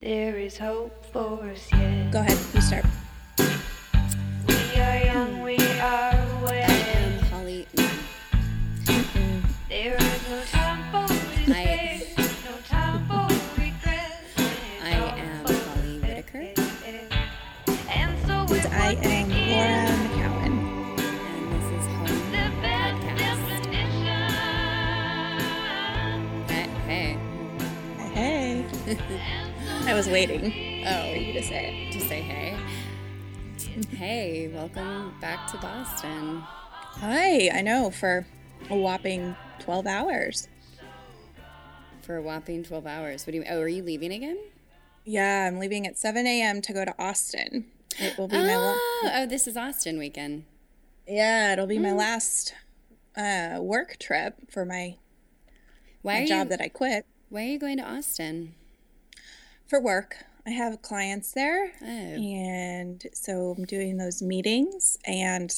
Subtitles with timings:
[0.00, 2.10] There is hope for us yet.
[2.12, 2.84] Go ahead, you start.
[4.46, 7.20] We are young, we are I am aware.
[7.32, 7.66] Holly.
[9.68, 11.06] There is no time for
[11.48, 13.26] mistakes, no time for
[13.58, 14.20] regret.
[14.84, 14.84] I
[15.16, 16.52] am Holly Whitaker,
[17.88, 20.54] And so we And I am begin Laura McKowen.
[21.00, 23.40] and this is Home the best Podcast.
[23.48, 24.28] definition.
[26.52, 27.10] Hey, hey.
[28.14, 29.20] Hey.
[29.96, 32.54] I was waiting Oh, for you to say to say hey.
[33.96, 36.40] Hey, welcome back to Boston.
[36.42, 38.26] Hi, I know, for
[38.68, 40.48] a whopping 12 hours.
[42.02, 43.26] For a whopping 12 hours.
[43.26, 43.50] What do you mean?
[43.50, 44.36] Oh, are you leaving again?
[45.06, 46.60] Yeah, I'm leaving at 7 a.m.
[46.60, 47.64] to go to Austin.
[47.98, 50.44] It will be my la- Oh, oh, this is Austin weekend.
[51.08, 52.52] yeah, it'll be my last
[53.16, 54.96] uh, work trip for my,
[56.02, 58.56] Why my job you that I quit Why are you going to Austin?
[59.66, 60.16] For work.
[60.46, 61.84] I have clients there, Oh.
[61.86, 65.52] and so I'm doing those meetings, and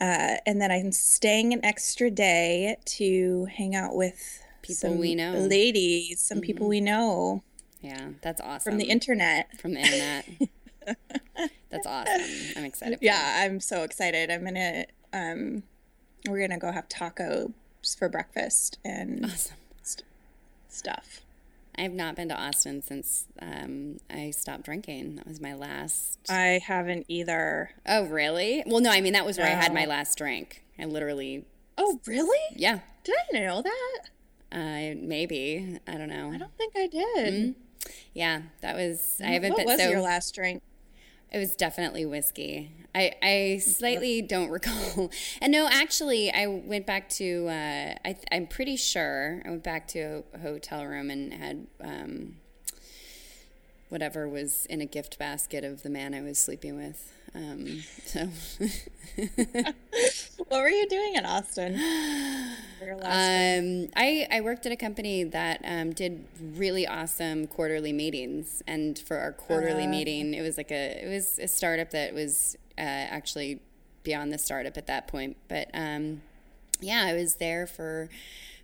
[0.00, 5.14] uh, and then I'm staying an extra day to hang out with People some we
[5.14, 5.34] know.
[5.34, 5.48] Mm-hmm.
[5.48, 7.42] ladies, some people we know
[7.80, 8.72] Yeah, that's awesome.
[8.72, 9.58] from the internet.
[9.60, 10.26] From the internet.
[11.70, 12.22] that's awesome.
[12.56, 12.98] I'm excited.
[13.00, 14.30] Yeah, I'm so excited.
[14.30, 15.62] I'm gonna um,
[16.28, 17.52] we're gonna go have tacos
[17.98, 19.32] for breakfast and you.
[19.32, 19.56] Awesome.
[20.68, 21.22] stuff.
[21.78, 25.16] I have not been to Austin since um, I stopped drinking.
[25.16, 26.18] That was my last.
[26.30, 27.70] I haven't either.
[27.86, 28.62] Oh, really?
[28.66, 30.62] Well, no, I mean, that was where I had my last drink.
[30.78, 31.44] I literally,
[31.78, 32.38] Oh, really?
[32.56, 34.00] yeah, Did I know that?
[34.52, 35.78] uh, maybe.
[35.86, 36.30] I don't know.
[36.32, 37.54] I don't think I did.
[38.14, 39.90] Yeah, that was, I haven't what been was so.
[39.90, 40.62] your last drink?
[41.32, 42.70] It was definitely whiskey.
[42.94, 45.10] I, I slightly don't recall.
[45.40, 49.88] And no, actually, I went back to, uh, I, I'm pretty sure I went back
[49.88, 52.36] to a hotel room and had um,
[53.88, 57.15] whatever was in a gift basket of the man I was sleeping with.
[57.36, 58.28] Um, so,
[60.48, 61.76] What were you doing in Austin?
[62.78, 67.46] for your last um, I, I worked at a company that um, did really awesome
[67.46, 68.62] quarterly meetings.
[68.66, 72.56] And for our quarterly meeting, it was like a, it was a startup that was
[72.78, 73.60] uh, actually
[74.02, 75.36] beyond the startup at that point.
[75.48, 76.22] But um,
[76.80, 78.08] yeah, I was there for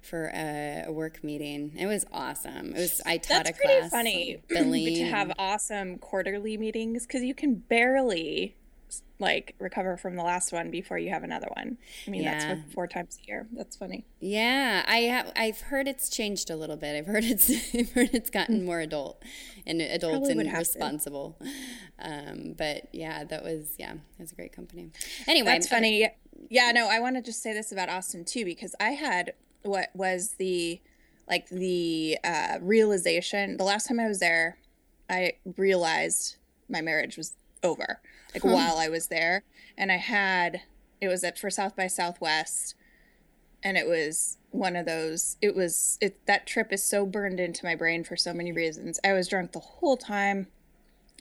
[0.03, 1.73] for a, a work meeting.
[1.79, 2.75] It was awesome.
[2.75, 7.23] It was I taught That's a pretty class funny to have awesome quarterly meetings because
[7.23, 8.57] you can barely
[9.19, 11.79] like recover from the last one before you have another one.
[12.07, 12.55] I mean, that's Yeah.
[12.57, 13.47] what, four times a year.
[13.53, 14.05] That's funny.
[14.21, 15.33] Yeah, I have.
[15.37, 16.97] I've heard it's changed a little bit.
[16.97, 17.49] I've heard it's.
[17.75, 19.23] I've heard it's gotten more adult,
[19.67, 20.69] and adult Probably and would have to.
[20.79, 21.39] responsible.
[21.99, 24.91] Um, but yeah, that was yeah, it was a great company.
[25.29, 26.01] Anyway, That's funny.
[26.01, 26.11] Yeah,
[26.51, 29.91] yeah, no, I want to just say this about Austin too because I had what
[29.95, 30.81] was the
[31.29, 34.59] like the uh, realization the last time I was there,
[35.09, 36.37] I realized
[36.69, 38.01] my marriage was over.
[38.35, 39.45] Like while I was there,
[39.77, 40.63] and I had
[41.01, 42.75] it was at for South by Southwest,
[43.63, 45.37] and it was one of those.
[45.43, 48.99] It was it that trip is so burned into my brain for so many reasons.
[49.05, 50.49] I was drunk the whole time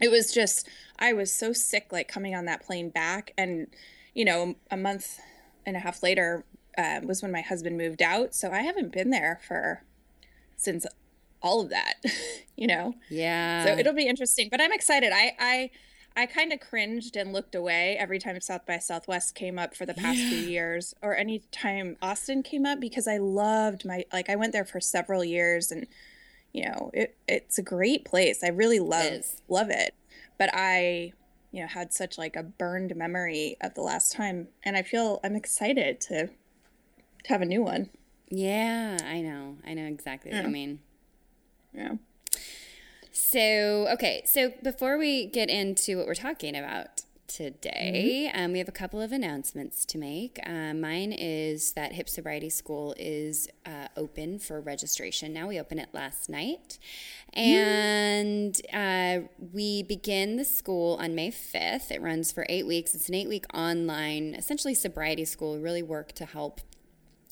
[0.02, 3.68] it was just i was so sick like coming on that plane back and
[4.16, 5.20] you know a month
[5.66, 6.44] and a half later
[6.78, 9.84] uh, was when my husband moved out so i haven't been there for
[10.56, 10.88] since
[11.42, 11.96] all of that
[12.56, 13.66] you know Yeah.
[13.66, 15.70] so it'll be interesting but i'm excited i i
[16.16, 19.86] i kind of cringed and looked away every time south by southwest came up for
[19.86, 24.30] the past few years or any time austin came up because i loved my like
[24.30, 25.88] i went there for several years and
[26.54, 29.42] you know it it's a great place i really love is.
[29.48, 29.94] love it
[30.38, 31.12] but i
[31.52, 35.20] you know had such like a burned memory of the last time and i feel
[35.24, 36.28] i'm excited to
[37.24, 37.90] to have a new one
[38.32, 39.58] yeah, I know.
[39.68, 40.80] I know exactly what you mean.
[41.74, 41.96] yeah
[43.12, 48.70] So, okay, so before we get into what we're talking about today, um, we have
[48.70, 50.40] a couple of announcements to make.
[50.46, 55.50] Uh, mine is that Hip Sobriety School is uh, open for registration now.
[55.50, 56.80] We opened it last night.
[57.34, 61.92] And uh, we begin the school on May 5th.
[61.92, 62.96] It runs for eight weeks.
[62.96, 65.56] It's an eight week online, essentially, sobriety school.
[65.56, 66.62] We really work to help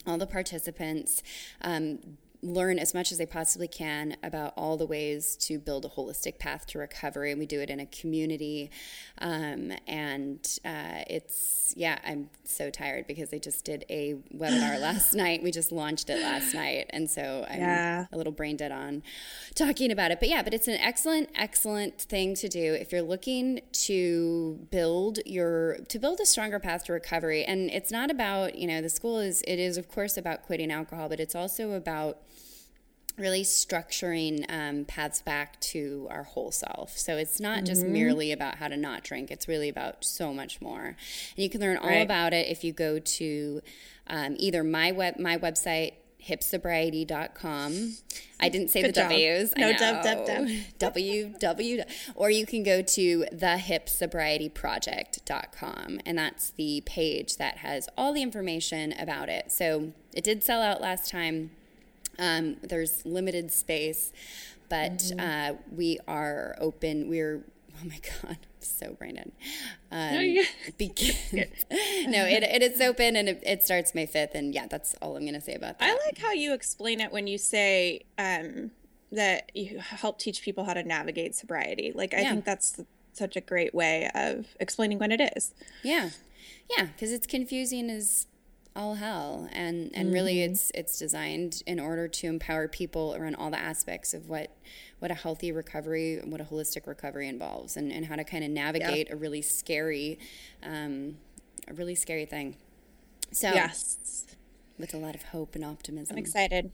[0.06, 1.24] all the participants
[1.62, 5.90] um, learn as much as they possibly can about all the ways to build a
[5.90, 7.32] holistic path to recovery.
[7.32, 8.72] And we do it in a community.
[9.18, 15.14] Um, and uh, it's, yeah, I'm so tired because I just did a webinar last
[15.14, 15.44] night.
[15.44, 16.86] We just launched it last night.
[16.92, 18.06] And so I'm Yeah.
[18.12, 19.04] a little brain dead on
[19.54, 20.20] talking about it.
[20.22, 25.20] But yeah, but it's an excellent, excellent thing to do if you're looking to build
[25.26, 27.44] your to build a stronger path to recovery.
[27.44, 30.72] And it's not about, you know, the school is it is of course about quitting
[30.72, 32.20] alcohol, but it's also about
[33.20, 36.98] really structuring um, paths back to our whole self.
[36.98, 40.62] So it's not just merely about how to not drink, it's really about so much
[40.62, 40.86] more.
[40.86, 40.96] And
[41.36, 42.06] you can learn all Right.
[42.06, 43.62] about it if you go to
[44.08, 47.94] um, either my web my website hipsobriety.com.
[48.42, 49.10] I didn't say Good the job.
[49.10, 49.54] W's.
[49.58, 50.48] No, dub, dub, dub.
[50.80, 51.84] W W
[52.16, 58.94] or you can go to thehipsobrietyproject.com and that's the page that has all the information
[59.00, 59.52] about it.
[59.52, 61.52] So it did sell out last time.
[62.20, 64.12] Um, there's limited space,
[64.70, 65.20] but Mm-hmm.
[65.20, 67.10] uh, we are open.
[67.10, 67.44] We're
[67.82, 69.32] oh my god, so Brandon.
[69.92, 70.46] Um, you-
[70.78, 74.96] begin- no, it, it is open and it, it starts May 5th, and yeah, that's
[75.02, 75.90] all I'm gonna say about that.
[75.90, 78.72] I like how you explain it when you say um,
[79.12, 81.92] that you help teach people how to navigate sobriety.
[81.96, 82.32] Like, I Yeah.
[82.32, 82.82] think that's
[83.14, 85.54] such a great way of explaining what it is.
[85.84, 86.10] Yeah,
[86.78, 88.28] yeah, because it's confusing as
[88.76, 90.52] all hell, and and really, Mm-hmm.
[90.54, 94.56] it's it's designed in order to empower people around all the aspects of what
[95.00, 98.50] what a healthy recovery, what a holistic recovery involves, and and how to kind of
[98.52, 100.20] navigate a really scary,
[100.64, 101.18] um,
[101.68, 102.56] a really scary thing.
[103.32, 104.26] So Yes.
[104.78, 106.16] with a lot of hope and optimism.
[106.16, 106.72] I'm excited.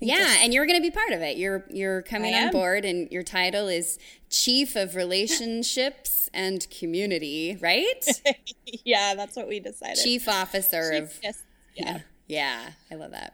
[0.00, 1.36] Yeah, and you're going to be part of it.
[1.36, 3.98] You're you're coming on board, and your title is
[4.30, 8.04] Chief of Relationships and Community, right?
[8.84, 10.02] yeah, that's what we decided.
[10.02, 11.42] Chief Officer of Yes.
[11.74, 11.92] Yeah.
[11.92, 12.00] yeah,
[12.30, 13.32] I love that.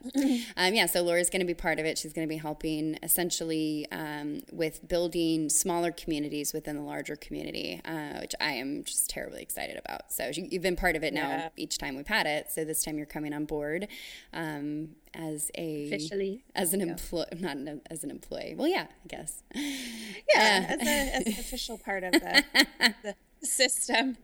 [0.57, 1.99] um, yeah, so Laura's going to be part of it.
[1.99, 7.81] She's going to be helping essentially um, with building smaller communities within the larger community,
[7.85, 10.13] uh, which I am just terribly excited about.
[10.13, 11.49] So you- you've been part of it now Yeah.
[11.57, 12.51] each time we've had it.
[12.53, 13.89] So this time you're coming on board
[14.33, 16.45] um, as a Officially.
[16.55, 18.55] as an employee, not an, as an employee.
[18.57, 19.43] Well, yeah, I guess.
[19.55, 22.45] Yeah, as, a, as an official part of the,
[23.03, 23.15] the
[23.45, 24.17] system.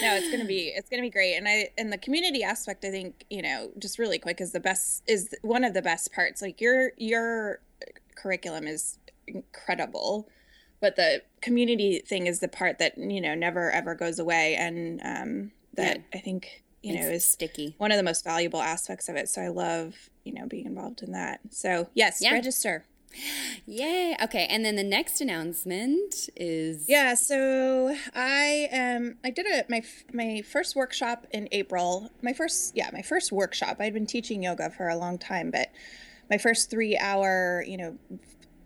[0.00, 1.34] No, it's gonna be it's gonna be great.
[1.36, 4.60] And I and the community aspect, I think you know, just really quick is the
[4.60, 6.40] best is one of the best parts.
[6.42, 7.60] Like your your
[8.14, 10.28] curriculum is incredible,
[10.80, 15.00] but the community thing is the part that you know never ever goes away, and
[15.04, 16.02] um, that Yeah.
[16.14, 17.74] I think you know is sticky.
[17.78, 19.28] one of the most valuable aspects of it.
[19.28, 21.40] So I love you know being involved in that.
[21.50, 22.32] So yes, Yeah.
[22.32, 22.84] register.
[23.66, 24.16] Yay.
[24.22, 24.46] Okay.
[24.50, 29.82] And then the next announcement is Yeah, so I um I did a my
[30.12, 32.10] my first workshop in April.
[32.22, 33.76] My first yeah, my first workshop.
[33.80, 35.68] I'd been teaching yoga for a long time, but
[36.30, 37.98] my first 3 hour, you know,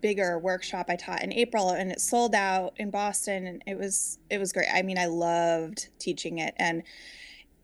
[0.01, 4.19] bigger workshop I taught in April and it sold out in Boston and it was
[4.31, 4.69] it was great.
[4.73, 6.83] I mean, I loved teaching it and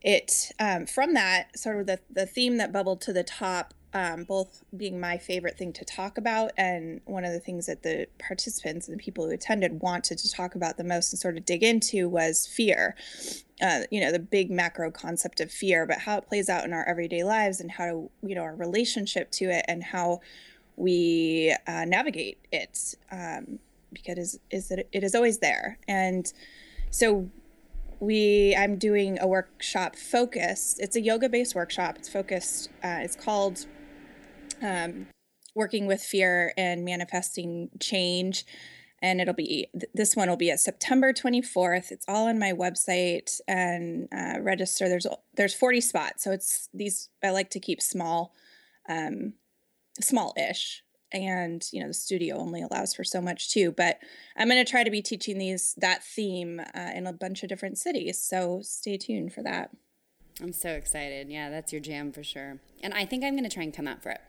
[0.03, 4.25] it um, from that sort of the the theme that bubbled to the top um,
[4.25, 8.07] both being my favorite thing to talk about and one of the things that the
[8.19, 11.45] participants and the people who attended wanted to talk about the most and sort of
[11.45, 12.95] dig into was fear.
[13.61, 16.73] Uh, you know the big macro concept of fear but how it plays out in
[16.73, 20.21] our everyday lives and how to you know our relationship to it and how
[20.75, 23.61] we uh, navigate it um,
[23.93, 25.79] because is that it is always there.
[25.87, 26.33] And
[26.91, 27.31] so
[28.01, 31.97] we i'm doing a workshop focused it's a yoga based workshop.
[31.97, 33.65] It's focused uh, it's called
[34.63, 35.07] um,
[35.55, 38.45] working with fear and manifesting change.
[39.01, 42.53] And it'll be th- this one will be at september 24th it's all on my
[42.53, 44.89] website and uh, register.
[44.89, 46.25] There's there's 40 spots.
[46.25, 48.33] So it's these i like to keep small
[48.89, 49.35] um
[50.01, 50.85] small-ish.
[51.15, 53.73] And you know the studio only allows for so much too.
[53.73, 53.99] But
[54.37, 57.49] i'm going to try to be teaching these that theme uh, in a bunch of
[57.49, 58.23] different cities.
[58.23, 59.71] So stay tuned for that.
[60.41, 61.29] I'm so excited.
[61.29, 62.59] Yeah, that's your jam for sure.
[62.83, 64.21] And I think I'm going to try and come out for it.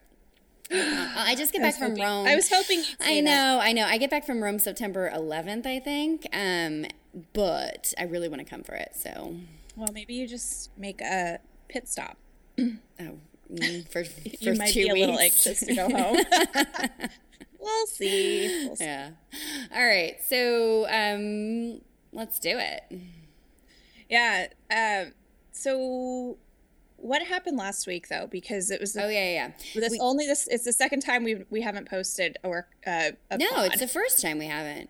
[0.71, 2.27] Uh, I just get I back from hoping- Rome.
[2.27, 3.25] I was hoping I say that.
[3.25, 3.85] know, I know.
[3.85, 6.27] I get back from Rome September 11th, I think.
[6.33, 6.85] Um,
[7.33, 8.93] but I really want to come for it.
[8.95, 9.35] So,
[9.75, 12.17] well maybe you just make a pit stop
[12.59, 13.17] oh,
[13.89, 15.45] for, for you might two be a little weeks.
[15.47, 16.17] anxious to go home
[17.59, 18.83] we'll see, we'll see.
[18.85, 19.09] yeah.
[19.75, 20.15] All right.
[20.27, 22.83] So, um, let's do it.
[24.09, 25.13] yeah um
[25.51, 26.37] so
[27.03, 29.51] what happened last week though because it was the, Oh yeah, yeah.
[29.75, 33.37] this only this it's the second time we we haven't posted a work uh a
[33.37, 33.65] No, pod.
[33.67, 34.89] it's the first time we haven't.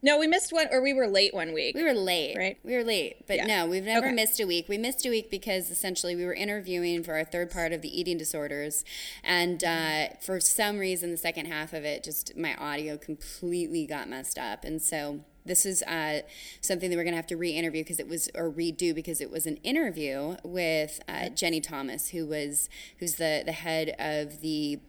[0.00, 2.36] no we missed one or we were late one week We were late.
[2.36, 2.56] Right.
[2.62, 3.26] We were late.
[3.26, 3.46] But Yeah.
[3.46, 4.14] no, we've never Okay.
[4.14, 4.68] missed a week.
[4.68, 7.90] We missed a week because essentially we were interviewing for our third part of the
[8.00, 8.84] eating disorders.
[9.24, 14.08] And uh, for some reason, the second half of it, just my audio completely got
[14.08, 14.62] messed up.
[14.64, 16.20] And so this is uh,
[16.60, 19.30] something that we're going to have to re-interview because it was or redo because it
[19.30, 22.68] was an interview with uh, Jenny Thomas, who was
[22.98, 24.80] who's the the head of the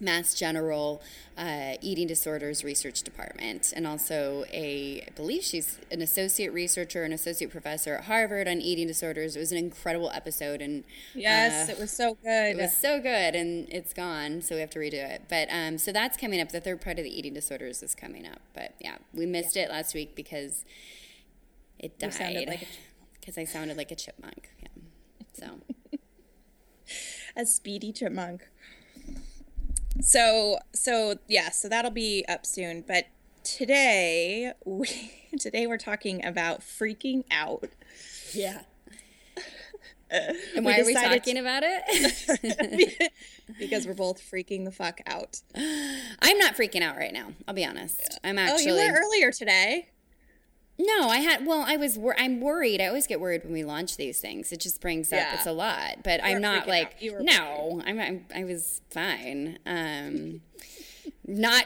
[0.00, 1.02] Mass General
[1.36, 7.12] uh, Eating Disorders Research Department, and also a, I believe she's an associate researcher, an
[7.12, 9.36] associate professor at Harvard on eating disorders.
[9.36, 12.56] It was an incredible episode, and Yes, uh, it was so good.
[12.56, 15.22] it was so good, and it's gone, so we have to redo it.
[15.28, 16.50] But um, so that's coming up.
[16.50, 18.40] The third part of the eating disorders is coming up.
[18.54, 20.64] But yeah, we missed it last week because
[21.78, 22.46] it died.
[22.48, 22.66] like a
[23.20, 24.48] Because I sounded like a chipmunk.
[24.62, 24.68] Yeah.
[25.34, 25.46] So
[27.36, 28.48] a speedy chipmunk.
[30.02, 32.82] So so yeah, so that'll be up soon.
[32.86, 33.06] But
[33.44, 34.88] today we
[35.38, 37.64] today we're talking about freaking out.
[38.32, 38.62] yeah.
[40.10, 43.12] and why are we talking about it?
[43.60, 45.40] because we're both freaking the fuck out.
[45.54, 47.28] I'm not freaking out right now.
[47.46, 48.18] I'll be honest.
[48.24, 49.90] I'm actually Oh, you were earlier today.
[50.80, 51.08] No.
[51.08, 51.96] I had well, I was.
[51.98, 52.80] wor- I'm worried.
[52.80, 54.52] I always get worried when we launch these things.
[54.52, 55.20] It just brings up.
[55.34, 56.02] It's a lot.
[56.02, 56.96] But I'm weren't like.
[57.00, 57.82] You no.
[57.84, 58.26] I'm, I'm.
[58.34, 59.58] I was fine.
[59.66, 60.40] Um,
[61.26, 61.64] not.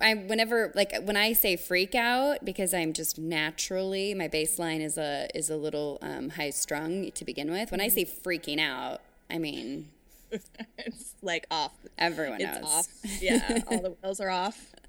[0.00, 4.98] I whenever like when I say freak out because I'm just naturally my baseline is
[4.98, 7.70] a is a little um, high strung to begin with.
[7.70, 9.88] When I say freaking out, I mean
[10.78, 11.72] It's like off.
[11.98, 12.64] everyone It's knows.
[12.64, 12.88] off.
[13.22, 14.72] Yeah, all the wheels are off.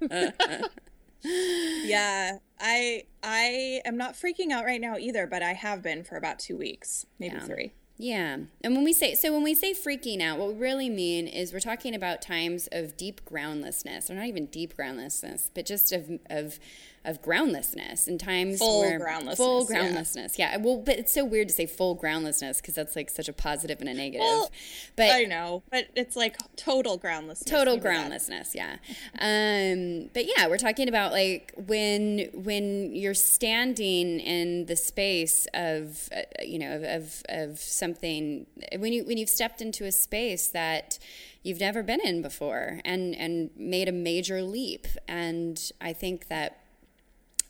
[1.24, 6.16] yeah, I I am not freaking out right now either, but I have been for
[6.16, 7.44] about two weeks, maybe Yeah.
[7.44, 7.72] three.
[7.96, 8.38] Yeah.
[8.62, 11.52] And when we say so when we say freaking out, what we really mean is
[11.52, 16.10] we're talking about times of deep groundlessness, or not even deep groundlessness, but just of
[16.28, 16.58] of
[17.04, 19.66] of groundlessness and times Full where groundlessness, full yeah.
[19.80, 20.38] groundlessness.
[20.38, 20.56] Yeah.
[20.56, 23.80] Well, but it's so weird to say full groundlessness because that's like such a positive
[23.80, 24.20] and a negative.
[24.20, 24.50] Well,
[24.96, 27.50] but I know, but it's like total groundlessness.
[27.50, 28.76] total Maybe that- groundlessness yeah
[29.20, 36.08] um but yeah we're talking about like when when you're standing in the space of
[36.14, 38.46] uh, you know of, of of something
[38.78, 40.98] when you when you've stepped into a space that
[41.42, 46.58] you've never been in before and and made a major leap and i think that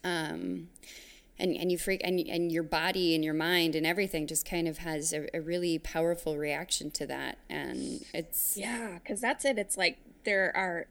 [0.05, 0.69] um
[1.37, 4.69] and, and you freak and, and your body and your mind and everything just kind
[4.69, 9.59] of has a, a really powerful reaction to that and it's Yeah, because that's it.
[9.59, 10.87] It's like there are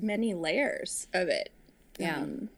[0.00, 1.50] many layers of it.
[1.98, 2.48] yeah Um,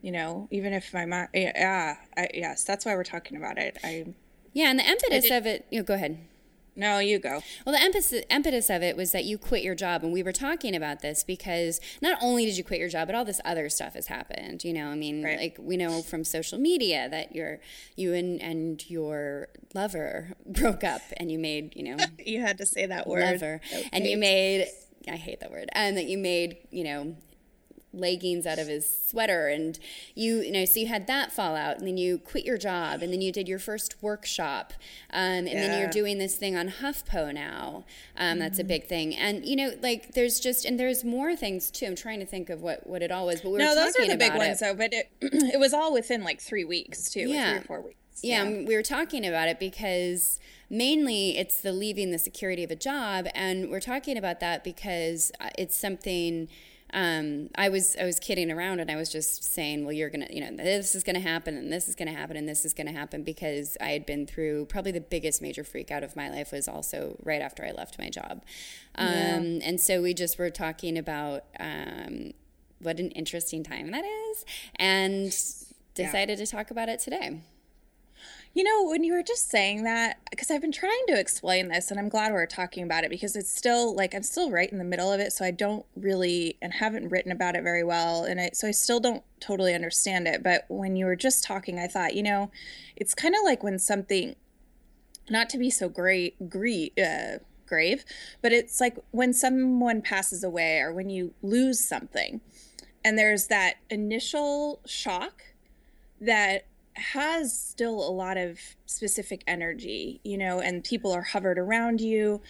[0.00, 3.78] you know, even if my mind, yeah, I, yes, that's why we're talking about it.
[3.84, 4.06] I
[4.52, 6.18] Yeah, and the impetus of it, you know, go ahead.
[6.74, 7.42] No, you go.
[7.66, 10.32] Well, the impetus, impetus of it was that you quit your job, and we were
[10.32, 13.68] talking about this because not only did you quit your job, but all this other
[13.68, 14.64] stuff has happened.
[14.64, 15.38] You know, I mean, Right.
[15.38, 17.60] like we know from social media that your
[17.96, 22.66] you and and your lover broke up, and you made you know You had to
[22.66, 23.20] say that word.
[23.22, 23.60] lover,
[23.92, 24.66] and you made
[25.08, 27.16] I hate that word, and that you made you know
[27.92, 29.78] leggings out of his sweater and
[30.14, 33.12] you you know so you had that fallout and then you quit your job and
[33.12, 34.72] then you did your first workshop
[35.12, 37.84] um, and then you're doing this thing on huffpo now
[38.16, 41.70] um, that's a big thing and you know like there's just and there's more things
[41.70, 43.74] too i'm trying to think of what what it all was but we were No,
[43.74, 44.64] those are the big ones it.
[44.64, 44.74] though.
[44.74, 47.20] But it it was all within like three weeks too.
[47.28, 47.50] Yeah.
[47.50, 47.96] three or four weeks.
[48.22, 50.38] yeah, and we were talking about it because
[50.70, 55.32] mainly it's the leaving the security of a job, and we're talking about that because
[55.40, 56.48] uh, it's something.
[56.92, 60.28] Um, I was I was kidding around, and I was just saying, well, you're gonna,
[60.30, 62.92] you know, this is gonna happen, and this is gonna happen, and this is gonna
[62.92, 66.52] happen because I had been through probably the biggest major freak out of my life
[66.52, 68.42] was also right after I left my job,
[68.96, 72.32] um, and so we just were talking about um,
[72.80, 74.44] what an interesting time that is,
[74.76, 75.34] and
[75.94, 77.40] decided to talk about it today.
[78.54, 81.90] You know, when you were just saying that, because I've been trying to explain this,
[81.90, 84.76] and I'm glad we're talking about it because it's still like I'm still right in
[84.76, 88.24] the middle of it, so I don't really and haven't written about it very well,
[88.24, 90.42] and I, so I still don't totally understand it.
[90.42, 92.50] But when you were just talking, I thought, you know,
[92.94, 94.36] it's kind of like when something,
[95.30, 98.04] not to be so great, gre- uh, grave,
[98.42, 102.42] but it's like when someone passes away or when you lose something,
[103.02, 105.42] and there's that initial shock
[106.20, 112.00] that has still a lot of specific energy, you know, and people are hovered around
[112.00, 112.40] you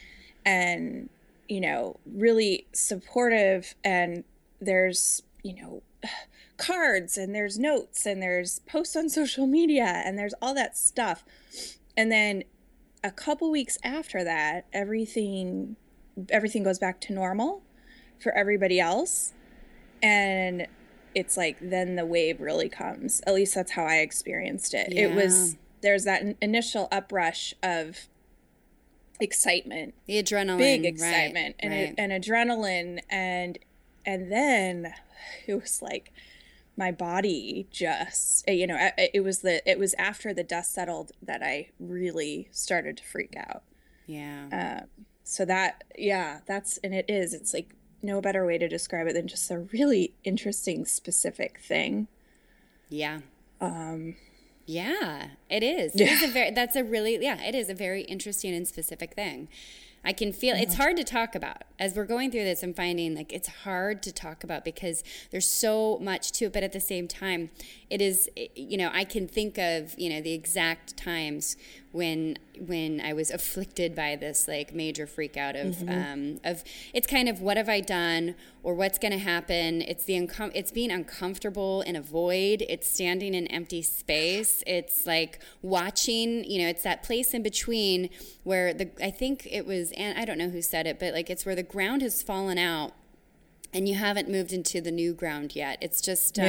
[0.45, 1.09] and,
[1.49, 3.75] you know, really supportive.
[3.85, 4.25] And
[4.61, 5.83] there's, you know,
[6.57, 11.25] cards and there's notes and there's posts on social media and there's all that stuff.
[11.97, 12.45] And then
[13.05, 15.77] a couple weeks after that, everything
[16.29, 17.63] everything goes back to normal
[18.19, 19.33] for everybody else.
[20.03, 20.67] And
[21.15, 23.21] it's like then the wave really comes.
[23.27, 24.93] At least that's how I experienced it.
[24.93, 28.09] It was there's that initial uprush of
[29.21, 31.95] excitement, The adrenaline, big right, excitement, and right.
[31.99, 33.59] and adrenaline, and
[34.05, 34.95] and then
[35.47, 36.13] it was like
[36.77, 40.43] my body just eh, you know eh, eh, it was the it was after the
[40.43, 43.63] dust settled that I really started to freak out
[44.07, 47.75] yeah, um, so that yeah that's and it is it's like
[48.19, 52.09] a better way to describe it than just a really interesting specific thing.
[52.89, 53.21] Yeah.
[53.61, 54.17] Um
[54.67, 55.95] yeah, it is.
[55.95, 59.15] It is a very that's a really yeah, it is a very interesting and specific
[59.15, 59.49] thing.
[60.05, 61.63] I can feel it's hard to talk about.
[61.79, 65.47] As we're going through this, I'm finding like it's hard to talk about because there's
[65.47, 67.51] so much to it, but at the same time,
[67.89, 71.57] it is you know, I can think of, you know, the exact times
[71.93, 75.91] when when I was afflicted by this like major freak out of Mm-hmm.
[75.91, 79.83] um, of it's kind of what have I done or what's going to happen.
[79.83, 82.65] It's the uncom- it's being uncomfortable in a void.
[82.69, 84.65] It's standing in empty space.
[84.67, 86.45] It's like watching.
[86.45, 88.09] You know, it's that place in between
[88.43, 91.29] where the I think it was and I don't know who said it, but like
[91.31, 92.93] it's where the ground has fallen out.
[93.75, 95.79] And you haven't moved into the new ground yet.
[95.81, 96.43] It's just uh,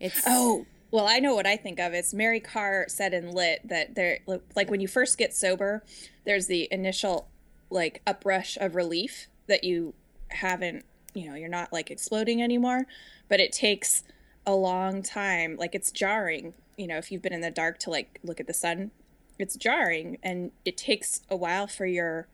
[0.00, 1.92] it's Oh, well, I know what I think of.
[1.92, 4.20] It's Mary Karr said in Lit that there,
[4.54, 5.84] like when you first get sober,
[6.24, 7.28] there's the initial
[7.70, 9.94] like uprush of relief that you
[10.28, 12.86] haven't, you know, you're not like exploding anymore,
[13.28, 14.02] but it takes
[14.46, 15.56] a long time.
[15.58, 18.46] Like it's jarring, you know, if you've been in the dark to like look at
[18.46, 18.90] the sun,
[19.38, 22.28] it's jarring and it takes a while for your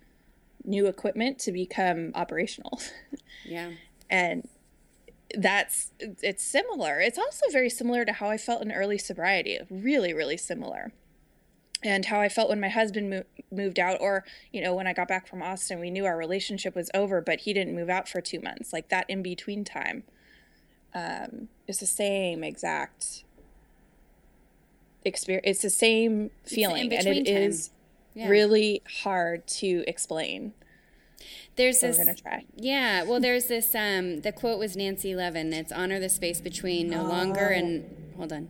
[0.65, 2.81] new equipment to become operational.
[3.45, 3.73] yeah.
[4.09, 4.49] and
[5.39, 10.13] that's it's similar it's also very similar to how i felt in early sobriety really
[10.13, 10.93] really similar
[11.83, 14.93] and how i felt when my husband mo- moved out or you know when i
[14.93, 18.09] got back from austin we knew our relationship was over but he didn't move out
[18.09, 20.05] for two months like that in between time
[20.95, 23.25] um it's the same exact
[25.05, 27.37] experience it's the same feeling and it time.
[27.37, 27.71] is
[28.15, 28.29] Yeah.
[28.29, 30.55] really hard to explain
[31.57, 33.75] There's so this we're gonna try Yeah, well, there's this.
[33.75, 35.53] Um, the quote was Nancy Levin.
[35.53, 38.49] It's honor the space between no longer and hold on.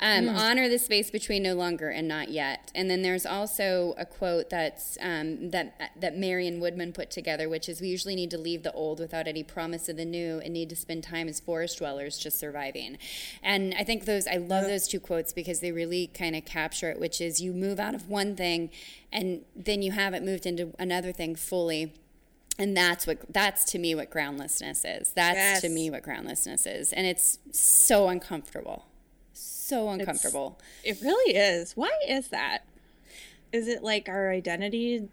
[0.00, 2.70] Um, Honor the space between no longer and not yet.
[2.74, 7.68] And then there's also a quote that's um, that that Marion Woodman put together, which
[7.68, 10.52] is we usually need to leave the old without any promise of the new, and
[10.52, 12.98] need to spend time as forest dwellers just surviving.
[13.42, 16.90] And I think those I love those two quotes because they really kind of capture
[16.90, 18.70] it, which is you move out of one thing,
[19.12, 21.92] and then you haven't moved into another thing fully
[22.58, 26.92] and that's what that's to me what groundlessness is that's to me what groundlessness is
[26.92, 28.86] and it's so uncomfortable
[29.32, 31.72] so uncomfortable It really is.
[31.76, 32.64] Why is that?
[33.52, 35.08] Is it like our identity?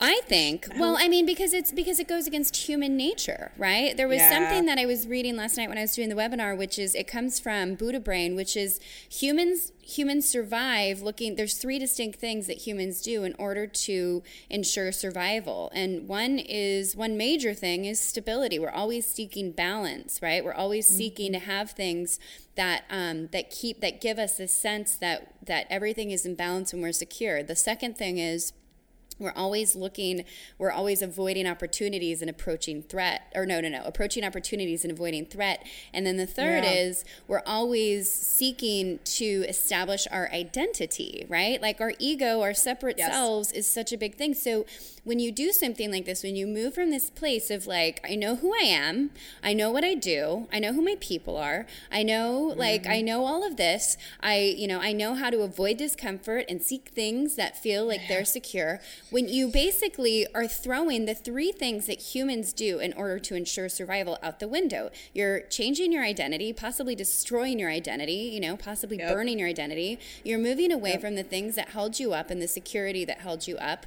[0.00, 0.68] I think.
[0.78, 3.96] Well, I mean, because it's because it goes against human nature, right?
[3.96, 4.30] There was Yeah.
[4.30, 6.94] something that I was reading last night when I was doing the webinar, which is
[6.94, 11.34] it comes from Buddha brain, which is humans humans survive looking.
[11.34, 16.94] There's three distinct things that humans do in order to ensure survival, and one is
[16.94, 18.58] one major thing is stability.
[18.60, 20.44] We're always seeking balance, right?
[20.44, 22.20] We're always seeking to have things
[22.54, 26.72] that um, that keep that give us a sense that that everything is in balance
[26.72, 27.42] and we're secure.
[27.42, 28.52] The second thing is
[29.18, 30.24] we're always looking
[30.58, 35.26] we're always avoiding opportunities and approaching threat or no no no approaching opportunities and avoiding
[35.26, 35.66] threat.
[35.92, 36.72] And then the third Yeah.
[36.72, 41.60] is we're always seeking to establish our identity right?
[41.60, 43.12] Like our ego our separate Yes.
[43.12, 44.34] selves is such a big thing.
[44.34, 44.64] So
[45.08, 48.14] when you do something like this when you move from this place of like i
[48.14, 49.10] know who i am
[49.42, 52.96] i know what i do i know who my people are i know like i
[52.96, 53.06] mm-hmm.
[53.06, 56.90] know all of this i you know i know how to avoid discomfort and seek
[56.90, 62.00] things that feel like they're secure when you basically are throwing the three things that
[62.14, 64.90] humans do in order to ensure survival out the window.
[65.14, 69.12] You're changing your identity possibly destroying your identity you know possibly Yep.
[69.12, 69.98] burning your identity.
[70.24, 73.46] You're moving away from the things that held you up and the security that held
[73.46, 73.86] you up.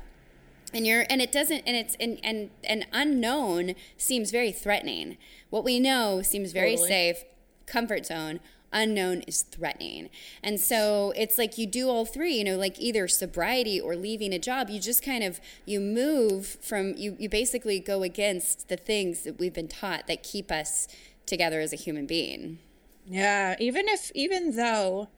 [0.74, 5.18] And you're and it doesn't and it's and and and unknown seems very threatening.
[5.50, 6.88] What we know seems very Totally.
[6.88, 7.24] safe
[7.66, 8.40] comfort zone
[8.74, 10.10] unknown is threatening
[10.44, 14.34] and so it's like you do all three you know like either sobriety or leaving
[14.34, 18.78] a job you just kind of you move from you you basically go against the
[18.78, 20.88] things that we've been taught that keep us
[21.26, 22.60] together as a human being
[23.06, 25.10] Yeah, even if even though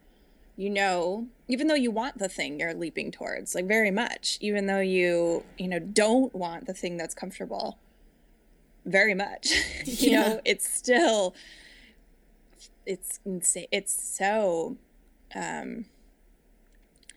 [0.56, 4.66] you know, even though you want the thing you're leaping towards, like very much, even
[4.66, 7.80] though you, you know, don't want the thing that's comfortable
[8.84, 9.52] very much.
[9.98, 10.18] you Yeah.
[10.18, 11.34] know, it's still
[12.86, 13.66] it's insane.
[13.72, 14.76] It's so
[15.34, 15.86] um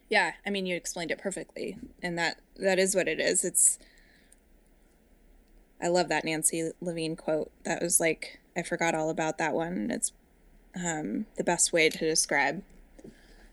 [0.09, 3.43] yeah, I mean you explained it perfectly and that that is what it is.
[3.43, 3.79] It's
[5.81, 7.51] I love that Nancy Levin quote.
[7.63, 9.73] That was like I forgot all about that one.
[9.73, 10.11] and It's
[10.75, 12.63] um, the best way to describe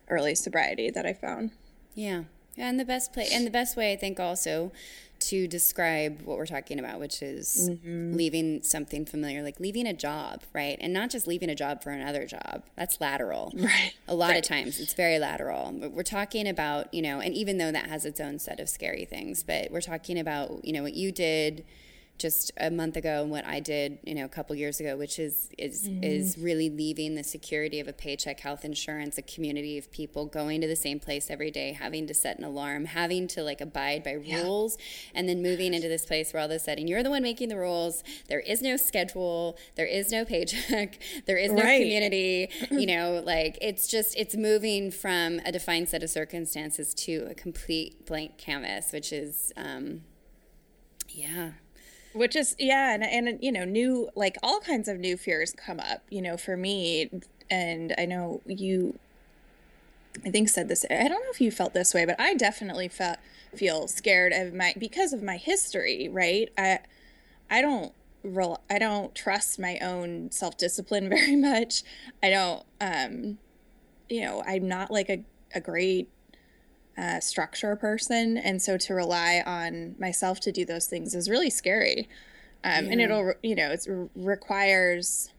[0.09, 1.51] early sobriety that I found.
[1.95, 2.25] Yeah.
[2.57, 4.73] And the best play and the best way I think also
[5.29, 8.15] to describe what we're talking about, which is mm-hmm.
[8.15, 10.77] leaving something familiar, like leaving a job, right?
[10.81, 12.63] And not just leaving a job for another job.
[12.77, 13.53] That's lateral.
[13.57, 13.95] Right.
[14.09, 15.73] A lot of times it's very lateral.
[15.73, 18.69] But we're talking about, you know, and even though that has its own set of
[18.69, 21.65] scary things, but we're talking about, you know, what you did
[22.17, 25.19] just a month ago and what I did, you know, a couple years ago, which
[25.19, 29.91] is is is really leaving the security of a paycheck health insurance, a community of
[29.91, 33.43] people going to the same place every day, having to set an alarm, having to
[33.43, 34.79] like abide by rules,
[35.13, 37.49] and then moving into this place where all of a sudden you're the one making
[37.49, 38.05] the rules.
[38.29, 41.81] There is no schedule, there is no paycheck, there is no Right.
[41.81, 42.49] community.
[42.71, 47.35] you know, like it's just it's moving from a defined set of circumstances to a
[47.35, 50.03] complete blank canvas, which is um
[51.09, 51.53] yeah.
[52.15, 55.81] Which is yeah and, and you know new like all kinds of new fears come
[55.81, 57.11] up you know for me
[57.51, 58.99] and i know you
[60.25, 62.89] i think said this i don't know if you felt this way but i definitely
[62.89, 63.19] felt
[63.57, 66.51] feel scared of my because of my history right?
[66.57, 66.81] I
[67.51, 71.83] i don't rel- i don't trust my own self-discipline very much.
[72.23, 73.39] I don't um
[74.09, 75.25] you know i'm not like a,
[75.55, 76.09] a great
[76.97, 78.37] uh, structure person.
[78.37, 82.09] And so to rely on myself to do those things is really scary.
[82.65, 85.31] Um, and it'll you know it requires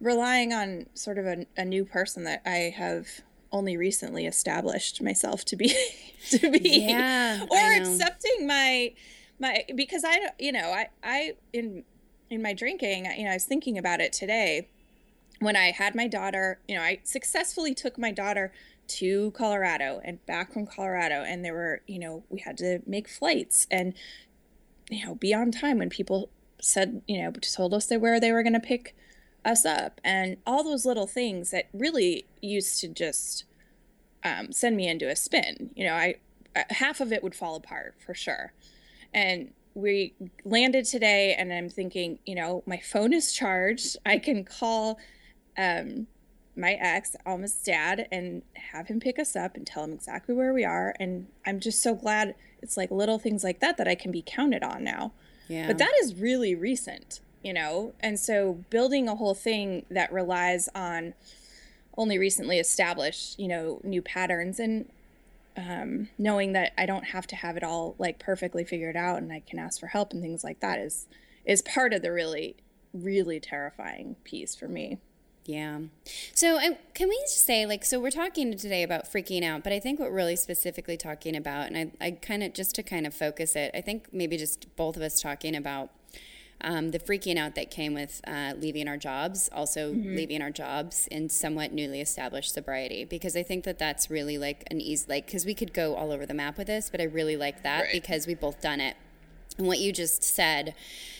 [0.00, 3.08] relying on sort of a, a new person that i have
[3.50, 5.74] only recently established myself to be
[6.30, 6.86] to be.
[6.86, 8.92] Yeah, or accepting my
[9.40, 11.84] my because i you know i i in
[12.30, 14.68] in my drinking you know i was thinking about it today.
[15.40, 18.52] When I had my daughter, you know, I successfully took my daughter
[18.88, 21.22] to Colorado and back from Colorado.
[21.22, 23.94] And there were, you know, we had to make flights and,
[24.90, 28.32] you know, be on time when people said, you know, told us that where they
[28.32, 28.96] were going to pick
[29.44, 33.44] us up and all those little things that really used to just
[34.24, 35.70] um, send me into a spin.
[35.76, 36.16] You know, I
[36.56, 38.52] uh, half of it would fall apart for sure.
[39.14, 43.96] And we landed today, and I'm thinking, you know, my phone is charged.
[44.04, 44.98] I can call
[45.56, 46.08] um,
[46.58, 50.52] my ex, Alma's dad, and have him pick us up and tell him exactly where
[50.52, 50.94] we are.
[50.98, 54.22] And I'm just so glad it's like little things like that that I can be
[54.26, 55.12] counted on now.
[55.48, 55.68] Yeah.
[55.68, 57.94] But that is really recent, you know?
[58.00, 61.14] And so building a whole thing that relies on
[61.96, 64.88] only recently established, you know, new patterns and
[65.56, 69.32] um, knowing that I don't have to have it all like perfectly figured out and
[69.32, 71.06] I can ask for help and things like that is
[71.44, 72.54] is part of the really
[72.92, 74.98] really terrifying piece for me.
[75.48, 75.78] Yeah.
[76.34, 79.72] So, I, can we just say, like, so we're talking today about freaking out, but
[79.72, 82.82] I think what we're really specifically talking about, and I, I kind of, just to
[82.82, 85.88] kind of focus it, I think maybe just both of us talking about
[86.60, 91.06] um, the freaking out that came with uh, leaving our jobs, also leaving our jobs
[91.06, 95.24] in somewhat newly established sobriety, because I think that that's really like an easy, like,
[95.24, 97.84] because we could go all over the map with this, but I really like that
[97.84, 97.92] Right.
[97.92, 98.96] because we've both done it.
[99.56, 100.74] And what you just said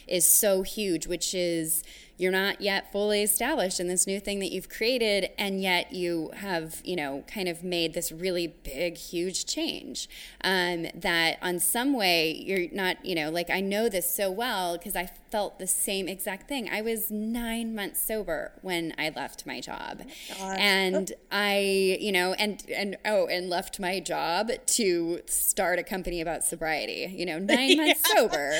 [0.06, 1.82] is so huge, which is
[2.18, 6.32] you're not yet fully established in this new thing that you've created, and yet you
[6.34, 10.08] have, you know, kind of made this really big, huge change.
[10.42, 14.76] Um, that on some way you're not, you know, like I know this so well
[14.76, 16.68] because I felt the same exact thing.
[16.68, 20.02] I was nine months sober when I left my job,
[20.40, 26.20] and I, you know, and and oh, and left my job to start a company
[26.20, 27.14] about sobriety.
[27.16, 28.54] You know, nine months sober.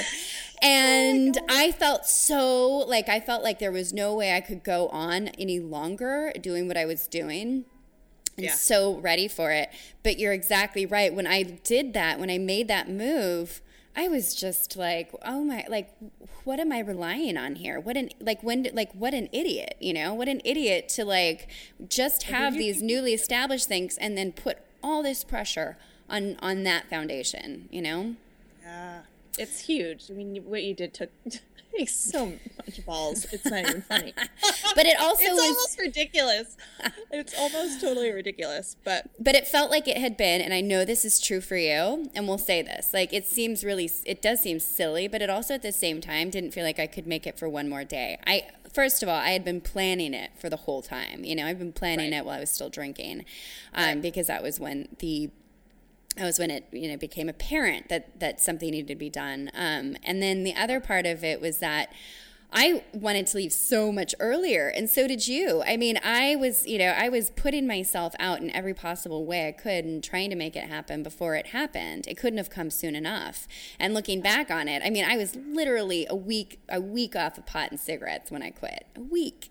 [0.60, 4.88] And I felt so like I felt like there was no way I could go
[4.88, 7.64] on any longer doing what I was doing
[8.36, 8.52] and Yeah.
[8.54, 9.70] so ready for it.
[10.02, 11.12] But you're exactly right.
[11.12, 13.60] When I did that, when I made that move,
[13.96, 15.92] I was just like, oh my, like,
[16.44, 17.80] what am I relying on here?
[17.80, 20.14] What an, like, when, like, what an idiot, you know?
[20.14, 21.48] What an idiot to, like,
[21.88, 25.76] just have these newly established things and then put all this pressure
[26.08, 28.14] on, on that foundation, you know?
[28.62, 29.00] Yeah.
[29.38, 30.06] It's huge.
[30.10, 31.10] I mean, what you did took
[31.76, 33.26] takes so much balls.
[33.32, 34.14] It's not even funny.
[34.74, 35.40] But it also it's was.
[35.42, 36.56] almost ridiculous.
[37.10, 40.84] It's almost totally ridiculous, but but it felt like it had been and i know
[40.84, 44.40] this is true for you and we'll say this like it seems really it does
[44.40, 47.26] seem silly but it also at the same time didn't feel like i could make
[47.26, 50.48] it for one more day i first of all i had been planning it for
[50.48, 52.18] the whole time you know i've been planning Right.
[52.18, 53.24] it while i was still drinking
[53.74, 55.30] um, because that was when the
[56.18, 59.50] that was when it you know became apparent that that something needed to be done.
[59.54, 61.92] Um, and then the other part of it was that
[62.50, 65.62] I wanted to leave so much earlier, and so did you.
[65.66, 69.48] I mean, I was you know I was putting myself out in every possible way
[69.48, 72.06] I could and trying to make it happen before it happened.
[72.06, 73.46] It couldn't have come soon enough.
[73.78, 77.36] And looking back on it, I mean, I was literally a week a week off
[77.36, 78.86] of pot and cigarettes when I quit.
[78.96, 79.50] A week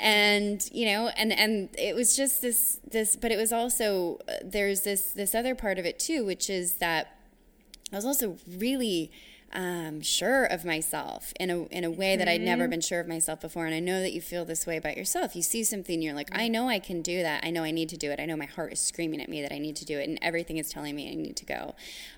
[0.00, 4.34] and you know and and it was just this this but it was also uh,
[4.44, 7.16] there's this this other part of it too which is that
[7.92, 9.10] i was also really
[9.52, 13.06] um, sure of myself in a in a way that I'd never been sure of
[13.08, 13.66] myself before.
[13.66, 15.36] And I know that you feel this way about yourself.
[15.36, 17.44] You see something, you're like, I know I can do that.
[17.44, 18.18] I know I need to do it.
[18.20, 20.18] I know my heart is screaming at me that I need to do it, and
[20.22, 21.74] everything is telling me I need to go.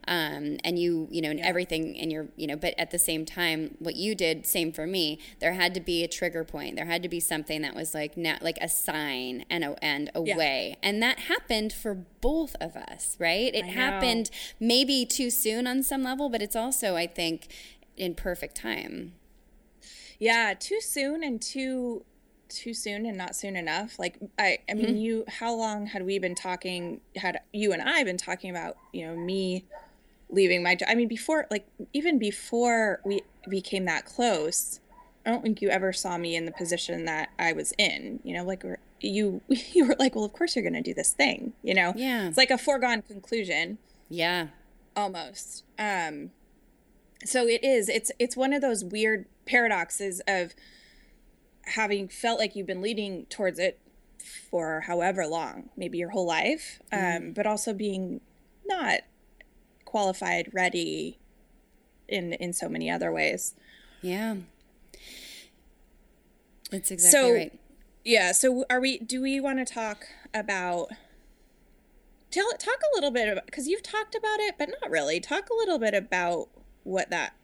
[0.07, 3.25] Um, and you, you know, and everything, and you're, you know, but at the same
[3.25, 5.19] time, what you did, same for me.
[5.41, 6.77] There had to be a trigger point.
[6.77, 10.11] There had to be something that was like now, like a sign and a and
[10.15, 10.37] a Yeah.
[10.37, 13.55] way, and that happened for both of us, right?
[13.55, 17.24] It happened maybe too soon on some level, but it's also, I think,
[17.97, 19.15] in perfect time.
[20.19, 22.05] Yeah, too soon and too
[22.49, 23.99] too soon and not soon enough.
[23.99, 28.05] Like I I mean you how long had we been talking had you and I
[28.05, 29.65] been talking about, you know, me
[30.31, 30.89] leaving my job.
[30.91, 34.81] I mean before like even before we became that close,
[35.27, 38.35] I don't think you ever saw me in the position that I was in, you
[38.35, 38.63] know, like
[39.01, 41.93] you you were like, "Well, of course you're going to do this thing," you know?
[41.97, 42.29] Yeah.
[42.29, 44.49] It's like a foregone conclusion Yeah.
[44.97, 46.31] almost um
[47.25, 50.55] so it is it's it's one of those weird paradoxes of
[51.67, 53.79] having felt like you've been leading towards it
[54.51, 58.21] for however long maybe your whole life um but also being
[58.67, 59.01] not
[59.85, 61.19] qualified ready
[62.09, 63.55] in in so many other ways
[64.03, 64.37] Yeah.
[66.71, 67.59] That's exactly So- right.
[68.05, 70.91] yeah so are we do we want to talk about
[72.31, 75.49] tell talk a little bit about because you've talked about it but not really talk
[75.51, 76.49] a little bit about
[76.85, 77.35] what that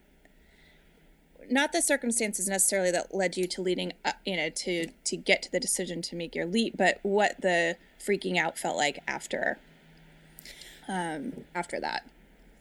[1.49, 3.91] not the circumstances necessarily that led you to leading
[4.25, 7.75] you know to to get to the decision to make your leap but what the
[7.99, 9.57] freaking out felt like after
[10.87, 12.07] um after that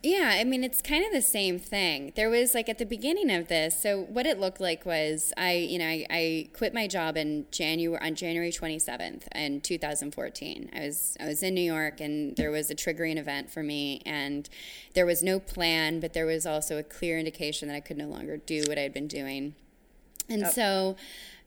[0.03, 2.13] Yeah, I mean, it's kind of the same thing.
[2.17, 5.53] There was like at the beginning of this, so what it looked like was I,
[5.53, 10.71] you know, I, I quit my job in January on January 27th in 2014.
[10.75, 14.01] I was I was in New York and there was a triggering event for me
[14.07, 14.49] and
[14.95, 18.07] there was no plan, but there was also a clear indication that I could no
[18.07, 19.55] longer do what I had been doing.
[20.31, 20.97] And so,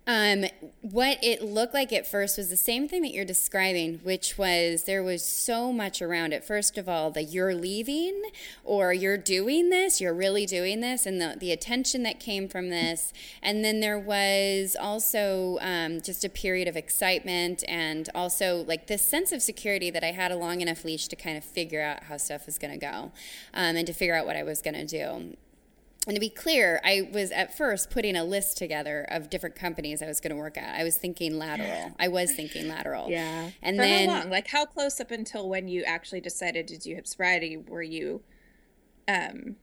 [0.05, 0.45] um,
[0.81, 4.83] what it looked like at first was the same thing that you're describing, which was
[4.83, 6.43] there was so much around it.
[6.43, 8.21] First of all, that you're leaving
[8.65, 12.69] or you're doing this, you're really doing this, and the, the attention that came from
[12.69, 13.13] this.
[13.41, 19.07] And then there was also um, just a period of excitement and also like this
[19.07, 22.03] sense of security that I had a long enough leash to kind of figure out
[22.03, 23.13] how stuff was going to go
[23.53, 25.37] um, and to figure out what I was going to do.
[26.05, 30.01] And to be clear, I was at first putting a list together of different companies
[30.01, 30.77] I was going to work at.
[30.77, 31.93] I was thinking lateral.
[31.97, 33.09] I was thinking lateral.
[33.09, 33.51] Yeah.
[33.61, 36.77] And for then how long like how close up until when you actually decided to
[36.77, 38.21] do hip sobriety were you
[39.07, 39.55] um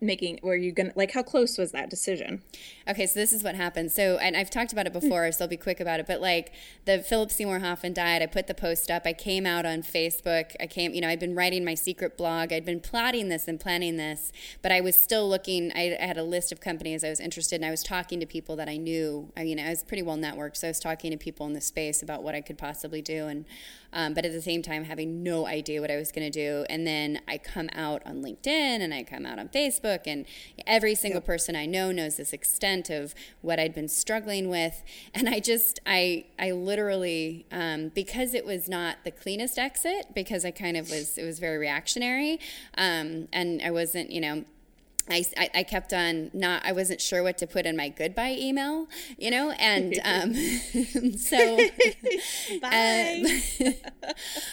[0.00, 2.42] making were you gonna like how close was that decision
[2.88, 3.90] Okay, so this is what happened.
[3.90, 6.06] So, and I've talked about it before, so I'll be quick about it.
[6.06, 6.52] But like
[6.84, 9.02] the Philip Seymour Hoffman died, I put the post up.
[9.04, 10.54] I came out on Facebook.
[10.60, 12.52] I came, you know, I'd been writing my secret blog.
[12.52, 14.30] I'd been plotting this and planning this,
[14.62, 15.72] but I was still looking.
[15.74, 17.64] I, I had a list of companies I was interested in.
[17.64, 19.32] I was talking to people that I knew.
[19.36, 21.60] I, know, I was pretty well networked, so I was talking to people in the
[21.60, 23.46] space about what I could possibly do, and
[23.92, 26.66] um, but at the same time having no idea what I was going to do.
[26.68, 30.26] And then I come out on LinkedIn and I come out on Facebook, and
[30.66, 34.82] every single person I know knows this extent of what I'd been struggling with.
[35.14, 40.44] And I just, I, I literally, um, because it was not the cleanest exit, because
[40.44, 42.40] I kind of was, it was very reactionary,
[42.76, 44.44] um, and I wasn't, you know.
[45.08, 48.88] I, I, kept on not I wasn't sure what to put in my goodbye email,
[49.16, 50.34] you know, and um,
[51.16, 51.58] so
[52.60, 53.22] Bye.
[53.24, 53.26] um,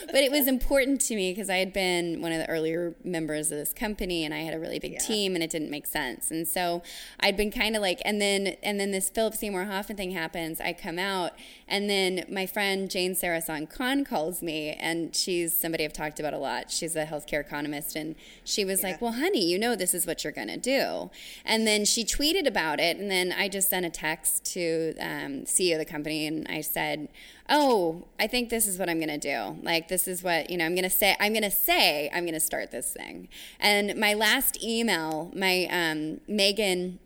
[0.06, 3.52] but it was important to me because I had been one of the earlier members
[3.52, 6.30] of this company and I had a really big team and it didn't make sense.
[6.30, 6.84] And so
[7.20, 10.62] I'd been kind of like, and then, and then this Philip Seymour Hoffman thing happens.
[10.62, 11.32] I come out
[11.68, 16.38] and then my friend Jane Sarasohn-Kahn calls me and she's somebody I've talked about a
[16.38, 16.70] lot.
[16.70, 20.24] She's a healthcare economist and she was like, well, honey, you know, this is what
[20.24, 21.12] you're going to do.
[21.46, 22.98] And then she tweeted about it.
[22.98, 26.62] And then I just sent a text to um, CEO of the company and I
[26.62, 27.10] said,
[27.50, 29.60] oh, I think this is what I'm going to do.
[29.62, 32.24] Like, this is what, you know, I'm going to say, I'm going to say, I'm
[32.24, 33.28] going to start this thing.
[33.60, 37.00] And my last email, my um, Megan,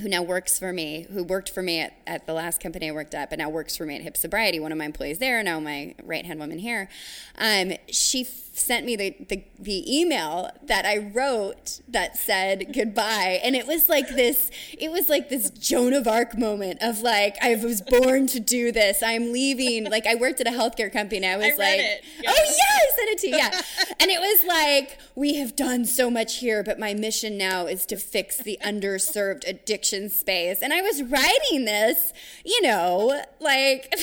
[0.00, 2.92] who now works for me, who worked for me at, at the last company I
[2.92, 5.42] worked at, but now works for me at Hip Sobriety, one of my employees there,
[5.42, 6.88] now my right hand woman here,
[7.36, 13.40] um, she sent me the, the, the email that I wrote that said goodbye.
[13.42, 17.36] And it was like this, it was like this Joan of Arc moment of like,
[17.42, 19.02] I was born to do this.
[19.02, 19.90] I'm leaving.
[19.90, 21.80] Like, I worked at a healthcare company I was read like.
[22.20, 22.30] Yeah.
[22.30, 23.36] oh, yeah, I sent it to you.
[23.36, 23.60] Yeah.
[24.00, 27.86] and it was like, we have done so much here, but my mission now is
[27.86, 30.60] to fix the underserved addiction space.
[30.60, 32.12] And I was writing this,
[32.44, 33.94] you know, like.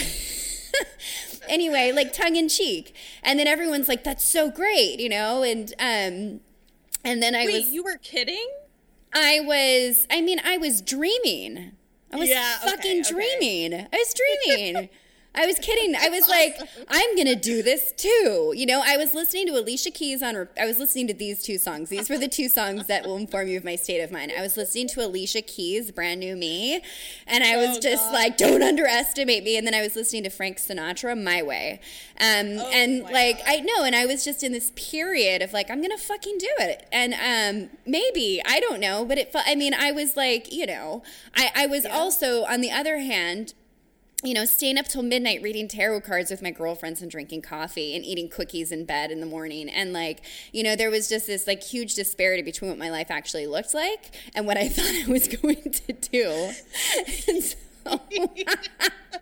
[1.50, 2.96] anyway, like tongue in cheek.
[3.24, 5.44] And then everyone's like, that's so great, you know?
[5.44, 6.40] And um
[7.04, 8.48] and then I was wait was you were kidding
[9.14, 11.72] I was, I mean, I was dreaming.
[12.14, 13.12] I was Yeah, okay, fucking okay.
[13.12, 13.74] dreaming.
[13.92, 14.90] I was dreaming.
[15.36, 15.96] I was kidding.
[15.96, 16.58] I was like,
[16.89, 18.52] I'm gonna do this too.
[18.56, 20.48] You know, I was listening to Alicia Keys on.
[20.60, 21.89] I was listening to these two songs.
[21.89, 24.34] These were the two songs that will inform you of my state of mind.
[24.38, 26.82] I was listening to Alicia Keys' "Brand New Me,"
[27.28, 28.13] and I was Oh, just God.
[28.13, 31.80] like, "Don't underestimate me." And then I was listening to Frank Sinatra, "My Way,"
[32.20, 32.26] um,
[32.74, 33.46] and Oh my like God.
[33.48, 36.50] I know, and I was just in this period of like, I'm gonna fucking do
[36.60, 39.32] it, and um, maybe I don't know, but it.
[39.32, 41.04] fe- I mean, I was like, you know,
[41.36, 43.54] I I was also on the other hand
[44.23, 47.95] you know, staying up till midnight reading tarot cards with my girlfriends and drinking coffee
[47.95, 49.69] and eating cookies in bed in the morning.
[49.69, 53.10] And like, you know, there was just this like huge disparity between what my life
[53.10, 56.51] actually looked like and what I thought I was going to do.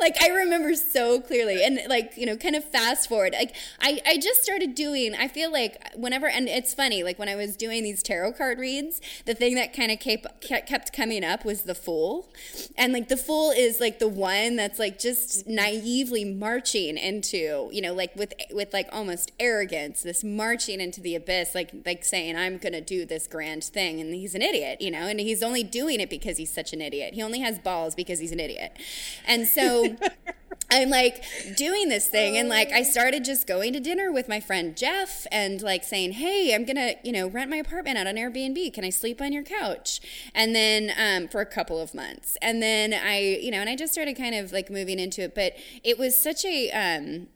[0.00, 3.34] Like I remember so clearly and like you know kind of fast forward.
[3.38, 7.28] Like I, I just started doing I feel like whenever and it's funny like when
[7.28, 11.24] I was doing these tarot card reads the thing that kind of kept kept coming
[11.24, 12.32] up was the fool.
[12.76, 17.80] And like the fool is like the one that's like just naively marching into you
[17.80, 22.36] know like with with like almost arrogance this marching into the abyss like like saying
[22.36, 25.62] I'm gonna do this grand thing and he's an idiot you know and he's only
[25.62, 27.14] doing it because he's such an idiot.
[27.14, 28.76] He only has balls because he's an idiot.
[29.26, 29.87] And so
[30.70, 31.24] I'm like
[31.56, 35.26] doing this thing and like I started just going to dinner with my friend Jeff
[35.32, 38.74] and like saying, "Hey, I'm going to, you know, rent my apartment out on Airbnb.
[38.74, 40.00] Can I sleep on your couch?"
[40.34, 42.36] And then um, for a couple of months.
[42.42, 45.34] And then I, you know, and I just started kind of like moving into it,
[45.34, 47.28] but it was such a um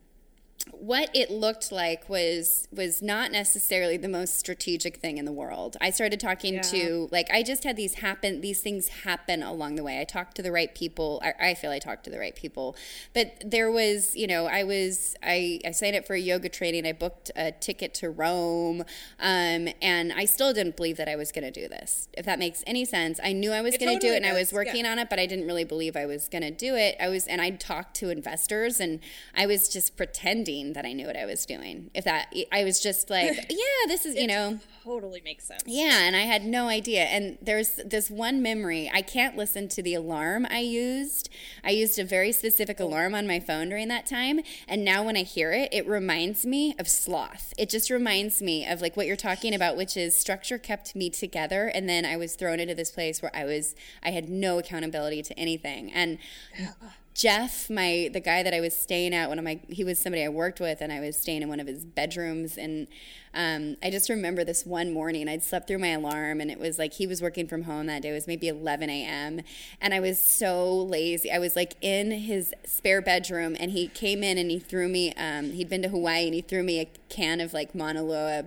[0.73, 5.77] what it looked like was was not necessarily the most strategic thing in the world.
[5.81, 9.85] I started talking to like I just had these happen these things happen along the
[9.85, 10.01] way.
[10.01, 11.23] I talked to the right people.
[11.23, 12.75] I, I feel I talked to the right people,
[13.15, 16.87] but there was you know I was I I signed up for a yoga training.
[16.87, 18.81] I booked a ticket to Rome,
[19.21, 22.09] um, and I still didn't believe that I was going to do this.
[22.15, 24.27] If that makes any sense, I knew I was going to do totally it, and
[24.27, 24.93] I was working yeah.
[24.93, 26.97] on it, but I didn't really believe I was going to do it.
[27.01, 29.01] I was, and I talked to investors, and
[29.35, 31.91] I was just pretending that I knew what I was doing.
[31.95, 35.63] If that, I was just like, yeah, this is, you know, Totally makes sense.
[35.67, 37.05] yeah, and I had no idea.
[37.05, 38.91] And there's this one memory.
[38.93, 41.29] I can't listen to the alarm I used.
[41.63, 42.87] I used a very specific oh.
[42.87, 44.41] alarm on my phone during that time.
[44.67, 47.55] And now when I hear it, it reminds me of sloth.
[47.57, 51.11] It just reminds me of like what you're talking about, which is structure kept me
[51.11, 51.67] together.
[51.69, 55.23] And then I was thrown into this place where I was, I had no accountability
[55.23, 55.93] to anything.
[55.93, 56.19] And
[57.15, 60.25] Jeff, my the guy that I was staying at, one of my he was somebody
[60.25, 62.87] I worked with, and I was staying in one of his bedrooms, and
[63.35, 66.79] um, I just remember this one morning I'd slept through my alarm, and it was
[66.79, 68.11] like he was working from home that day.
[68.11, 69.43] It was maybe 11 a.m.
[69.81, 71.31] and I was so lazy.
[71.31, 75.13] I was like in his spare bedroom, and he came in and he threw me.
[75.15, 78.45] Um, he'd been to Hawaii, and he threw me a can of like Mauna Loa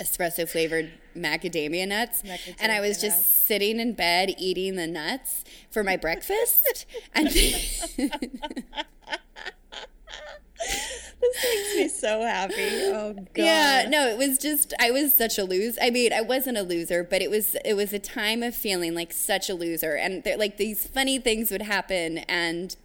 [0.00, 2.22] espresso flavored macadamia nuts
[2.60, 3.26] and i was Macadamia just nuts.
[3.26, 7.28] sitting in bed eating the nuts for my breakfast and
[11.18, 12.54] This makes me so happy.
[12.84, 13.26] Oh god.
[13.36, 16.62] yeah no it was just i was such a loser i mean i wasn't a
[16.62, 20.24] loser but it was it was a time of feeling like such a loser and
[20.24, 22.76] there, like these funny things would happen and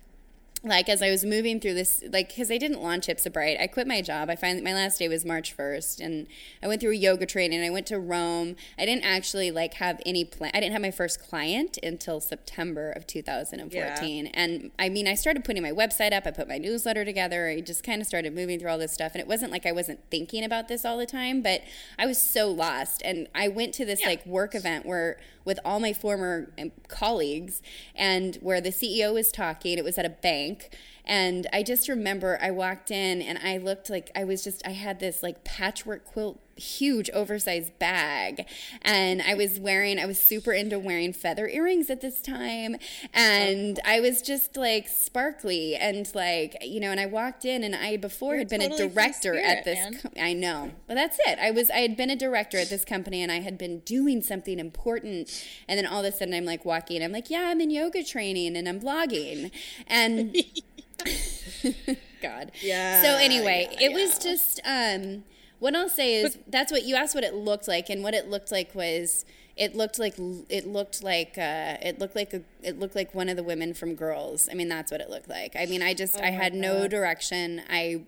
[0.64, 3.66] like as I was moving through this, like because I didn't launch Hip Sobriety, I
[3.66, 4.30] quit my job.
[4.30, 6.28] I finally my last day was March first, and
[6.62, 7.64] I went through a yoga training.
[7.64, 8.56] I went to Rome.
[8.78, 10.52] I didn't actually like have any plan.
[10.54, 14.28] I didn't have my first client until September of 2014.
[14.28, 16.28] And I mean, I started putting my website up.
[16.28, 17.48] I put my newsletter together.
[17.48, 19.72] I just kind of started moving through all this stuff, and it wasn't like I
[19.72, 21.62] wasn't thinking about this all the time, but
[21.98, 23.02] I was so lost.
[23.04, 27.62] And I went to this like work event where with all my former um, colleagues
[27.96, 29.78] and where the CEO was talking.
[29.78, 30.70] It was at a bank drink
[31.12, 34.70] and I just remember I walked in and I looked like I was just, I
[34.72, 38.46] had this like patchwork quilt, huge oversized bag.
[38.82, 42.78] And I was wearing, I was super into wearing feather earrings at this time.
[43.14, 47.76] And I was just like sparkly and like, you know, and I walked in and
[47.76, 50.72] I before had been totally a director at this I know.
[50.88, 51.40] But that's it.
[51.40, 54.22] I was I had been a director at this company and I had been doing
[54.22, 57.60] something important and then all of a sudden I'm like walking I'm like, "Yeah, I'm
[57.60, 59.52] in yoga training and I'm blogging."
[59.88, 60.36] And
[62.22, 62.52] God.
[62.62, 65.24] Yeah, So anyway, yeah, it was just um
[65.60, 68.28] what I'll say is that's what you asked what it looked like and what it
[68.28, 70.16] looked like was it looked like
[70.50, 73.74] it looked like uh, it looked like a, it looked like one of the women
[73.74, 74.48] from Girls.
[74.50, 75.56] I mean, that's what it looked like.
[75.56, 77.62] I mean, I just I Oh my had no direction.
[77.70, 78.02] I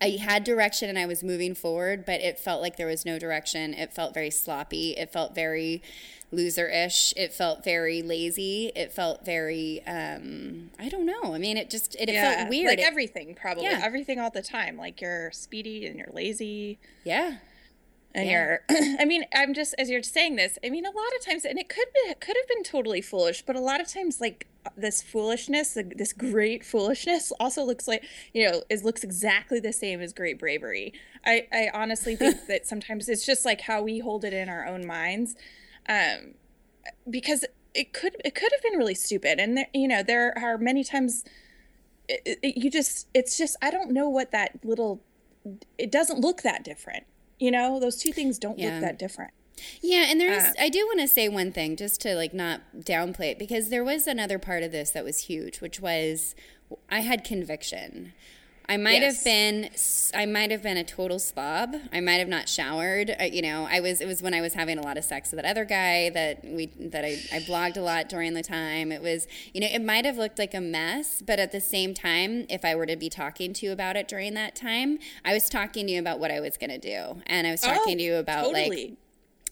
[0.00, 3.18] I had direction and I was moving forward, but it felt like there was no
[3.18, 3.72] direction.
[3.74, 4.90] It felt very sloppy.
[4.92, 5.82] It felt very
[6.34, 7.14] loser-ish.
[7.16, 8.72] It felt very lazy.
[8.74, 11.34] It felt very um I don't know.
[11.34, 12.68] I mean, it just it, it felt weird.
[12.68, 13.80] Like It- everything, probably Yeah.
[13.82, 14.76] everything all the time.
[14.76, 16.78] Like you're speedy and you're lazy.
[17.04, 17.36] yeah.
[18.16, 18.32] and Yeah.
[18.46, 18.60] you're
[19.00, 21.58] i mean i'm just as you're saying this i mean a lot of times and
[21.58, 24.46] it could be it could have been totally foolish but a lot of times like
[24.76, 30.00] this foolishness this great foolishness also looks like you know it looks exactly the same
[30.00, 30.92] as great bravery
[31.26, 34.64] i i honestly think that sometimes it's just like how we hold it in our
[34.64, 35.34] own minds
[35.88, 36.34] um
[37.08, 40.58] because it could it could have been really stupid and there, you know there are
[40.58, 41.24] many times
[42.08, 45.02] it, it, you just it's just i don't know what that little
[45.78, 47.04] it doesn't look that different
[47.38, 48.72] you know those two things don't Yeah.
[48.72, 49.32] look that different
[49.82, 52.60] Yeah, and there's Uh, I do want to say one thing just to like not
[52.78, 56.34] downplay it because there was another part of this that was huge, which was
[56.90, 58.12] I had conviction.
[58.66, 59.16] I might Yes.
[59.16, 59.70] have been
[60.14, 61.74] I might have been a total slob.
[61.92, 63.14] I might have not showered.
[63.20, 65.30] I, you know, I was it was when I was having a lot of sex
[65.30, 68.90] with that other guy that we that I, I blogged a lot during the time.
[68.90, 71.92] It was you know, it might have looked like a mess, but at the same
[71.94, 75.34] time, if I were to be talking to you about it during that time, I
[75.34, 77.22] was talking to you about what I was gonna do.
[77.26, 78.96] And I was talking Oh, to you about like totally.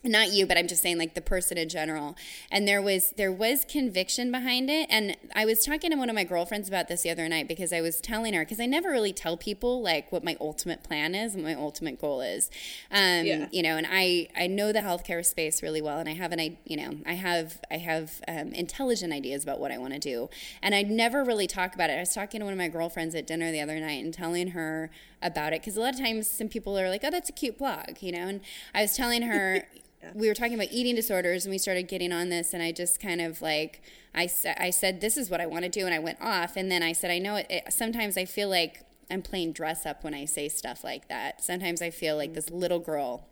[0.04, 2.16] Not you but i'm just saying like the person in general.
[2.50, 4.86] And there was there was conviction behind it.
[4.90, 7.72] And i was talking to one of my girlfriends about this the other night because
[7.72, 11.14] i was telling her because i never really tell people like what my ultimate plan
[11.14, 12.50] is and my ultimate goal is.
[12.90, 13.48] Um Yeah.
[13.52, 16.40] you know and i i know the healthcare space really well and i have an
[16.40, 19.98] i you know i have i have um, intelligent ideas about what i want to
[20.00, 20.28] do.
[20.62, 21.94] And i never really talk about it.
[21.94, 24.48] I was talking to one of my girlfriends at dinner the other night and telling
[24.48, 24.90] her
[25.22, 27.58] about it because a lot of times some people are like oh that's a cute
[27.58, 28.28] blog you know?
[28.28, 28.40] And
[28.74, 29.66] i was telling her
[30.14, 33.00] we were talking about eating disorders and we started getting on this and i just
[33.00, 33.80] kind of like
[34.14, 36.70] i, I said this is what i want to do and i went off and
[36.70, 40.02] then i said i know it, it sometimes i feel like i'm playing dress up
[40.02, 41.42] when i say stuff like that.
[41.42, 43.26] Sometimes i feel like this little girl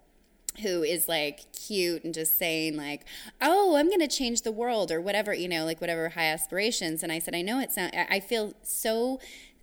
[0.63, 3.05] who is like cute and just saying like
[3.41, 7.03] oh i'm going to change the world or whatever you know like whatever high aspirations
[7.03, 9.21] and i said i know it sound i I feel so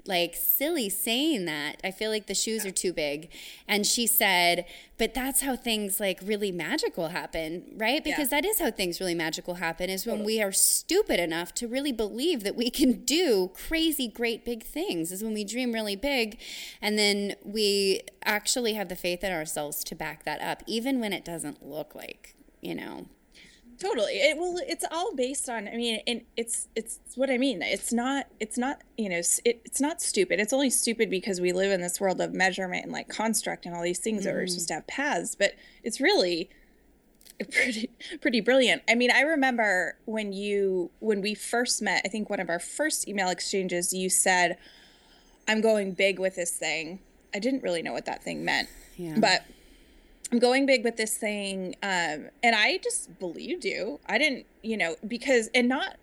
[0.08, 1.80] like silly saying that.
[1.84, 3.30] I feel like the shoes are too big.
[3.68, 4.66] And she said
[4.98, 8.04] but that's how things like really magical happen right?
[8.04, 11.68] Because that is how things really magical happen is when we are stupid enough to
[11.68, 15.96] really believe that we can do crazy great big things is when we dream really
[15.96, 16.40] big.
[16.82, 21.14] And then we actually have the faith in ourselves to back that up even when
[21.14, 23.06] it doesn't look like you know
[23.80, 24.14] totally.
[24.14, 27.62] It well it's all based on i mean and it's it's what i mean.
[27.62, 30.40] It's not it's not you know it, it's not stupid.
[30.40, 33.76] It's only stupid because we live in this world of measurement and like construct and
[33.76, 34.50] all these things that are mm.
[34.50, 35.54] supposed to have paths but
[35.84, 36.50] it's really
[37.52, 37.90] pretty
[38.22, 38.82] pretty brilliant.
[38.90, 42.60] I mean i remember when you when we first met i think one of our
[42.60, 44.58] first email exchanges you said
[45.48, 47.00] i'm going big with this thing.
[47.36, 49.16] I didn't really know what that thing meant Yeah.
[49.20, 49.44] but
[50.32, 51.76] I'm going big with this thing.
[51.82, 54.00] Um, and I just believed you.
[54.08, 55.96] I didn't, you know, because, and not,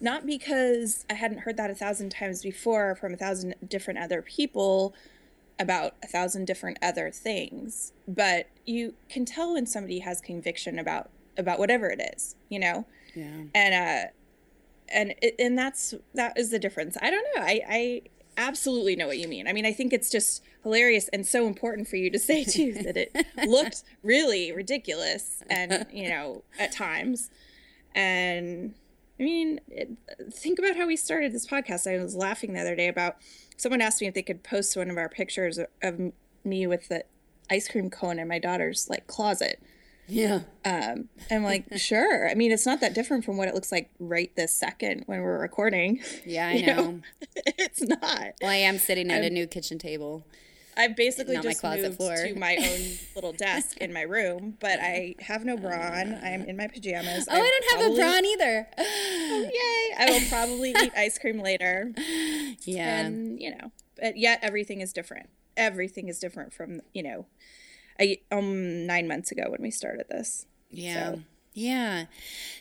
[0.00, 4.20] not because I hadn't heard that a thousand times before from a thousand different other
[4.20, 4.94] people
[5.58, 11.08] about a thousand different other things, but you can tell when somebody has conviction about,
[11.38, 12.84] about whatever it is, you know?
[13.16, 14.10] yeah and uh
[14.88, 18.02] and and that's that is the difference i don't know i i
[18.36, 21.86] absolutely know what you mean i mean i think it's just hilarious and so important
[21.86, 23.14] for you to say too that it
[23.46, 27.30] looked really ridiculous and you know at times.
[27.94, 28.74] And
[29.18, 29.88] i mean it,
[30.32, 31.86] think about how we started this podcast.
[31.90, 33.16] I was laughing the other day about
[33.56, 36.12] someone asked me if they could post one of our pictures of,
[36.44, 37.04] me with the
[37.50, 39.62] ice cream cone in my daughter's like closet.
[40.08, 40.42] Yeah.
[40.64, 42.28] Um, I'm like, sure.
[42.28, 45.22] I mean, it's not that different from what it looks like right this second when
[45.22, 46.00] we're recording.
[46.24, 47.00] yeah i You know,
[47.34, 48.34] it's not.
[48.40, 50.24] well i am sitting at a new kitchen table
[50.76, 52.16] I've basically just moved floor.
[52.16, 52.80] to my own
[53.14, 56.14] little desk in my room, but I have no bra on.
[56.22, 57.26] I'm in my pajamas.
[57.30, 57.38] oh i
[57.70, 59.94] don't have a bra on either Yay!
[59.98, 61.92] I will probably eat ice cream later,
[62.64, 65.28] yeah and you know, but yet everything is different.
[65.56, 67.26] Everything is different from you know,
[68.00, 70.46] a, um nine months ago when we started this.
[70.70, 71.12] Yeah.
[71.12, 71.20] So-
[71.54, 72.04] Yeah.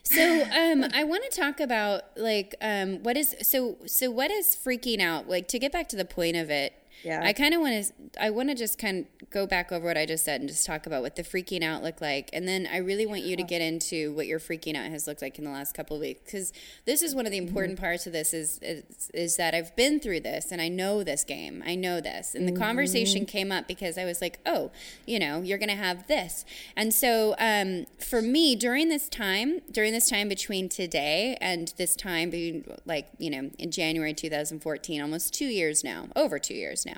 [0.04, 4.56] So um I want to talk about like um what is so so what is
[4.56, 5.28] freaking out?
[5.28, 6.74] Like to get back to the point of it.
[7.04, 7.22] Yeah.
[7.24, 7.94] I kind of want to
[8.24, 10.66] I want to just kind of go back over what I just said and just
[10.66, 13.44] talk about what the freaking out looked like and then I really want you to
[13.44, 13.50] uh-huh.
[13.50, 16.32] get into what your freaking out has looked like in the last couple of weeks
[16.32, 16.54] cuz
[16.86, 17.48] this is one of the mm-hmm.
[17.48, 18.84] important parts of this is, is
[19.14, 21.64] is that I've been through this and I know this game.
[21.66, 22.36] I know this.
[22.36, 23.38] And the conversation mm-hmm.
[23.38, 24.72] came up because I was like, "Oh,
[25.06, 29.62] you know, you're going to have this." And so um for me during this time,
[29.72, 35.02] during this time between today and this time being like, you know, in January 2014,
[35.02, 36.95] almost 2 years now, over 2 years now.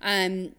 [0.00, 0.54] Um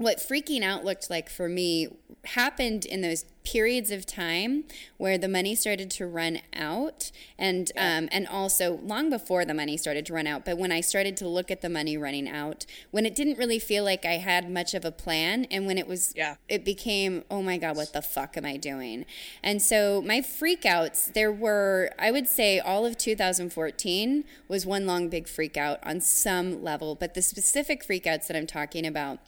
[0.00, 1.86] what freaking out looked like for me
[2.24, 4.64] happened in those periods of time
[4.96, 9.76] where the money started to run out, and um, and also long before the money
[9.76, 10.42] started to run out.
[10.46, 13.58] But when I started to look at the money running out, when it didn't really
[13.58, 16.36] feel like I had much of a plan, and when it was, Yeah.
[16.48, 19.04] it became, oh my god, what the fuck am I doing?
[19.42, 25.10] And so my freakouts, there were, I would say, all of 2014 was one long
[25.10, 26.94] big freakout on some level.
[26.94, 29.18] But the specific freakouts that I'm talking about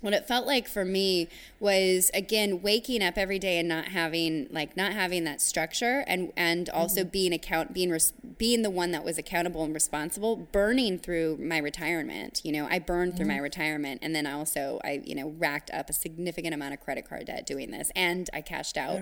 [0.00, 1.28] what it felt like for me
[1.58, 6.32] was again waking up every day and not having like not having that structure and
[6.36, 7.10] and also mm-hmm.
[7.10, 11.58] being account being res- being the one that was accountable and responsible burning through my
[11.58, 12.66] retirement you know?
[12.70, 13.44] I burned through my mm-hmm.
[13.44, 17.08] retirement and then I also i you know racked up a significant amount of credit
[17.08, 19.00] card debt doing this and i cashed out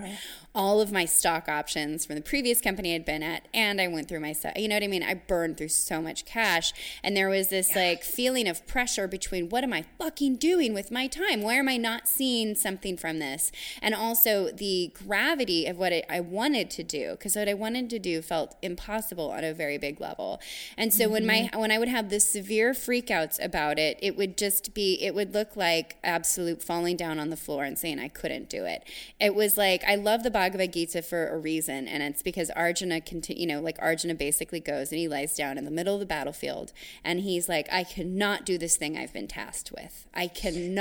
[0.55, 4.09] all of my stock options from the previous company i'd been at and i went
[4.09, 5.03] through my you know what i mean?
[5.03, 6.73] I burned through so much cash
[7.03, 10.84] and there was this like feeling of pressure between what am i fucking doing with
[10.91, 11.43] my time?
[11.43, 13.51] Why am i not seeing something from this?
[13.83, 17.99] And also the gravity of what i wanted to do because what i wanted to
[17.99, 20.41] do felt impossible on a very big level.
[20.77, 21.61] And so when my mm-hmm.
[21.61, 25.35] when i would have the severe freakouts about it it would just be it would
[25.35, 28.85] look like absolute falling down on the floor and saying i couldn't do it.
[29.21, 33.01] It was like i love the bhagavad gita for a reason and it's because arjuna
[33.01, 36.01] conti- you know like arjuna basically goes and he lies down in the middle of
[36.01, 36.73] the battlefield
[37.03, 40.07] and he's like i cannot do this thing i've been tasked with.
[40.15, 40.74] I cannot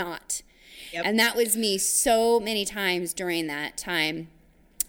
[1.03, 4.27] and that was me so many times during that time.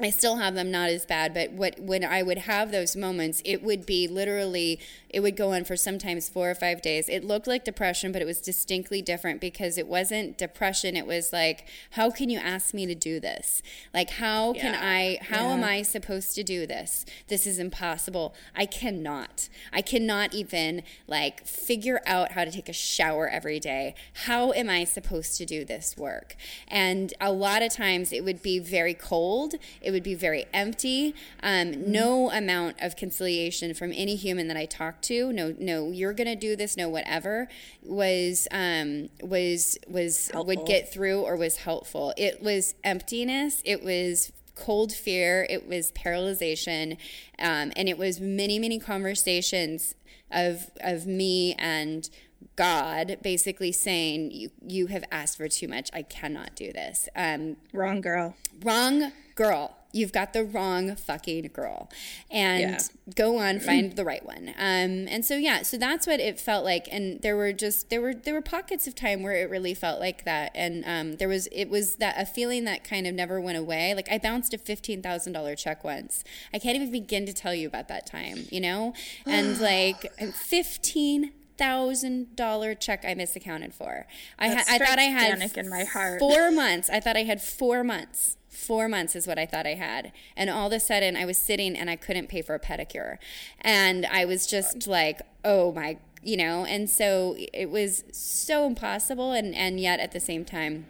[0.00, 3.40] I still have them not as bad, but what when I would have those moments,
[3.44, 4.80] it would be literally
[5.14, 7.08] it would go on for sometimes four or five days.
[7.08, 10.96] It looked like depression, but it was distinctly different because it wasn't depression.
[10.96, 13.62] It was like, how can you ask me to do this?
[13.94, 17.06] Like how can I how am I supposed to do this?
[17.28, 18.34] This is impossible.
[18.56, 19.48] I cannot.
[19.72, 23.94] I cannot even like figure out how to take a shower every day.
[24.26, 26.34] How am I supposed to do this work?
[26.66, 29.54] And a lot of times it would be very cold.
[29.80, 31.14] It would be very empty.
[31.40, 35.32] Um, no amount of conciliation from any human that I talked to.
[35.32, 36.76] No, no, you're gonna do this.
[36.76, 37.48] No, whatever
[37.82, 40.44] was um, was was Helpful.
[40.46, 42.12] would get through or was helpful.
[42.16, 43.62] It was emptiness.
[43.64, 45.46] It was cold fear.
[45.50, 46.96] It was paralyzation,
[47.38, 49.94] um, and it was many many conversations
[50.30, 52.08] of of me and
[52.56, 55.90] God basically saying you you have asked for too much.
[55.92, 57.08] I cannot do this.
[57.16, 58.36] Um, Wrong girl.
[58.62, 59.76] wrong girl.
[59.94, 61.88] You've got the wrong fucking girl.
[62.30, 62.78] And Yeah.
[63.14, 64.48] go on, find the right one.
[64.58, 66.88] Um, and so yeah, so that's what it felt like.
[66.90, 70.00] And there were just there were there were pockets of time where it really felt
[70.00, 70.50] like that.
[70.54, 73.94] And um, there was it was that a feeling that kind of never went away.
[73.94, 76.24] Like I bounced a fifteen thousand dollar check once.
[76.52, 78.94] I can't even begin to tell you about that time, you know?
[79.24, 84.06] And like fifteen thousand dollar check I misaccounted for.
[84.38, 86.18] I ha- I thought I had panic in my heart.
[86.18, 86.90] four months.
[86.90, 88.36] I thought I had four months.
[88.54, 90.12] Four months is what I thought I had.
[90.36, 93.18] And all of a sudden, I was sitting and I couldn't pay for a pedicure.
[93.60, 99.32] And I was just like, oh my, you know, and so it was so impossible.
[99.32, 100.86] And, and yet at the same time,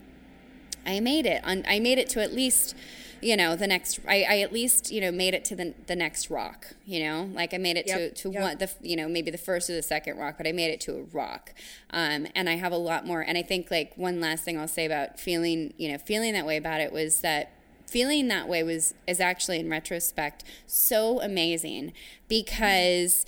[0.87, 1.43] I made it.
[1.45, 2.75] On, I made it to at least,
[3.21, 4.01] you know, the next.
[4.07, 6.75] I, I at least, you know, made it to the the next rock.
[6.85, 8.43] You know, like I made it Yep, to to yep.
[8.43, 10.81] one the you know maybe the first or the second rock, but I made it
[10.83, 11.55] to a rock.
[11.91, 13.23] Um, and I have a lot more.
[13.23, 16.45] And I think like one last thing I'll say about feeling, you know, feeling that
[16.45, 17.54] way about it was that
[17.95, 21.93] feeling that way was is actually in retrospect so amazing
[22.27, 23.25] because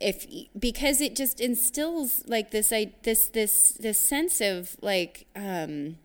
[0.00, 0.26] if
[0.58, 5.98] because it just instills like this I this this this sense of like um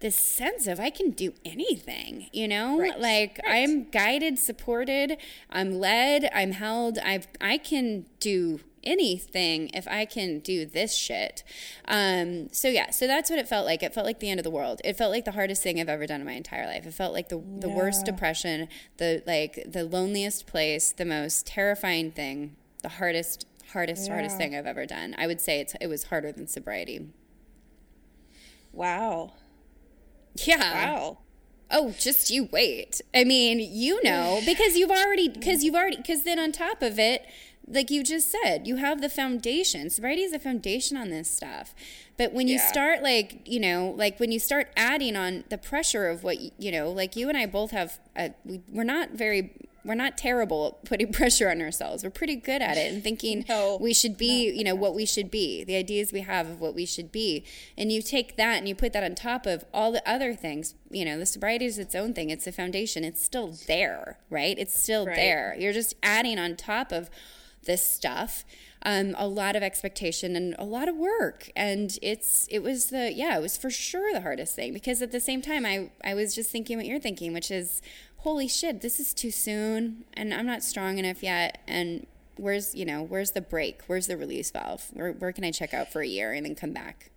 [0.00, 2.78] this sense of I can do anything, you know?
[2.78, 3.00] Right.
[3.00, 3.62] Like Right.
[3.62, 5.16] I'm guided, supported,
[5.48, 6.98] I'm led, I'm held.
[6.98, 11.44] I've I can do anything if I can do this shit.
[11.86, 13.82] Um, so yeah, so that's what it felt like.
[13.82, 14.80] It felt like the end of the world.
[14.84, 16.86] It felt like the hardest thing I've ever done in my entire life.
[16.86, 22.12] It felt like the the worst depression, the like the loneliest place, the most terrifying
[22.12, 25.14] thing, the hardest hardest hardest thing I've ever done.
[25.18, 27.08] I would say it's it was harder than sobriety.
[28.72, 29.32] Wow.
[30.36, 30.92] Yeah.
[30.92, 31.18] Wow.
[31.68, 33.00] Oh, just you wait.
[33.12, 36.98] I mean, you know, because you've already, because you've already, because then on top of
[36.98, 37.26] it,
[37.68, 39.90] like you just said, you have the foundation.
[39.90, 41.74] Sobriety is a foundation on this stuff.
[42.16, 42.68] But when you Yeah.
[42.68, 46.70] start, like, you know, like when you start adding on the pressure of what, you
[46.70, 49.50] know, like you and I both have, uh, we, we're not very,
[49.84, 52.02] we're not terrible at putting pressure on ourselves.
[52.04, 53.76] We're pretty good at it and thinking No.
[53.80, 56.74] we should be, you know, what we should be, the ideas we have of what
[56.74, 57.44] we should be.
[57.76, 60.74] And you take that and you put that on top of all the other things.
[60.90, 62.30] You know, the sobriety is its own thing.
[62.30, 63.04] It's a foundation.
[63.04, 64.56] It's still there, right?
[64.58, 65.16] It's still Right.
[65.16, 65.56] there.
[65.58, 67.10] You're just adding on top of
[67.66, 68.44] this stuff.
[68.82, 71.50] um, a lot of expectation and a lot of work.
[71.56, 75.12] And it's it was the yeah, it was for sure the hardest thing because at
[75.12, 77.82] the same time I I was just thinking what you're thinking, which is
[78.18, 82.06] holy shit, this is too soon and I'm not strong enough yet and
[82.36, 85.72] where's you know where's the break where's the release valve where, where can i check
[85.72, 87.10] out for a year and then come back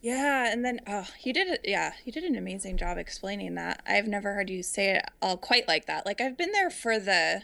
[0.00, 1.60] Yeah, and then oh, you did it.
[1.64, 3.82] Yeah, you did an amazing job explaining that.
[3.86, 6.04] I've never heard you say it all quite like that.
[6.04, 7.42] Like I've been there for the.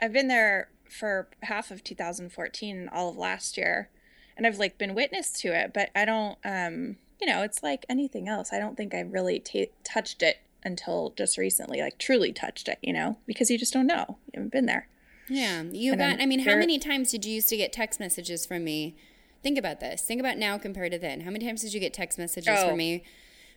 [0.00, 3.88] I've been there for half of 2014 and all of last year,
[4.36, 5.72] and I've like been witness to it.
[5.72, 6.38] But I don't.
[6.44, 8.50] Um, you know, it's like anything else.
[8.52, 11.80] I don't think I've really ta touched it until just recently.
[11.80, 12.78] Like truly touched it.
[12.82, 14.18] You know, because you just don't know.
[14.26, 14.88] You haven't been there.
[15.28, 16.14] Yeah, you And got.
[16.14, 18.96] I'm I mean, how many times did you used to get text messages from me?
[19.42, 20.02] Think about this.
[20.02, 21.20] Think about now compared to then.
[21.20, 22.68] How many times did you get text messages Oh.
[22.70, 23.04] from me?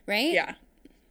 [0.06, 0.32] Right?
[0.32, 0.54] Yeah.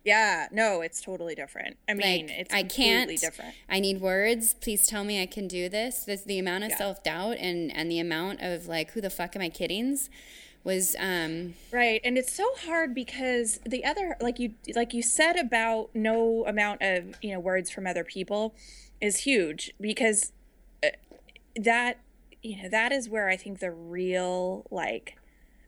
[0.04, 0.48] Yeah.
[0.52, 1.78] No, it's totally different.
[1.88, 3.10] I mean, Like it's I can't.
[3.10, 3.56] completely different.
[3.70, 4.54] I need words.
[4.56, 6.04] Please tell me I can do this.
[6.04, 6.78] This the amount of Yeah.
[6.78, 10.10] self doubt and and the amount of like, who the fuck am I kiddings?
[10.66, 15.36] Was um Right, and it's so hard because the other, like you, like you said
[15.38, 18.56] about no amount of you know words from other people,
[19.02, 20.32] is huge because
[20.82, 20.90] uh,
[21.58, 22.00] that
[22.42, 25.18] you know that is where I think the real like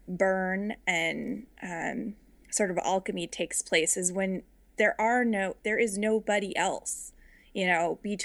[0.08, 2.16] burn and um,
[2.56, 4.44] sort of alchemy takes place is when
[4.78, 7.14] there are no, there is nobody else,
[7.54, 8.18] you know, be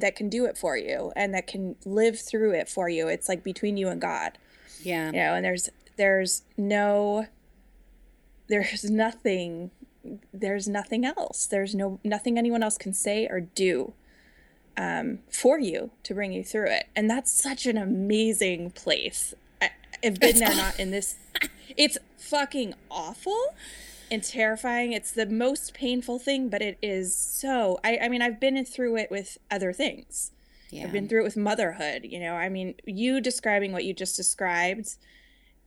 [0.00, 3.08] that can do it for you and that can live through it for you.
[3.08, 4.38] It's like between you and God
[4.84, 5.06] yeah.
[5.06, 7.26] you know and there's there's no
[8.48, 9.70] there's nothing
[10.32, 13.92] there's nothing else there's no nothing anyone else can say or do
[14.76, 19.70] um, for you to bring you through it and that's such an amazing place I,
[20.02, 21.16] i've been there not in this
[21.76, 23.54] it's fucking awful
[24.10, 28.38] and terrifying it's the most painful thing but it is so i, I mean i've
[28.40, 30.32] been through it with other things
[30.70, 30.84] Yeah.
[30.84, 32.04] I've been through it with motherhood.
[32.04, 34.96] You know, I mean, you describing what you just described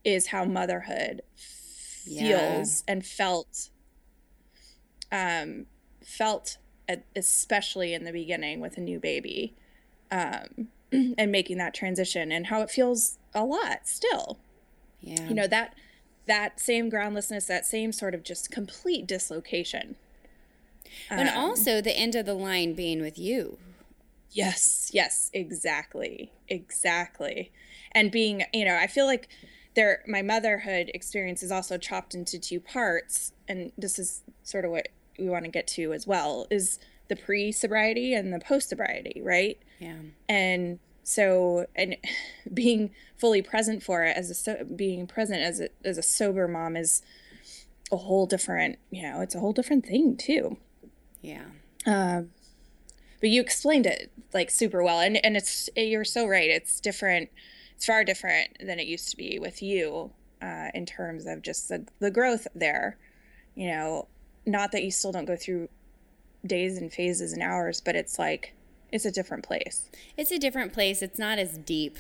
[0.04, 3.70] is how motherhood feels and felt.
[5.12, 5.68] Um,
[6.04, 6.58] felt
[7.16, 9.54] especially in the beginning with a new baby,
[10.12, 14.40] um, and making that transition, and how it feels a lot still.
[15.02, 15.28] yeah.
[15.28, 15.76] You know that
[16.28, 19.96] that same groundlessness, that same sort of just complete dislocation.
[21.10, 23.58] and um, also the end of the line being with you.
[24.32, 26.32] Yes, yes, exactly.
[26.50, 27.52] Exactly.
[27.94, 29.30] And being, you know, I feel like
[29.76, 34.72] there my motherhood experience is also chopped into two parts and this is sort of
[34.72, 39.60] what we want to get to as well is the pre-sobriety and the post-sobriety, right?
[39.80, 39.96] Yeah.
[40.28, 41.96] And so and
[42.54, 46.48] being fully present for it as a so, being present as a as a sober
[46.48, 47.02] mom is
[47.92, 50.58] a whole different, you know, it's a whole different thing too
[51.22, 51.46] Yeah.
[51.86, 57.30] but you explained it like super well and and it's you're so right it's different
[57.76, 61.70] it's far different than it used to be with you uh, in terms of just
[61.70, 62.98] the, the growth there
[63.54, 64.08] you know
[64.48, 65.70] not that you still don't go through
[66.46, 68.55] days and phases and hours but it's like
[68.92, 71.02] it's a different place It's a different place.
[71.02, 71.98] It's not as deep.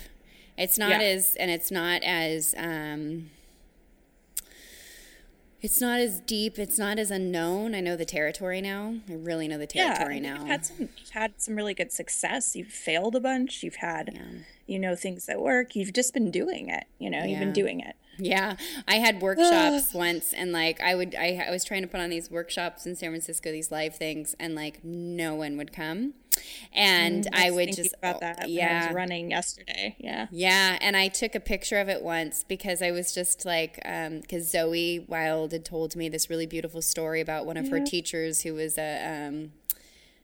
[0.58, 1.08] It's not Yeah.
[1.08, 3.30] as, and it's not as, um,
[5.62, 6.60] it's not as deep.
[6.60, 7.74] It's not as unknown.
[7.74, 8.96] I know the territory now.
[9.10, 10.40] I really know the territory yeah now.
[10.42, 14.12] you've had some you've had some really good success you've failed a bunch you've had
[14.14, 14.22] yeah.
[14.68, 17.26] you know things that work you've just been doing it you know yeah.
[17.26, 18.56] you've been doing it Yeah,
[18.88, 22.10] I had workshops once, and like I would, I, I was trying to put on
[22.10, 26.14] these workshops in San Francisco, these live things, and like no one would come,
[26.74, 30.28] and I was would just about that I yeah, was running yesterday yeah.
[30.32, 34.50] Yeah, and I took a picture of it once because I was just like, because
[34.50, 38.54] Zoe Wild had told me this really beautiful story about one of her teachers who
[38.54, 39.52] was a, um,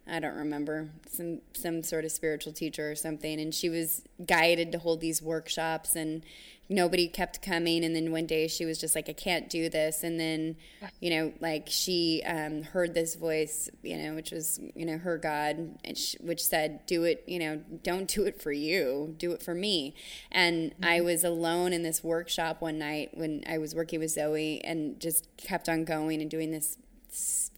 [0.07, 4.71] I don't remember some some sort of spiritual teacher or something, and she was guided
[4.71, 6.23] to hold these workshops, and
[6.69, 10.03] nobody kept coming, and then one day she was just like, I can't do this,
[10.03, 10.55] and then,
[10.99, 15.17] you know, like she um, heard this voice, you know, which was you know her
[15.17, 19.31] God, and sh which said, do it, you know, don't do it for you, do
[19.33, 19.93] it for me,
[20.31, 24.61] and I was alone in this workshop one night when I was working with Zoe,
[24.63, 26.77] and just kept on going and doing this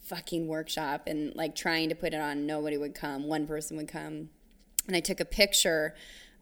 [0.04, 3.88] fucking workshop and like trying to put it on nobody would come one person would
[3.88, 4.30] come.
[4.88, 5.95] And i took a picture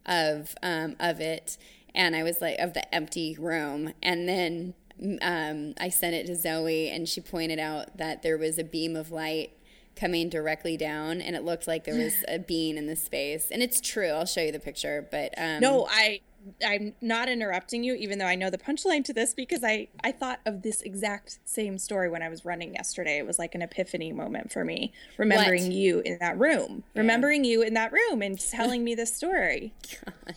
[0.06, 1.58] of um, of it
[1.94, 3.94] and i was like of the empty room.
[4.02, 4.74] And then
[5.22, 8.96] um, i sent it to zoe and she pointed out that there was a beam
[8.96, 9.52] of light
[9.96, 13.50] coming directly down and it looked like there was a bean in the space.
[13.52, 14.10] And it's true.
[14.10, 16.22] I'll show you the picture but um, No, I
[16.66, 20.12] I'm not interrupting you, even though I know the punchline to this because I I
[20.12, 23.18] thought of this exact same story when I was running yesterday.
[23.18, 25.74] It was like an epiphany moment for me, remembering What?
[25.74, 29.74] you in that room, remembering you in that room, and telling me this story.
[30.26, 30.36] God.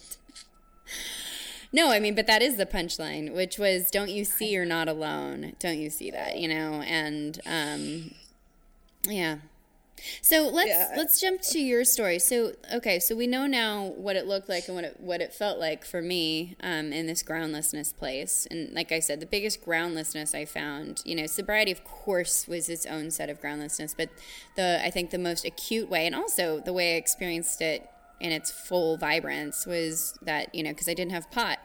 [1.73, 4.89] No, I mean, but that is the punchline, which was, "Don't you see you're not
[4.89, 5.55] alone?
[5.59, 8.15] Don't you see that?" You know, and um,
[9.09, 9.39] yeah.
[10.23, 10.93] So let's Yeah.
[10.97, 12.19] let's jump to your story.
[12.19, 15.33] So okay, so we know now what it looked like and what it what it
[15.33, 18.47] felt like for me um, in this groundlessness place.
[18.51, 22.69] And like I said, the biggest groundlessness I found, you know, sobriety of course was
[22.69, 24.11] its own set of groundlessness, but
[24.57, 27.89] the I think the most acute way, and also the way I experienced it
[28.21, 31.59] in its full vibrance was that you know because I didn't have pot.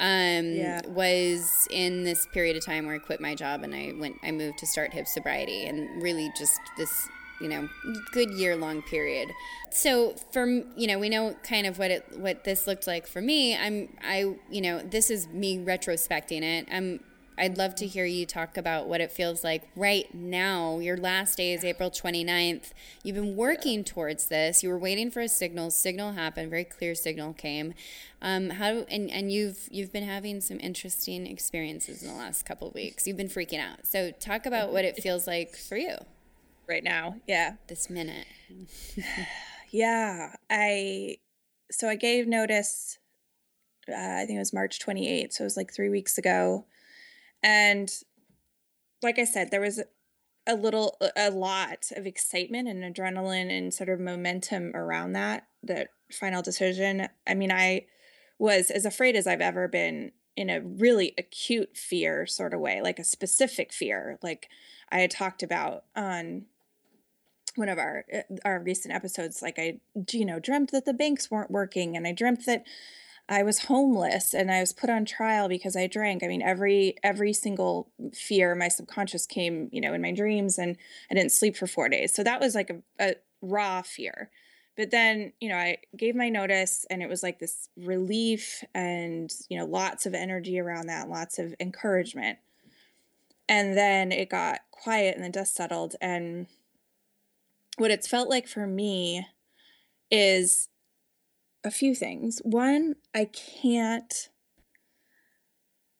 [0.00, 0.80] Um, Yeah.
[0.86, 4.30] was in this period of time where I quit my job and I went I
[4.30, 7.08] moved to start hip sobriety and really just this
[7.40, 7.68] you know
[8.12, 9.32] good year long period.
[9.70, 13.20] So from you know we know kind of what it what this looked like for
[13.20, 13.56] me.
[13.56, 16.68] I'm i you know this is me retrospecting it.
[16.70, 17.00] I'm
[17.40, 20.78] i'd love to hear you talk about what it feels like right now.
[20.78, 22.72] Your last day is april 29th
[23.04, 24.62] you've been working towards this.
[24.62, 25.70] You were waiting for a signal.
[25.70, 26.50] Signal happened.
[26.50, 27.74] Very clear signal came.
[28.20, 32.66] Um, how and and you've you've been having some interesting experiences in the last couple
[32.68, 33.06] of weeks.
[33.06, 33.86] You've been freaking out.
[33.86, 35.98] So talk about what it feels like for you
[36.68, 37.16] right now.
[37.26, 37.54] Yeah.
[37.68, 38.26] this minute
[39.70, 40.34] Yeah.
[40.50, 41.18] I
[41.70, 42.98] so I gave notice
[43.90, 46.66] uh, I think it was March 28th, so it was like 3 weeks ago.
[47.42, 47.90] And
[49.02, 49.80] like I said, there was
[50.46, 55.88] a little a lot of excitement and adrenaline and sort of momentum around that that
[56.10, 57.08] final decision.
[57.26, 57.86] I mean, I
[58.38, 62.80] was as afraid as I've ever been in a really acute fear sort of way,
[62.80, 64.48] like a specific fear, like
[64.90, 66.46] I had talked about on
[67.58, 69.78] one of our uh, our recent episodes like i
[70.12, 72.64] you know dreamt that the banks weren't working and i dreamt that
[73.28, 76.22] i was homeless and i was put on trial because i drank.
[76.22, 80.76] I mean every every single fear my subconscious came you know in my dreams and
[81.10, 82.14] i didn't sleep for four days.
[82.14, 84.30] So that was like a, a raw fear.
[84.76, 89.30] But then you know i gave my notice and it was like this relief and
[89.48, 92.38] you know lots of energy around that lots of encouragement.
[93.50, 96.46] And then it got quiet and the dust settled and
[97.78, 99.26] what it's felt like for me
[100.10, 100.68] is
[101.64, 102.40] a few things.
[102.44, 104.28] One, I can't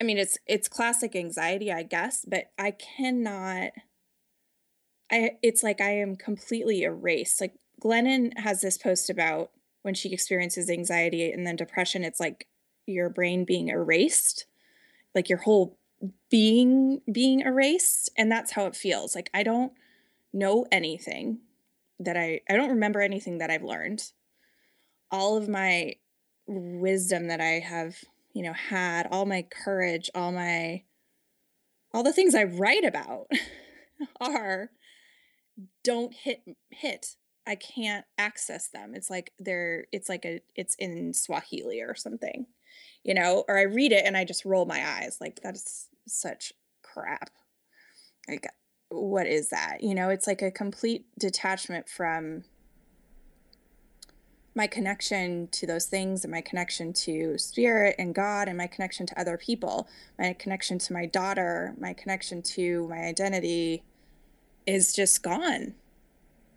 [0.00, 3.72] I mean it's it's classic anxiety, I guess, but I cannot
[5.10, 7.40] I it's like I am completely erased.
[7.40, 9.50] Like Glennon has this post about
[9.82, 12.46] when she experiences anxiety and then depression, it's like
[12.86, 14.46] your brain being erased,
[15.14, 15.78] like your whole
[16.30, 19.14] being being erased, and that's how it feels.
[19.14, 19.72] Like I don't
[20.32, 21.40] know anything
[22.00, 24.12] that I I don't remember anything that I've learned.
[25.10, 25.94] All of my
[26.46, 27.96] wisdom that I have,
[28.34, 30.82] you know, had, all my courage, all my
[31.92, 33.26] all the things I write about
[34.20, 34.70] are
[35.82, 37.16] don't hit hit.
[37.46, 38.92] I can't access them.
[38.94, 42.46] It's like they're it's like a it's in Swahili or something.
[43.02, 45.88] You know, or I read it and I just roll my eyes like that is
[46.06, 47.30] such crap.
[48.28, 48.46] Like
[48.90, 49.82] what is that?
[49.82, 52.44] You know, it's like a complete detachment from
[54.54, 59.06] my connection to those things and my connection to spirit and God and my connection
[59.06, 63.84] to other people, my connection to my daughter, my connection to my identity
[64.66, 65.74] is just gone.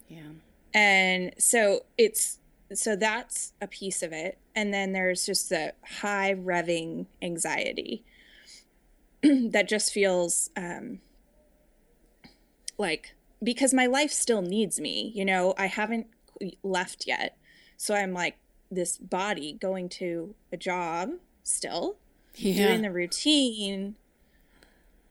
[0.07, 0.31] yeah
[0.73, 2.39] And so it's
[2.73, 4.39] so that's a piece of it.
[4.55, 8.03] And then there's just the high revving anxiety
[9.21, 11.01] that just feels um
[12.81, 13.13] like
[13.43, 16.07] because my life still needs me, you know, I haven't
[16.63, 17.37] left yet.
[17.77, 18.37] So I'm like
[18.69, 21.11] this body going to a job
[21.43, 21.97] still,
[22.35, 22.67] yeah.
[22.67, 23.95] doing the routine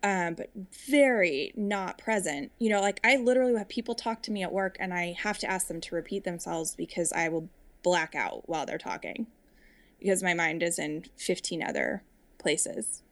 [0.02, 0.48] um but
[0.88, 2.50] very not present.
[2.58, 5.38] You know like i literally have people talk to me at work and i have
[5.38, 7.48] to ask them to repeat themselves because i will
[7.82, 9.26] black out while they're talking
[9.98, 12.02] because my mind is in 15 other
[12.38, 13.02] places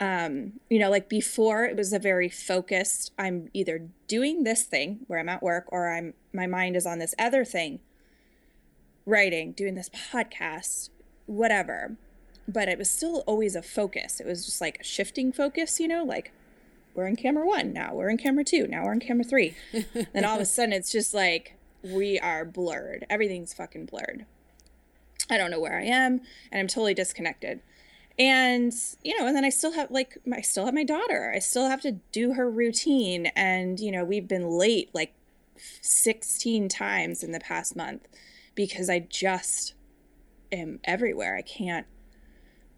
[0.00, 5.00] um you know like before it was a very focused i'm either doing this thing
[5.06, 7.80] where i'm at work or i'm my mind is on this other thing
[9.06, 10.90] writing doing this podcast
[11.24, 11.96] whatever
[12.48, 14.20] but it was still always a focus.
[14.20, 16.32] It was just like a shifting focus, you know, like
[16.94, 19.56] we're in camera one, now we're in camera two, now we're in camera three.
[20.12, 23.06] then all of a sudden it's just like we are blurred.
[23.10, 24.26] Everything's fucking blurred.
[25.28, 26.20] I don't know where I am
[26.52, 27.60] and I'm totally disconnected.
[28.18, 31.32] And you know, and then I still have like I still have my daughter.
[31.34, 35.14] I still have to do her routine and you know, we've been late like
[35.82, 38.06] 16 times in the past month
[38.54, 39.74] because I just
[40.50, 41.36] am everywhere.
[41.36, 41.86] I can't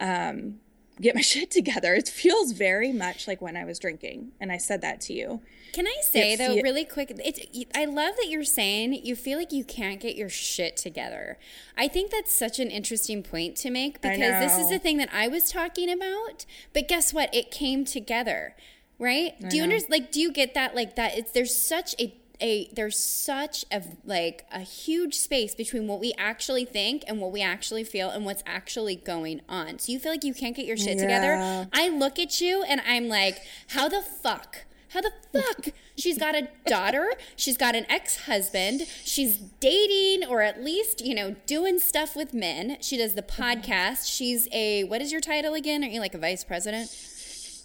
[0.00, 0.60] um
[1.00, 1.94] get my shit together.
[1.94, 5.40] It feels very much like when I was drinking, and I said that to you.
[5.72, 7.12] Can I say It though, fe- really quick?
[7.24, 7.40] It's,
[7.74, 11.38] I love that you're saying you feel like you can't get your shit together.
[11.76, 15.10] I think that's such an interesting point to make because this is the thing that
[15.12, 16.46] I was talking about.
[16.72, 17.34] But guess what?
[17.34, 18.56] It came together,
[18.98, 19.34] right?
[19.48, 19.92] do you understand?
[19.92, 20.74] Like, do you get that?
[20.74, 21.16] Like that?
[21.16, 26.14] It's there's such a a there's such a like a huge space between what we
[26.18, 29.78] actually think and what we actually feel and what's actually going on.
[29.78, 31.02] So you feel like you can't get your shit Yeah.
[31.02, 31.68] together.
[31.72, 34.64] I look at you and I'm like, how the fuck?
[34.90, 35.68] How the fuck?
[35.96, 37.12] She's got a daughter.
[37.36, 38.86] She's got an ex husband.
[39.04, 42.78] She's dating or at least, you know, doing stuff with men.
[42.80, 43.42] She does the mm-hmm.
[43.42, 44.14] podcast.
[44.14, 45.84] She's a, what is your title again?
[45.84, 46.90] Are you like a vice president?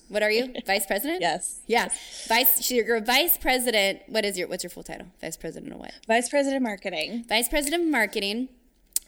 [0.10, 0.54] What are you?
[0.66, 1.22] Vice president?
[1.22, 1.60] Yes.
[1.68, 1.90] Yeah.
[2.28, 4.02] Vice, you're a vice president.
[4.08, 5.08] What is your, what's your full title?
[5.22, 5.94] Vice president of what?
[6.08, 7.26] Vice President of Marketing.
[7.28, 8.50] vice president of marketing.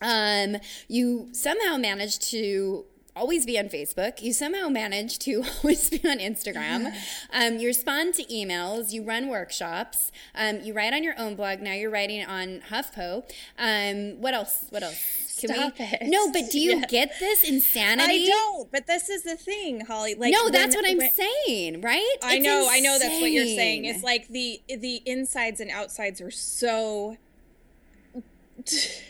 [0.02, 2.86] Um, you somehow managed to
[3.16, 4.22] always be on Facebook.
[4.22, 6.94] You somehow manage to always be on Instagram.
[7.32, 8.92] Um, you respond to emails.
[8.94, 10.12] You run workshops.
[10.34, 11.60] Um, you write on your own blog.
[11.60, 13.24] Now you're writing on HuffPo.
[13.60, 14.66] Um, what else?
[14.70, 14.98] What else?
[15.40, 15.86] Can Stop we?
[15.86, 16.04] it.
[16.04, 16.86] No, but do you Yeah.
[16.88, 18.24] get this insanity?
[18.24, 20.16] I don't, but this is the thing, Holly.
[20.16, 22.16] Like, no, when- that's what I'm when- saying, right?
[22.24, 23.84] I It's know, I know that's what you're saying.
[23.86, 27.18] It's like the the insides and outsides are so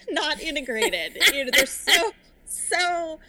[0.10, 1.18] not integrated.
[1.34, 2.12] you know, they're so
[2.48, 3.20] so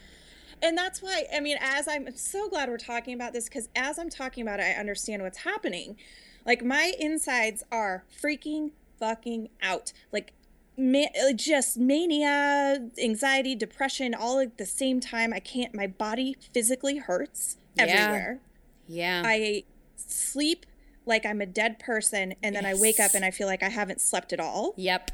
[0.63, 3.99] and that's why I mean as I'm so glad we're talking about this cuz as
[3.99, 5.97] I'm talking about it I understand what's happening.
[6.45, 9.93] Like my insides are freaking fucking out.
[10.13, 10.33] Like
[10.77, 15.33] ma- uh, just mania, anxiety, depression all at the same time.
[15.33, 18.41] I can't my body physically hurts everywhere.
[18.87, 19.23] yeah.
[19.23, 19.29] yeah.
[19.29, 19.65] I
[19.97, 20.67] sleep
[21.05, 23.69] like I'm a dead person and then I wake up and I feel like I
[23.69, 24.75] haven't slept at all.
[24.77, 25.11] yep.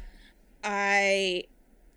[0.63, 1.45] I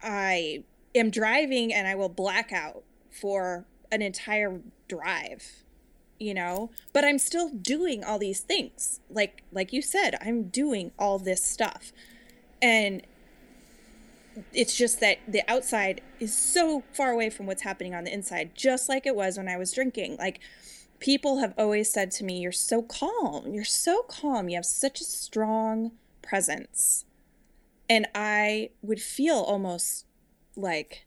[0.03, 2.85] I am driving and I will black out
[3.21, 5.63] for an entire drive.
[6.19, 9.01] You know, but I'm still doing all these things.
[9.11, 11.93] Like like you said, I'm doing all this stuff.
[12.63, 13.03] And
[14.53, 18.55] it's just that the outside is so far away from what's happening on the inside,
[18.55, 20.17] just like it was when I was drinking.
[20.17, 20.41] Like
[20.99, 23.53] people have always said to me, You're so calm.
[23.53, 24.49] You're so calm.
[24.49, 25.93] You have such a strong
[26.23, 27.05] presence.
[27.89, 30.07] And I would feel almost
[30.57, 31.06] like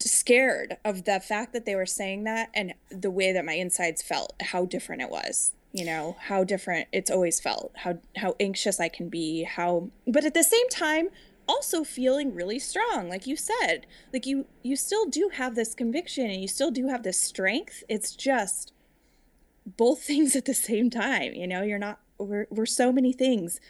[0.00, 4.02] scared of the fact that they were saying that and the way that my insides
[4.02, 5.52] felt, how different it was.
[5.72, 10.24] You know, how different it's always felt, how how anxious I can be, how but
[10.24, 11.10] at the same time
[11.48, 16.28] also feeling really strong like you said like you you still do have this conviction
[16.28, 18.72] and you still do have this strength it's just
[19.64, 23.60] both things at the same time you know you're not we're, we're so many things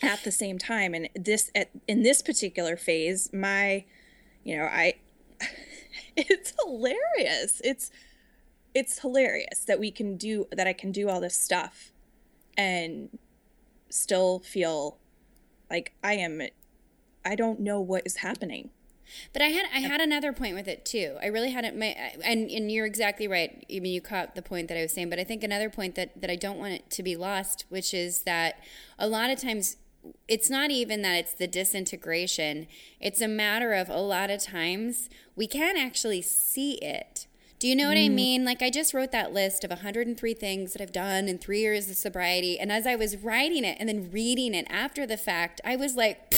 [0.00, 3.84] at the same time and this at in this particular phase my
[4.42, 4.94] you know i
[6.16, 7.90] it's hilarious it's
[8.74, 11.92] it's hilarious that we can do that i can do all this stuff
[12.56, 13.18] and
[13.90, 14.98] still feel
[15.70, 16.42] like i am
[17.24, 18.70] i don't know what is happening
[19.32, 21.16] But I had I had another point with it too.
[21.22, 21.76] I really had it.
[21.76, 23.64] My, and and you're exactly right.
[23.70, 25.10] I mean, you caught the point that I was saying.
[25.10, 27.92] But I think another point that that I don't want it to be lost, which
[27.92, 28.60] is that
[28.98, 29.76] a lot of times
[30.28, 32.66] it's not even that it's the disintegration.
[33.00, 37.26] It's a matter of a lot of times we can't actually see it.
[37.62, 38.44] Do you know what I mean?
[38.44, 41.88] Like I just wrote that list of 103 things that I've done in 3 years
[41.88, 45.60] of sobriety and as I was writing it and then reading it after the fact,
[45.64, 46.34] I was like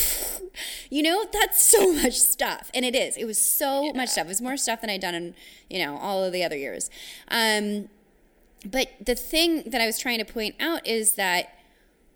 [0.91, 2.71] you know, that's so much stuff.
[2.75, 3.17] And it is.
[3.17, 4.27] It was so much stuff.
[4.27, 5.35] It was more stuff than I'd done in,
[5.71, 6.91] you know, all of the other years.
[7.29, 7.89] Um
[8.71, 11.59] but the thing that I was trying to point out is that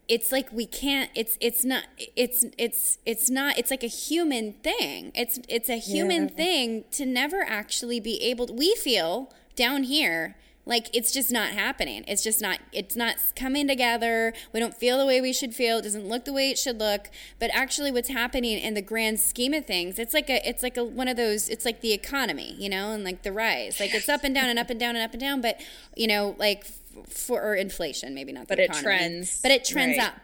[0.08, 1.84] it's like we can't it's it's not
[2.16, 5.12] it's it's it's not it's like a human thing.
[5.14, 6.34] It's it's a human Yeah.
[6.34, 11.50] thing to never actually be able to, we feel down here like it's just not
[11.52, 12.04] happening.
[12.06, 14.34] It's just not it's not coming together.
[14.52, 15.78] We don't feel the way we should feel.
[15.78, 17.10] It doesn't look the way it should look.
[17.38, 20.76] But actually what's happening in the grand scheme of things it's like a it's like
[20.76, 23.78] a one of those it's like the economy you know and like the rise.
[23.80, 25.40] Like it's up and down and up and down and up and down.
[25.42, 25.60] But
[25.96, 26.66] you know like
[27.08, 30.08] for or inflation maybe not the But it trends, but it trends right.
[30.08, 30.14] up.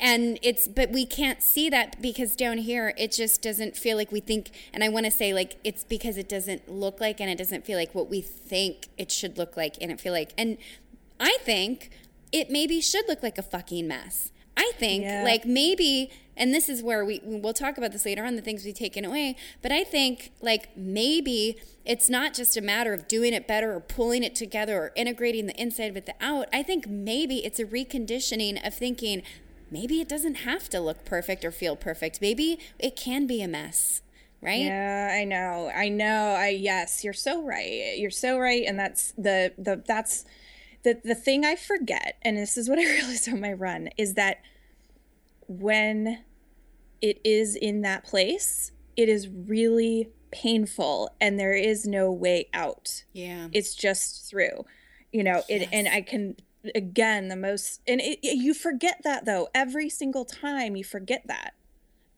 [0.00, 4.12] And it's but we can't see that because down here it just doesn't feel like
[4.12, 7.28] we think and i want to say like it's because it doesn't look like and
[7.28, 10.32] it doesn't feel like what we think it should look like and it feel like.
[10.38, 10.56] And
[11.18, 11.90] i think
[12.30, 15.22] it maybe should look like a fucking mess i think Yeah.
[15.24, 18.64] like maybe and this is where we we'll talk about this later on the things
[18.64, 23.32] we've taken away but i think like maybe it's not just a matter of doing
[23.32, 26.86] it better or pulling it together or integrating the inside with the out i think
[26.86, 29.22] maybe it's a reconditioning of thinking
[29.70, 33.48] maybe it doesn't have to look perfect or feel perfect maybe it can be a
[33.48, 34.02] mess
[34.40, 34.66] right?
[34.66, 35.68] Yeah, I know.
[35.74, 36.36] I know.
[36.38, 37.98] I yes, you're so right.
[37.98, 40.24] You're so right and that's the the that's
[40.82, 44.14] the the thing I forget and this is what I realized on my run is
[44.14, 44.42] that
[45.46, 46.24] when
[47.00, 53.04] it is in that place, it is really painful and there is no way out.
[53.12, 53.48] Yeah.
[53.52, 54.66] It's just through.
[55.12, 56.36] You know, it and I can
[56.74, 61.54] again the most and it, you forget that though every single time you forget that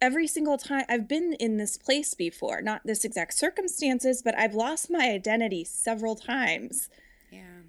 [0.00, 4.54] every single time I've been in this place before, not this exact circumstances, but I've
[4.54, 6.88] lost my identity several times,
[7.30, 7.60] yeah.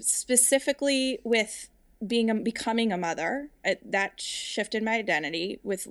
[0.00, 1.68] Specifically with
[2.04, 3.50] being a, becoming a mother.
[3.64, 5.88] Uh, that shifted my identity with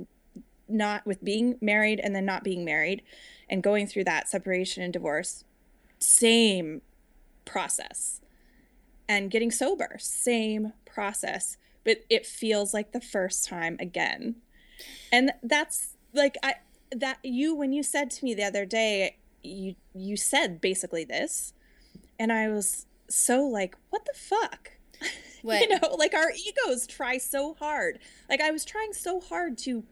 [0.70, 3.02] not with being married and then not being married
[3.50, 5.44] and going through that separation and divorce.
[6.00, 6.82] Same
[7.46, 8.22] process.
[9.08, 14.36] And getting sober, same process, but it feels like the first time again
[15.12, 16.56] and that's like i
[16.92, 21.54] that you when you said to me the other day you you said basically this
[22.20, 24.72] and i was so like what the fuck
[25.42, 25.62] What?
[25.62, 28.00] you know like our egos try so hard
[28.30, 29.84] like i was trying so hard to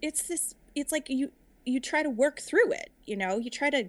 [0.00, 1.32] it's this it's like you
[1.64, 3.88] you try to work through it you know you try to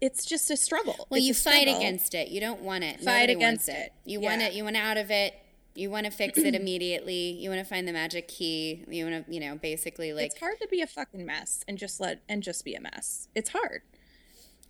[0.00, 1.76] it's just a struggle Well, It's you fight struggle.
[1.80, 2.28] against it.
[2.28, 3.00] You don't want it.
[3.00, 3.92] Fight Nobody against wants it.
[4.04, 4.52] You want it.
[4.52, 5.34] You want out of it.
[5.74, 7.32] You want to fix it immediately.
[7.32, 8.84] You want to find the magic key.
[8.88, 11.78] You want to, you know, basically like it's hard to be a fucking mess and
[11.78, 13.82] just let and just be a mess it's hard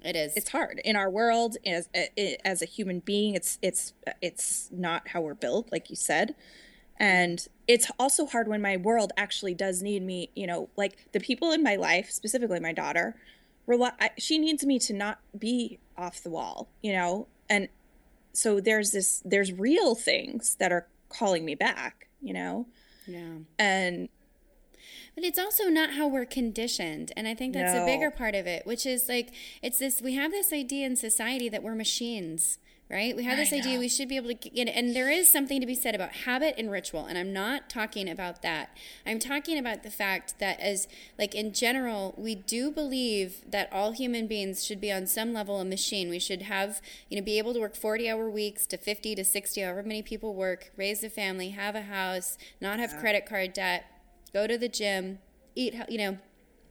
[0.04, 0.32] it is.
[0.36, 1.88] it's hard in our world as
[2.44, 6.34] as a human being it's it's it's not how we're built like you said
[6.98, 11.20] and it's also hard when my world actually does need me you know like the
[11.20, 13.16] people in my life specifically my daughter
[13.66, 17.68] rely, she needs me to not be off the wall you know and
[18.32, 22.66] so there's this there's real things that are calling me back you know
[23.06, 23.34] yeah.
[23.58, 24.08] and
[25.14, 27.12] But it's also not how we're conditioned.
[27.16, 30.14] And I think that's a bigger part of it, which is like, it's this we
[30.14, 32.58] have this idea in society that we're machines,
[32.90, 33.16] right?
[33.16, 35.66] We have this idea we should be able to get, and there is something to
[35.66, 37.06] be said about habit and ritual.
[37.06, 38.76] And I'm not talking about that.
[39.06, 40.88] I'm talking about the fact that, as
[41.18, 45.60] like in general, we do believe that all human beings should be on some level
[45.60, 46.10] a machine.
[46.10, 49.24] We should have, you know, be able to work 40 hour weeks to 50 to
[49.24, 53.52] 60, however many people work, raise a family, have a house, not have credit card
[53.52, 53.86] debt
[54.34, 55.20] go to the gym,
[55.54, 56.18] eat, you know,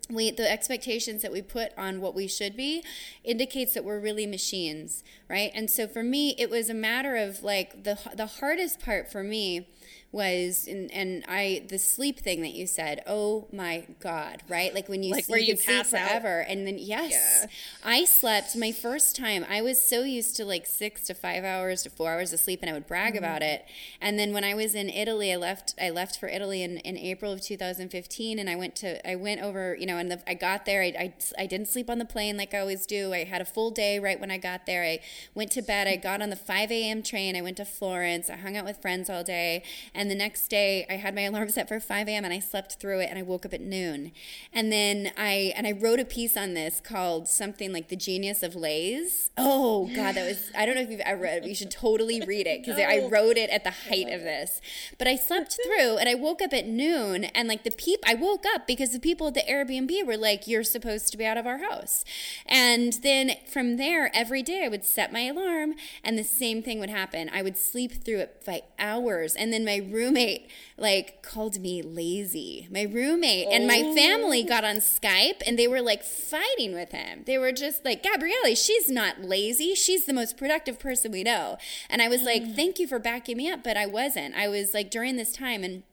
[0.10, 2.84] we the expectations that we put on what we should be
[3.24, 5.50] indicates that we're really machines, right?
[5.56, 9.24] And so for me, it was a matter of like the the hardest part for
[9.24, 9.70] me
[10.14, 13.02] was and and I the sleep thing that you said.
[13.08, 14.74] Oh my god, right?
[14.74, 16.08] Like when you Like s- where you sleep pass out?
[16.08, 17.12] forever and then yes.
[17.12, 17.48] Yeah.
[17.84, 19.46] I slept my first time.
[19.50, 22.60] I was so used to like 6 to 5 hours to 4 hours of sleep
[22.62, 23.18] and I would brag Mm-hmm.
[23.18, 23.66] about it.
[24.00, 26.98] And then when I was in Italy, I left I left for Italy in, in
[26.98, 30.36] April of 2015 and I went to I went over, you know, and the, I
[30.36, 30.84] got there.
[30.84, 33.14] I, I I didn't sleep on the plane like I always do.
[33.14, 34.84] I had a full day right when I got there.
[34.84, 35.00] I
[35.34, 35.88] went to bed.
[35.88, 37.02] I got on the 5 a.m.
[37.04, 37.36] train.
[37.36, 38.30] I went to Florence.
[38.30, 39.64] I hung out with friends all day.
[39.94, 42.24] And the next day, I had my alarm set for 5 a.m.
[42.24, 43.10] and I slept through it.
[43.10, 44.12] And I woke up at noon.
[44.52, 48.44] And then I and I wrote a piece on this called something like "The Genius
[48.44, 51.48] of Lays." Oh God, that was I don't know if you've ever read it.
[51.48, 54.62] You should totally read it because I wrote it at the height of this.
[54.98, 58.16] But I slept through and I woke up at noon and like the peep I
[58.16, 61.38] woke up because the people at the Airbnb were like, You're supposed to be out
[61.38, 62.04] of our house.
[62.46, 66.80] And then from there, every day I would set my alarm and the same thing
[66.80, 67.30] would happen.
[67.34, 69.36] I would sleep through it by hours.
[69.36, 72.68] And then my roommate like called me lazy.
[72.72, 74.48] My roommate and my family oh.
[74.48, 77.24] got on Skype and they were like fighting with him.
[77.26, 79.76] They were just like, Gabrielle, she's not lazy.
[79.76, 81.58] She's the most productive person we know.
[81.90, 82.26] And I was mm.
[82.26, 84.36] like, thank you for backing me up, but I wasn't.
[84.36, 85.84] I was like during this time and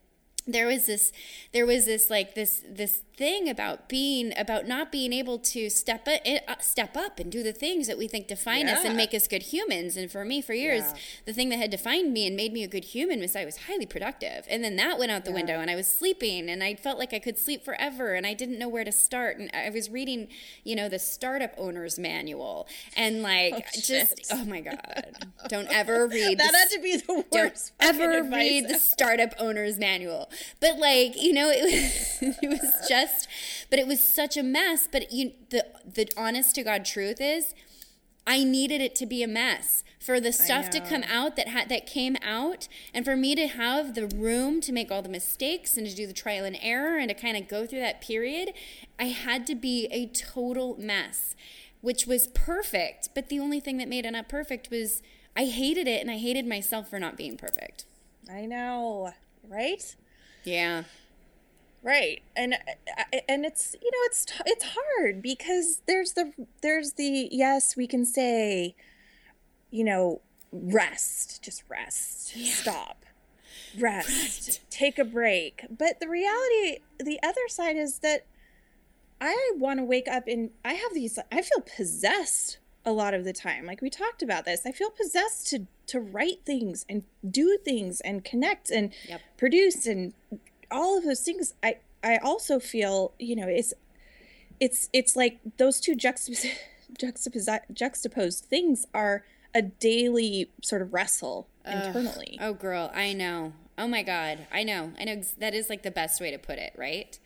[0.46, 1.12] there was this
[1.52, 6.08] there was this like this this thing about being about not being able to step
[6.08, 9.12] up, uh, step up and do the things that we think define us and make
[9.12, 9.94] us good humans.
[9.94, 10.94] And for me for years Yeah.
[11.26, 13.58] the thing that had defined me and made me a good human was I was
[13.68, 14.46] highly productive.
[14.48, 17.12] And then that went out the window and I was sleeping and I felt like
[17.12, 19.36] I could sleep forever and I didn't know where to start.
[19.38, 20.28] And I was reading
[20.64, 22.66] you know the startup owner's manual
[22.96, 25.16] and like Oh, just oh my god.
[25.48, 28.78] Don't ever read that the had to be the don't worst fucking ever read the
[28.78, 30.30] startup owner's manual.
[30.60, 33.09] But like, you know, it was it was just
[33.70, 34.88] but it was such a mess.
[34.90, 37.54] But you the the honest to God truth is
[38.26, 41.68] I needed it to be a mess for the stuff to come out that had
[41.68, 45.76] that came out and for me to have the room to make all the mistakes
[45.76, 48.52] and to do the trial and error and to kind of go through that period
[48.98, 51.34] I had to be a total mess
[51.80, 55.02] which was perfect but the only thing that made it not perfect was
[55.36, 57.84] I hated it and I hated myself for not being perfect
[58.32, 59.12] I know,
[59.48, 59.96] right?
[60.44, 60.84] yeah
[61.82, 62.56] right and uh,
[62.98, 67.86] uh, and it's you know it's it's hard because there's the there's the yes we
[67.86, 68.74] can say
[69.70, 70.20] you know
[70.52, 73.04] rest just rest stop
[73.78, 75.64] rest take a break.
[75.70, 78.26] But the reality the other side is that
[79.20, 83.24] i want to wake up and i have these i feel possessed a lot of
[83.24, 83.66] the time.
[83.66, 84.62] Like we talked about this.
[84.64, 89.20] I feel possessed to to write things and do things and connect and Yep.
[89.36, 90.14] produce and
[90.70, 93.72] all of those things i i also feel you know it's
[94.60, 96.46] it's it's like those two juxtapos-
[97.00, 103.52] juxtapos- juxtaposed things are a daily sort of wrestle internally Oh, girl, I know.
[103.76, 104.92] Oh my God, I know.
[104.98, 105.20] I know.
[105.38, 107.18] That is like the best way to put it, right?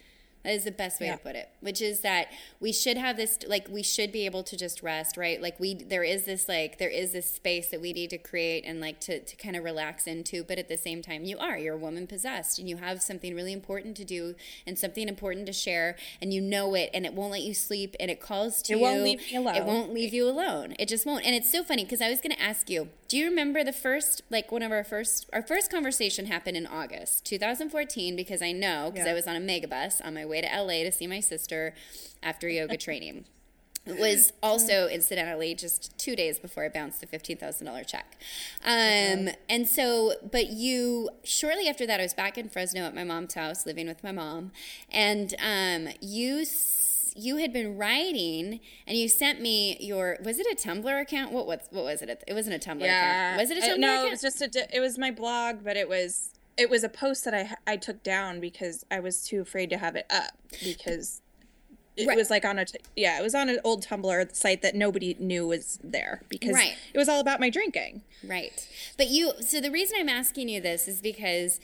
[0.44, 1.16] That is the best way Yeah.
[1.16, 2.28] to put it, which is that
[2.60, 5.40] we should have this, like, we should be able to just rest, right?
[5.40, 8.64] Like, we, there is this, like, there is this space that we need to create
[8.66, 10.44] and, like, to, to kind of relax into.
[10.44, 13.34] But at the same time, you are, you're a woman possessed and you have something
[13.34, 14.34] really important to do
[14.66, 17.96] and something important to share and you know it and it won't let you sleep
[17.98, 18.82] and it calls to It you.
[18.82, 19.54] won't leave me alone.
[19.56, 20.74] It won't leave you alone.
[20.78, 21.24] It just won't.
[21.24, 23.72] And it's so funny because I was going to ask you, do you remember the
[23.72, 28.52] first, like one of our first, our first conversation happened in August 2014 because I
[28.52, 29.12] know, because Yeah.
[29.12, 31.74] I was on a megabus on my way to LA to see my sister
[32.22, 33.24] after yoga training.
[33.86, 38.16] It was also, incidentally, just two days before I bounced the $15,000 check.
[38.64, 43.04] Um, and so, but you, shortly after that, I was back in Fresno at my
[43.04, 44.52] mom's house, living with my mom.
[44.90, 46.46] And um, you,
[47.14, 51.32] you had been writing and you sent me your, was it a Tumblr account?
[51.32, 52.24] What was, what was it?
[52.26, 53.38] It wasn't a Tumblr account.
[53.38, 54.06] Was it a Uh, Tumblr no, account?
[54.06, 54.48] it was just a.
[54.48, 57.76] di- It was my blog, but it was it was a post that I I
[57.76, 60.32] took down because I was too afraid to have it up
[60.62, 61.20] because
[61.96, 62.16] it Right.
[62.16, 65.14] was like on a t- yeah it was on an old Tumblr site that nobody
[65.18, 66.76] knew was there because Right.
[66.92, 68.02] it was all about my drinking.
[68.24, 68.66] Right.
[68.96, 71.60] But you, so the reason I'm asking you this is because,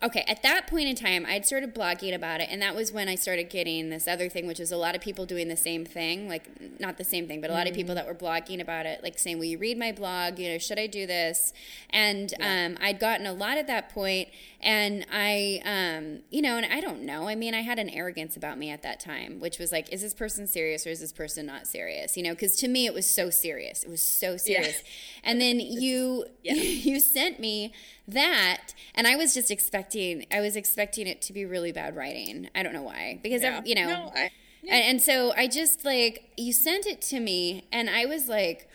[0.00, 3.08] okay, at that point in time, I'd started blogging about it, and that was when
[3.08, 5.84] I started getting this other thing, which is a lot of people doing the same
[5.84, 8.86] thing, like not the same thing, but a lot of people that were blogging about
[8.86, 10.38] it, like saying, Will you read my blog?
[10.38, 11.52] You know, should I do this?
[11.90, 14.28] And um, I'd gotten a lot at that point,
[14.60, 17.28] and I, um, you know, and I don't know.
[17.28, 20.02] I mean, I had an arrogance about me at that time, which was like, Is
[20.02, 22.16] this person serious or is this person not serious?
[22.16, 23.82] You know, because to me, it was so serious.
[23.82, 24.80] It was so serious.
[25.24, 27.72] And then you you sent me
[28.08, 32.48] that, and I was just expecting I was expecting it to be really bad writing.
[32.54, 33.62] I don't know why because Yeah.
[33.64, 34.30] you know, No, I-
[34.64, 38.67] and, and so I just like you sent it to me, and I was like.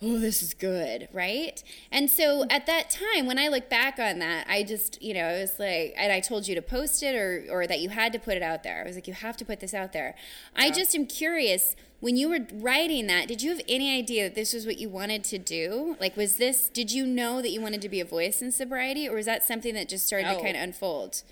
[0.00, 1.60] Oh, this is good, right?
[1.90, 5.24] And so at that time, when I look back on that, I just, you know,
[5.24, 8.12] I was like, and I told you to post it or, or that you had
[8.12, 8.80] to put it out there.
[8.80, 10.14] I was like, you have to put this out there.
[10.54, 14.36] I just am curious when you were writing that, did you have any idea that
[14.36, 15.96] this was what you wanted to do?
[15.98, 19.08] Like, was this, did you know that you wanted to be a voice in sobriety,
[19.08, 21.22] or was that something that just started to kind of unfold?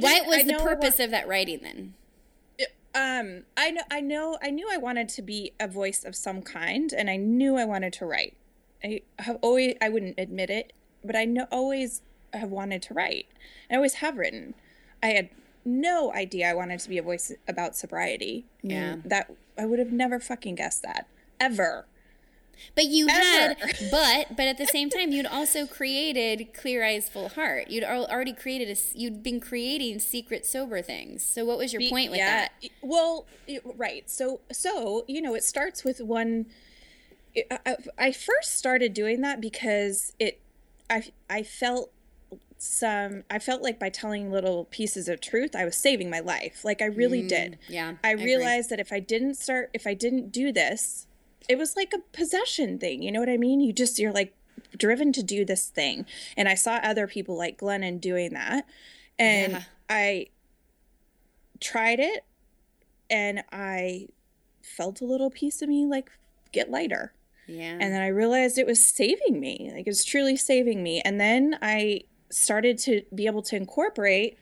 [0.00, 1.92] What was I the know I wa- purpose of that writing then?
[2.96, 6.40] Um i know i know i knew i wanted to be a voice of some
[6.42, 8.34] kind and i knew i wanted to write.
[8.82, 10.72] I have always i wouldn't admit it
[11.04, 13.26] but i know always have wanted to write.
[13.70, 14.54] I always have written.
[15.02, 15.30] I had
[15.64, 18.46] no idea i wanted to be a voice about sobriety.
[18.62, 18.96] Yeah.
[19.04, 21.06] that i would have never fucking guessed that.
[21.38, 21.86] Ever
[22.74, 23.56] But you had,
[23.90, 27.70] but but at the same time, you'd also created Clear Eyes, Full Heart.
[27.70, 31.22] You'd already created a, you'd been creating secret sober things.
[31.24, 32.70] So what was your Be- point with yeah, that?
[32.82, 33.26] Well,
[33.76, 34.08] right.
[34.08, 36.46] So, so you know, it starts with one.
[37.36, 40.40] I, I- I first started doing that because it,
[40.88, 41.92] I, I felt
[42.58, 43.24] some.
[43.30, 46.64] I felt like by telling little pieces of truth, I was saving my life.
[46.64, 47.58] Like I really mm, did.
[47.68, 48.24] yeah, I I agree.
[48.24, 51.05] realized that if I didn't start, if I didn't do this,
[51.48, 53.02] it was like a possession thing.
[53.02, 53.60] You know what I mean?
[53.60, 54.34] You just you're like
[54.76, 58.66] driven to do this thing, and I saw other people like Glennon doing that,
[59.18, 59.62] and Yeah.
[59.88, 60.26] I
[61.60, 62.24] tried it
[63.08, 64.08] and I
[64.62, 66.10] felt a little piece of me like
[66.52, 67.12] get lighter.
[67.46, 67.78] Yeah.
[67.80, 69.70] And then I realized it was saving me.
[69.72, 71.00] Like it was truly saving me.
[71.04, 74.38] And then I started to be able to incorporate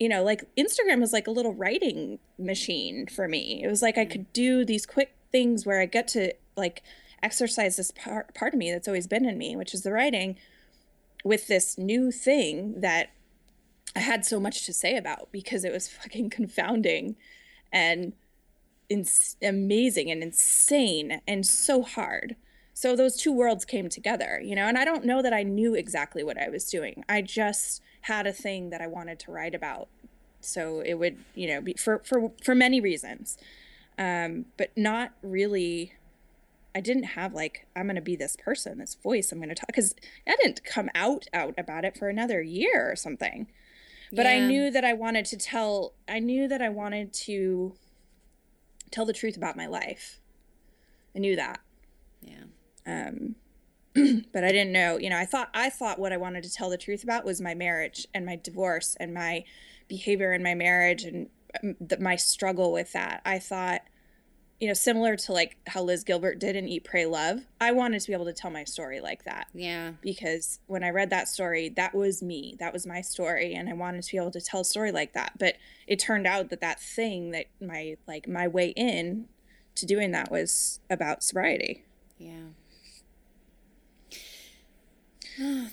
[0.00, 3.62] you know, like Instagram was like a little writing machine for me.
[3.62, 4.10] It was like I mm.
[4.10, 6.82] could do these quick things where I get to like
[7.22, 10.36] exercise this part part of me that's always been in me, which is the writing
[11.24, 13.10] with this new thing that
[13.94, 17.16] I had so much to say about because it was fucking confounding
[17.72, 18.12] and
[18.88, 22.36] ins- amazing and insane and so hard.
[22.72, 25.74] So those two worlds came together, you know, and I don't know that I knew
[25.74, 27.04] exactly what I was doing.
[27.08, 29.88] I just had a thing that I wanted to write about.
[30.40, 33.36] So it would, you know, be for for for many reasons.
[34.00, 35.92] Um, but not really
[36.74, 39.54] I didn't have like I'm going to be this person, this voice I'm going to
[39.54, 39.94] talk cuz
[40.26, 43.46] I didn't come out out about it for another year or something.
[44.12, 47.76] But I knew that I wanted to tell I knew that I wanted to
[48.90, 50.20] tell the truth about my life.
[51.14, 51.60] I knew that.
[52.20, 52.44] Yeah.
[52.86, 53.36] Um,
[54.32, 56.70] but I didn't know, you know, I thought I thought what I wanted to tell
[56.70, 59.44] the truth about was my marriage and my divorce and my
[59.88, 61.28] behavior in my marriage and
[61.62, 63.20] um, the, my struggle with that.
[63.24, 63.82] I thought,
[64.60, 68.00] you know, similar to like how Liz Gilbert did in Eat Pray Love, I wanted
[68.02, 69.92] to be able to tell my story like that Yeah.
[70.02, 72.56] because when I read that story, that was me.
[72.60, 75.14] That was my story and I wanted to be able to tell a story like
[75.14, 75.38] that.
[75.38, 75.56] But
[75.86, 79.28] it turned out that that thing that my like my way in
[79.76, 81.84] to doing that was about sobriety.
[82.18, 82.50] Yeah.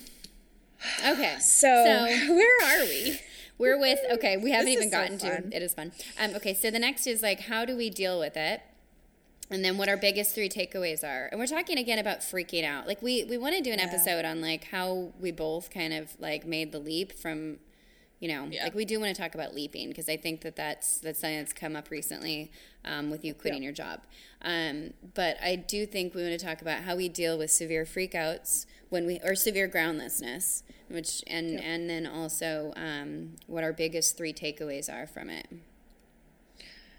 [1.06, 1.36] okay.
[1.40, 3.20] So, So- where are we?
[3.58, 4.36] We're with okay.
[4.36, 5.50] We haven't This even so gotten fun.
[5.50, 5.62] to it.
[5.62, 5.90] Is fun.
[6.18, 8.62] Um, okay, so the next is like how do we deal with it,
[9.50, 11.28] and then what our biggest three takeaways are.
[11.30, 12.86] And we're talking again about freaking out.
[12.86, 16.18] Like we we want to do an episode on like how we both kind of
[16.20, 17.58] like made the leap from,
[18.20, 18.64] you know, Yeah.
[18.64, 21.38] like we do want to talk about leaping because I think that that's that's something
[21.38, 22.50] that's come up recently
[22.84, 24.00] um, with you quitting your job.
[24.42, 27.84] Um, but I do think we want to talk about how we deal with severe
[27.84, 34.16] freakouts when we or severe groundlessness, which and and then also um, what our biggest
[34.16, 35.46] three takeaways are from it.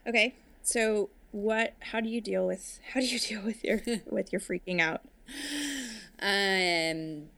[0.08, 0.36] Okay.
[0.64, 4.42] So what how do you deal with how do you deal with your with your
[4.42, 5.02] freaking out?
[6.22, 7.30] Um,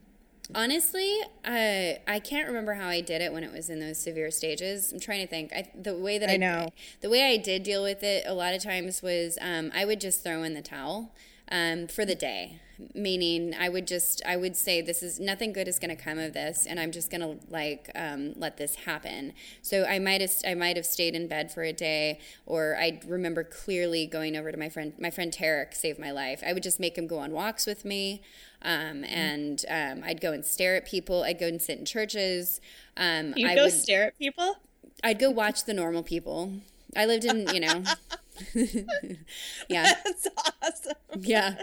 [0.54, 4.30] honestly, I I can't remember how I did it when it was in those severe
[4.30, 4.92] stages.
[4.92, 5.52] I'm trying to think.
[5.52, 6.68] I, the way that I, I know.
[7.00, 10.00] the way I did deal with it a lot of times was um, I would
[10.00, 11.14] just throw in the towel
[11.50, 12.60] um, for the day.
[12.94, 16.18] Meaning, I would just I would say this is nothing good is going to come
[16.18, 19.32] of this, and I'm just going to like um, let this happen.
[19.62, 23.00] So I might have I might have stayed in bed for a day, or I
[23.06, 26.42] remember clearly going over to my friend my friend Tarek saved my life.
[26.46, 28.22] I would just make him go on walks with me
[28.64, 31.22] um, and um, I'd go and stare at people.
[31.24, 32.60] I'd go and sit in churches.
[32.96, 34.56] Um, You go would, stare at people?
[35.02, 36.52] I'd go watch the normal people.
[36.96, 37.82] I lived in, you know,
[38.54, 40.28] yeah, That's
[40.62, 40.94] awesome.
[41.20, 41.56] yeah,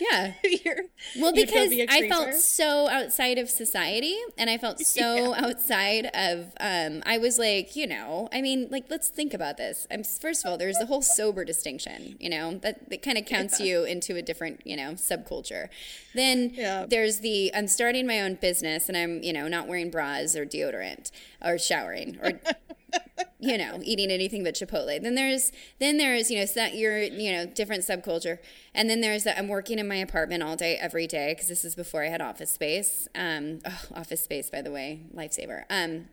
[0.00, 0.32] yeah.
[1.18, 6.52] Well, because be I felt so outside of society, and I felt so outside of.
[6.60, 9.86] Um, I was like, you know, I mean, like, let's think about this.
[9.90, 12.16] I'm first of all, there's the whole sober distinction.
[12.20, 15.68] You know, that that kind of counts you into a different, you know, subculture.
[16.14, 16.86] Then Yeah.
[16.88, 20.44] there's the I'm starting my own business, and I'm, you know, not wearing bras or
[20.44, 21.10] deodorant
[21.42, 22.32] or showering or
[23.40, 25.00] you know, eating anything but Chipotle.
[25.02, 28.38] Then there's then there's you know so you're you know different subculture,
[28.74, 31.64] and then there's that I'm working in my apartment all day every day because this
[31.64, 33.08] is before I had office space.
[33.14, 35.64] Um, oh, office space by the way, lifesaver.
[35.70, 36.06] Um,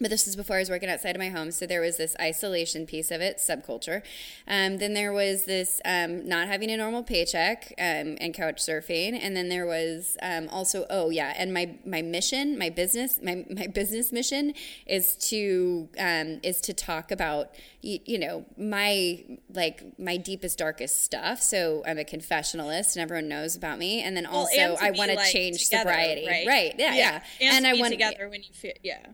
[0.00, 2.14] but this was before I was working outside of my home, so there was this
[2.20, 4.02] isolation piece of it, subculture.
[4.46, 9.18] Um, then there was this um, not having a normal paycheck um, and couch surfing,
[9.20, 13.44] and then there was um, also oh yeah, and my my mission, my business, my
[13.50, 14.54] my business mission
[14.86, 21.02] is to um, is to talk about you, you know my like my deepest darkest
[21.02, 21.40] stuff.
[21.40, 24.02] So I'm a confessionalist, and everyone knows about me.
[24.02, 26.46] And then Well, also and I want to like, change together, sobriety, right?
[26.46, 26.74] right?
[26.78, 27.22] Yeah, yeah.
[27.40, 29.06] And, to I want together when you feel yeah.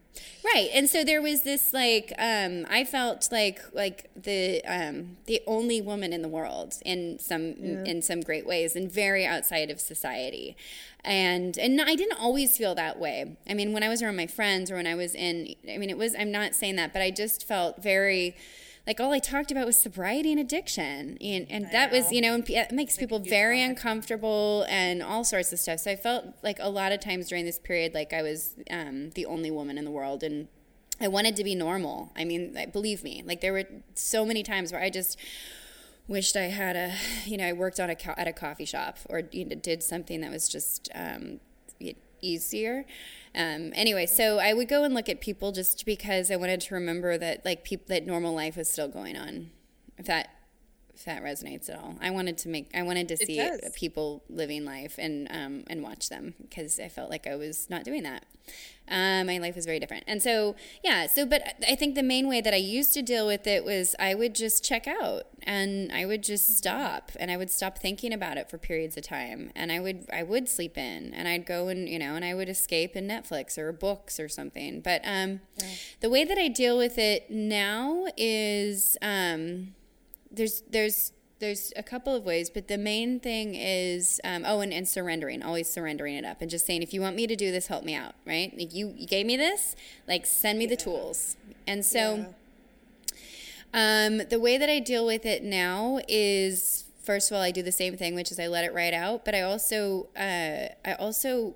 [0.44, 0.70] Right.
[0.74, 5.80] And so there was this like um I felt like like the um the only
[5.80, 7.54] woman in the world in some
[7.86, 10.56] in some great ways and very outside of society.
[11.04, 13.36] And and I didn't always feel that way.
[13.48, 15.90] I mean, when I was around my friends or when I was in I mean,
[15.90, 18.36] it was I'm not saying that, but I just felt very
[18.86, 22.34] like all I talked about was sobriety and addiction, and, and that was you know
[22.34, 25.80] and it makes people very uncomfortable and all sorts of stuff.
[25.80, 29.10] So I felt like a lot of times during this period, like I was um,
[29.10, 30.48] the only woman in the world, and
[31.02, 32.12] I wanted to be normal.
[32.16, 33.64] I mean, believe me, like there were
[33.94, 35.18] so many times where I just
[36.08, 38.98] wished I had a, you know, I worked on a co- at a coffee shop
[39.08, 41.40] or you know, did something that was just um,
[42.20, 42.86] easier.
[43.34, 46.74] Um, anyway, so I would go and look at people just because I wanted to
[46.74, 49.50] remember that like people that normal life was still going on.
[49.98, 50.28] If that
[50.94, 53.72] if that resonates at all, I wanted to make I wanted to see does.
[53.74, 57.84] people living life and um, and watch them because I felt like I was not
[57.84, 58.24] doing that.
[58.88, 60.54] Um, my life was very different, and so
[60.84, 61.06] yeah.
[61.06, 63.94] So, but I think the main way that I used to deal with it was
[63.98, 68.12] I would just check out and I would just stop and I would stop thinking
[68.12, 71.46] about it for periods of time, and I would I would sleep in and I'd
[71.46, 74.80] go and you know and I would escape in Netflix or books or something.
[74.80, 75.40] But um,
[76.00, 79.74] the way that I deal with it now is um,
[80.32, 84.72] there's there's there's a couple of ways, but the main thing is um, oh, and,
[84.72, 87.50] and surrendering, always surrendering it up, and just saying, if you want me to do
[87.50, 88.56] this, help me out, right?
[88.56, 89.74] Like you, you gave me this,
[90.06, 91.36] like send me the tools,
[91.66, 92.34] and so.
[93.74, 97.62] Um, the way that I deal with it now is first of all, I do
[97.62, 100.94] the same thing, which is I let it ride out, but I also, uh, I
[100.98, 101.54] also,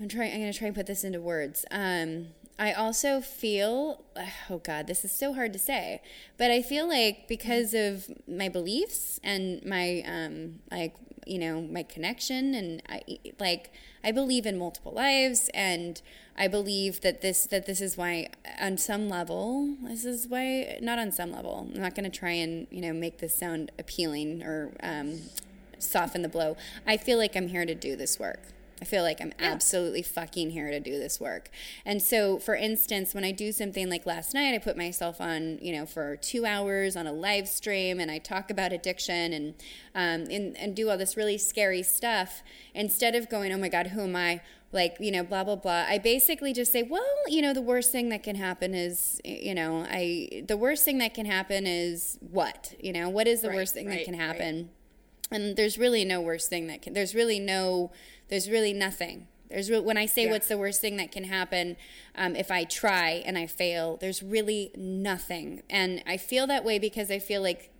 [0.00, 1.64] I'm trying, I'm going to try and put this into words.
[1.70, 4.04] Um, I also feel,
[4.48, 6.00] oh God, this is so hard to say,
[6.36, 10.94] but I feel like because of my beliefs and my, um, like,
[11.26, 13.02] you know, my connection and I,
[13.38, 13.72] like,
[14.04, 16.00] I believe in multiple lives and
[16.36, 18.28] I believe that this, that this is why
[18.60, 22.32] on some level, this is why, not on some level, I'm not going to try
[22.32, 25.20] and, you know, make this sound appealing or, um,
[25.78, 26.56] soften the blow.
[26.86, 28.40] I feel like I'm here to do this work.
[28.82, 31.50] I feel like I'm absolutely fucking here to do this work.
[31.84, 35.60] And so, for instance, when I do something like last night, I put myself on,
[35.62, 39.54] you know, for two hours on a live stream and I talk about addiction and,
[39.94, 42.42] um, and, and do all this really scary stuff.
[42.74, 44.40] Instead of going, oh my God, who am I?
[44.72, 45.84] Like, you know, blah, blah, blah.
[45.86, 49.54] I basically just say, well, you know, the worst thing that can happen is, you
[49.54, 52.74] know, I, the worst thing that can happen is what?
[52.80, 54.81] You know, what is the Right, worst thing that right, can right.
[55.32, 57.90] And there's really no worst thing that can there's really no
[58.28, 60.30] there's really nothing there's re- when i say Yeah.
[60.30, 61.76] what's the worst thing that can happen
[62.14, 66.78] um, if i try and i fail there's really nothing and i feel that way
[66.78, 67.70] because i feel like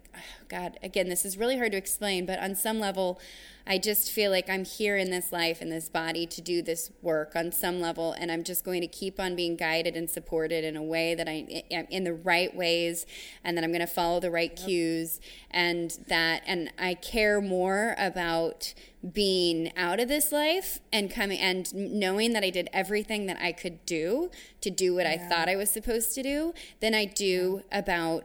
[0.49, 3.19] god again this is really hard to explain but on some level
[3.67, 6.91] i just feel like i'm here in this life in this body to do this
[7.01, 10.65] work on some level and i'm just going to keep on being guided and supported
[10.65, 13.07] in a way that I am in the right ways
[13.45, 15.21] and that i'm going to follow the right cues
[15.51, 18.75] and that and i care more about
[19.13, 23.51] being out of this life and coming and knowing that i did everything that i
[23.51, 24.31] could do
[24.61, 28.25] to do what i thought i was supposed to do than i do about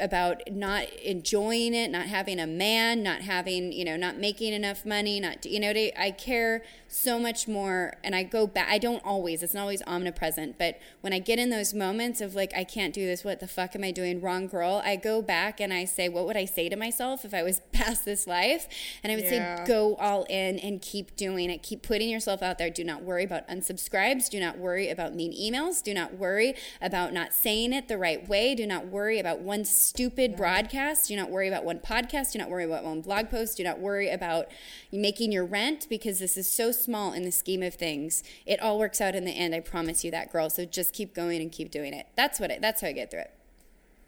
[0.00, 4.84] about not enjoying it, not having a man, not having, you know, not making enough
[4.84, 6.62] money, not, you know, I care
[6.94, 7.94] so much more.
[8.04, 11.38] And I go back, I don't always, it's not always omnipresent, but when I get
[11.38, 14.20] in those moments of like, I can't do this, what the fuck am I doing
[14.20, 14.80] wrong, girl?
[14.84, 17.60] I go back and I say, what would I say to myself if I was
[17.72, 18.68] past this life?
[19.02, 19.64] And I would Yeah.
[19.64, 21.62] say, go all in and keep doing it.
[21.62, 22.70] Keep putting yourself out there.
[22.70, 24.30] Do not worry about unsubscribes.
[24.30, 25.82] Do not worry about mean emails.
[25.82, 28.54] Do not worry about not saying it the right way.
[28.54, 31.08] Do not worry about one stupid broadcast.
[31.08, 32.32] Do not worry about one podcast.
[32.32, 33.56] Do not worry about one blog post.
[33.56, 34.46] Do not worry about
[34.92, 38.22] making your rent because this is so small in the scheme of things.
[38.46, 39.54] It all works out in the end.
[39.54, 40.50] I promise you that, girl.
[40.50, 42.06] So just keep going and keep doing it.
[42.16, 42.50] That's what.
[42.52, 43.34] I, that's how I get through it.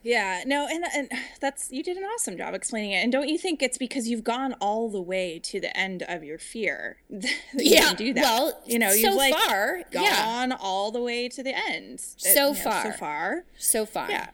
[0.03, 3.03] Yeah, no, and and that's you did an awesome job explaining it.
[3.03, 6.23] And don't you think it's because you've gone all the way to the end of
[6.23, 7.25] your fear that
[7.55, 8.23] you Yeah, can do that?
[8.23, 10.25] well, you know, so you've like far, yeah.
[10.25, 11.95] gone all the way to the end.
[11.99, 12.83] Uh, So you know, far.
[12.85, 13.45] so far.
[13.59, 14.09] So far.
[14.09, 14.29] Yeah,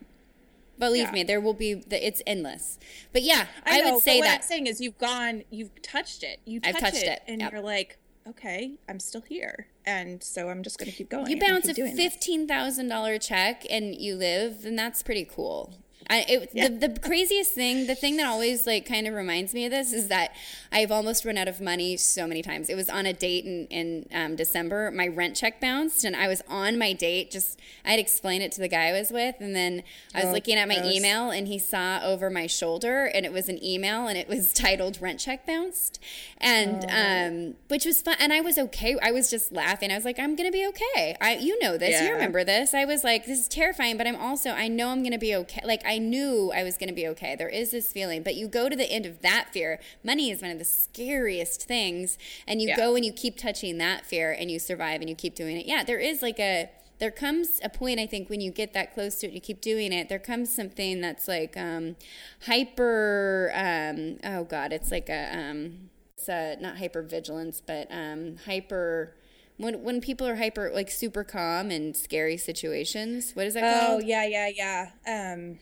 [0.78, 1.12] Believe Yeah.
[1.12, 1.72] me, there will be.
[1.74, 2.78] The, it's endless.
[3.14, 4.34] But yeah, I, I, know, would say what that.
[4.40, 6.40] I'm saying is you've gone, you've touched it.
[6.44, 7.52] You I've touch touched it, and yep.
[7.52, 7.98] you're like,
[8.28, 11.26] okay, I'm still here, and so I'm just gonna keep going.
[11.28, 12.12] you bounce a doing this.
[12.12, 15.74] fifteen thousand dollar check and you live, then that's pretty cool.
[16.10, 16.68] I, it, Yeah.
[16.68, 19.92] the, the craziest thing, the thing that always like kind of reminds me of this
[19.92, 20.34] is that
[20.70, 22.68] I've almost run out of money so many times.
[22.68, 24.90] It was on a date in, in um, December.
[24.90, 27.30] My rent check bounced, and I was on my date.
[27.30, 29.82] Just I had explained it to the guy I was with, and then
[30.14, 30.92] I was Oh, looking at my gross.
[30.94, 34.52] email, and he saw over my shoulder, and it was an email, and it was
[34.54, 35.98] titled "Rent check bounced,"
[36.38, 38.16] and um, which was fun.
[38.18, 38.96] And I was okay.
[39.02, 39.90] I was just laughing.
[39.90, 42.00] I was like, "I'm gonna be okay." I, you know this.
[42.02, 42.74] You remember this.
[42.74, 45.60] I was like, "This is terrifying," but I'm also I know I'm gonna be okay.
[45.64, 47.34] Like I knew I was gonna be okay.
[47.36, 49.80] There is this feeling, but you go to the end of that fear.
[50.04, 52.76] Money is one of the scariest things, and you Yeah.
[52.76, 55.66] go and you keep touching that fear, and you survive, and you keep doing it.
[55.66, 58.94] Yeah, there is like a there comes a point I think when you get that
[58.94, 60.08] close to it, you keep doing it.
[60.08, 61.96] There comes something that's like um,
[62.42, 63.50] hyper.
[63.54, 69.14] Um, oh God, it's like a um, it's a, not hyper vigilance, but um, hyper.
[69.56, 73.66] When when people are hyper, like super calm in scary situations, what is that Oh
[73.68, 74.04] called?
[74.04, 74.90] yeah, yeah, yeah.
[75.06, 75.58] Um,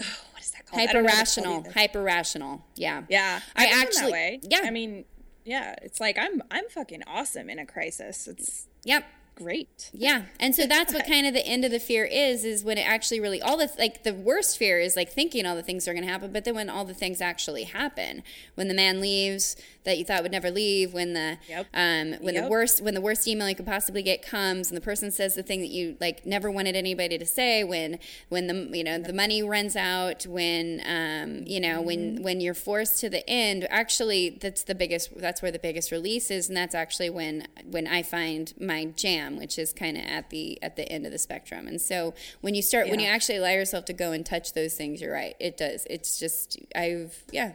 [0.00, 0.80] Oh, what is that called?
[0.80, 1.72] Hyper don't know what it's called rational.
[1.72, 2.64] Hyper rational.
[2.76, 3.02] Yeah.
[3.08, 4.60] Yeah, I I've actually- yeah.
[4.64, 5.04] I mean,
[5.44, 8.26] yeah, it's like I'm I'm fucking awesome in a crisis.
[8.28, 9.04] It's Yep.
[9.36, 9.90] great.
[9.92, 12.44] Yeah, and so that's what kind of the end of the fear is.
[12.44, 15.56] Is when it actually really all the like the worst fear is like thinking all
[15.56, 18.22] the things are going to happen, but then when all the things actually happen,
[18.54, 21.66] when the man leaves that you thought would never leave, when the Yep.
[21.74, 24.80] um when the worst when the worst email you could possibly get comes, and the
[24.82, 27.98] person says the thing that you like never wanted anybody to say, when
[28.28, 32.54] when the you know the money runs out, when um you know when when you're
[32.54, 36.56] forced to the end, actually that's the biggest that's where the biggest release is, and
[36.56, 40.76] that's actually when when I find my jam, which is kind of at the at
[40.76, 41.66] the end of the spectrum.
[41.66, 44.74] And so when you start when you actually allow yourself to go and touch those
[44.74, 45.34] things, you're right.
[45.40, 45.86] It does.
[45.90, 47.52] It's just I've yeah.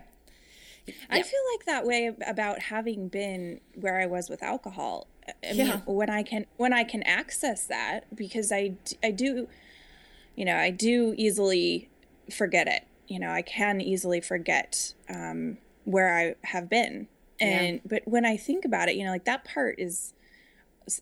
[1.09, 5.07] I feel like that way about having been where I was with alcohol.
[5.27, 5.65] I I Yeah.
[5.65, 8.73] mean, when I can when I can access that because I
[9.03, 9.47] I do,
[10.35, 11.89] you know, I do easily
[12.31, 12.84] forget it.
[13.07, 17.07] You know, I can easily forget um, where I have been,
[17.39, 20.14] and but when I think about it, you know, like that part is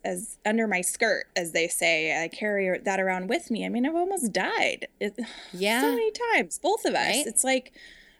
[0.04, 2.24] as under my skirt, as they say.
[2.24, 3.66] I carry that around with me.
[3.66, 4.88] I mean, I've almost died.
[5.00, 5.16] It,
[5.54, 5.82] Yeah.
[5.82, 7.00] so many times, both of us.
[7.08, 7.28] Right?
[7.28, 7.72] It's like,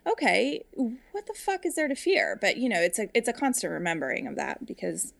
[0.06, 0.64] okay,
[1.12, 2.38] what the fuck is there to fear?
[2.40, 5.12] But you know, it's a it's a constant remembering of that because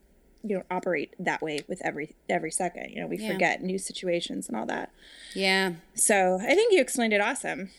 [0.43, 2.91] you don't operate that way with every every second.
[2.91, 3.33] You know, we Yeah.
[3.33, 4.91] forget new situations and all that.
[5.35, 5.73] Yeah.
[5.95, 7.71] So I think you explained it awesome.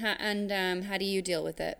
[0.00, 1.78] How, and um, how do you deal with it?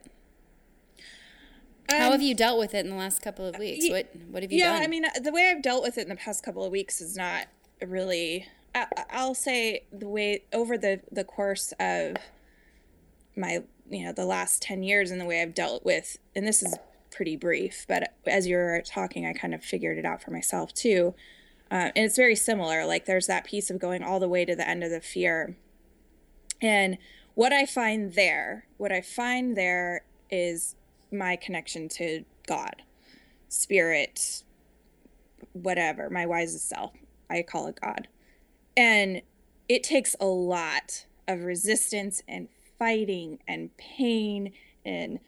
[1.90, 3.84] How have you dealt with it in the last couple of weeks?
[3.86, 4.82] Um, What What have you yeah, done?
[4.82, 7.16] I mean, the way I've dealt with it in the past couple of weeks is
[7.16, 7.46] not
[7.84, 8.46] really.
[8.74, 12.16] I, I'll say the way over the the course of
[13.36, 16.62] my you know the last 10 years and the way I've dealt with and this
[16.62, 16.76] is
[17.10, 21.14] pretty brief but as you're talking I kind of figured it out for myself too.
[21.70, 24.54] Uh, and it's very similar like there's that piece of going all the way to
[24.54, 25.56] the end of the fear.
[26.60, 26.98] And
[27.34, 30.76] what I find there what I find there is
[31.10, 32.82] my connection to God
[33.48, 34.42] spirit
[35.52, 36.92] whatever my wisest self
[37.32, 38.08] I call it God.
[38.76, 39.22] And
[39.68, 42.48] it takes a lot of resistance and
[42.82, 44.52] fighting and pain
[44.84, 45.20] and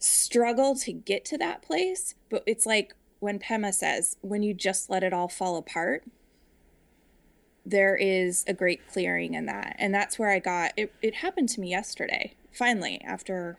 [0.00, 2.16] struggle to get to that place.
[2.28, 6.02] But it's like when Pema says, when you just let it all fall apart,
[7.64, 9.76] there is a great clearing in that.
[9.78, 10.92] And that's where I got it.
[11.00, 13.58] It happened to me yesterday, finally, after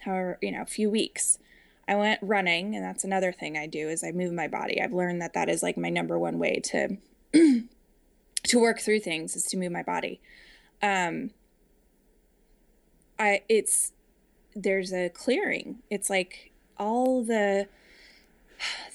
[0.00, 1.38] however, you know, a few weeks.
[1.86, 4.80] I went running, and that's another thing I do is I move my body.
[4.80, 6.96] I've learned that that is like my number one way to
[8.44, 10.22] to work through things is to move my body.
[10.80, 11.32] Um
[13.22, 13.92] I it's
[14.54, 15.78] there's a clearing.
[15.88, 17.68] It's like all the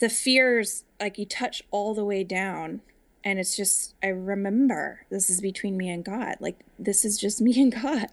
[0.02, 2.82] the fears like you touch all the way down
[3.24, 6.36] and it's just I remember this is between me and God.
[6.42, 8.08] Like this is just me and God.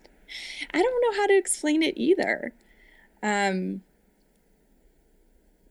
[0.73, 2.55] I don't know how to explain it either.
[3.21, 3.83] Um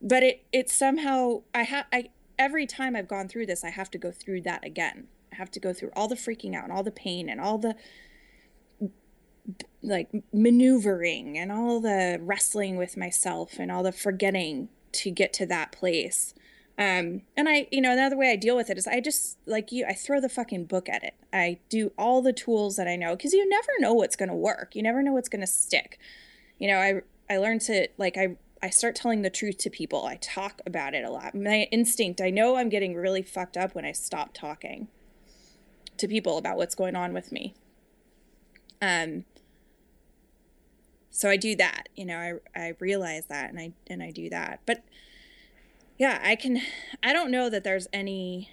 [0.01, 3.89] but it it's somehow I have I every time I've gone through this I have
[3.91, 5.07] to go through that again.
[5.31, 7.57] I have to go through all the freaking out and all the pain and all
[7.57, 7.75] the
[9.81, 15.45] like maneuvering and all the wrestling with myself and all the forgetting to get to
[15.45, 16.33] that place.
[16.77, 19.71] Um, and I, you know, another way I deal with it is I just like
[19.71, 21.13] you, I throw the fucking book at it.
[21.31, 24.35] I do all the tools that I know because you never know what's going to
[24.35, 24.75] work.
[24.75, 25.99] You never know what's going to stick.
[26.57, 30.05] You know, I I learned to like I I start telling the truth to people.
[30.05, 31.35] I talk about it a lot.
[31.35, 34.87] My instinct, I know I'm getting really fucked up when I stop talking
[35.97, 37.53] to people about what's going on with me.
[38.81, 39.25] Um
[41.15, 42.17] so I do that, you know,
[42.55, 44.61] I I realize that and I and I do that.
[44.65, 44.83] But
[45.99, 46.59] yeah, I can
[47.03, 48.49] I don't know that there's any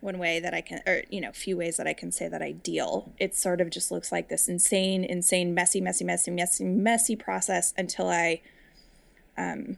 [0.00, 2.40] one way that I can or you know, few ways that I can say that
[2.40, 3.12] I deal.
[3.18, 7.74] It sort of just looks like this insane, insane, messy, messy, messy, messy, messy process
[7.76, 8.40] until I
[9.36, 9.76] um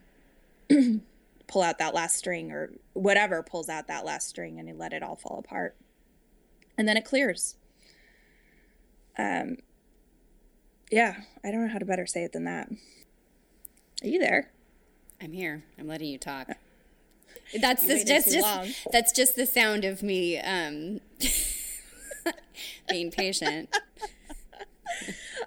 [1.49, 4.93] pull out that last string or whatever pulls out that last string and I let
[4.93, 5.75] it all fall apart.
[6.79, 7.57] And then it clears.
[9.19, 9.57] Um
[10.93, 12.69] yeah, I don't know how to better say it than that.
[14.02, 14.51] Are you there?
[15.23, 15.64] I'm here.
[15.78, 16.48] I'm letting you talk.
[17.59, 21.01] That's You just just that's just the sound of me um,
[22.89, 23.74] being patient.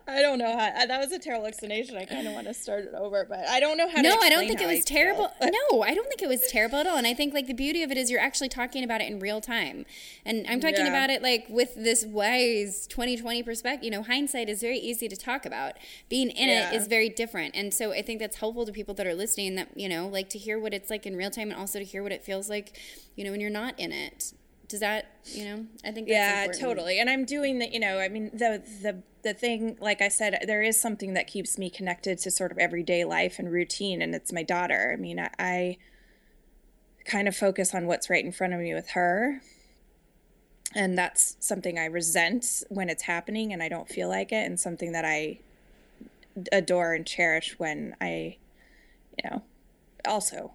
[0.07, 0.67] I don't know how.
[0.67, 1.97] uh, That was a terrible explanation.
[1.97, 3.95] I kind of want to start it over, but I don't know how.
[3.97, 5.31] to No, I don't think it was I terrible.
[5.41, 6.97] No, I don't think it was terrible at all.
[6.97, 9.19] And I think like the beauty of it is you're actually talking about it in
[9.19, 9.85] real time.
[10.23, 10.89] And I'm talking Yeah.
[10.89, 13.83] about it like with this wise 2020 perspective.
[13.83, 15.73] You know, hindsight is very easy to talk about.
[16.07, 16.69] Being in Yeah.
[16.71, 17.55] it is very different.
[17.55, 20.29] And so I think that's helpful to people that are listening that, you know, like
[20.29, 22.47] to hear what it's like in real time and also to hear what it feels
[22.49, 22.79] like,
[23.15, 24.33] you know, when you're not in it.
[24.67, 26.61] Does that, you know, I think that's Yeah, important.
[26.61, 26.99] totally.
[26.99, 30.45] And I'm doing the, you know, I mean, the the the thing, like I said,
[30.45, 34.13] there is something that keeps me connected to sort of everyday life and routine, and
[34.13, 34.91] it's my daughter.
[34.93, 35.77] I mean, I, I
[37.05, 39.41] kind of focus on what's right in front of me with her,
[40.75, 44.59] and that's something I resent when it's happening and I don't feel like it, and
[44.59, 45.39] something that I
[46.51, 48.37] adore and cherish when I,
[49.17, 49.41] you know,
[50.07, 50.53] also,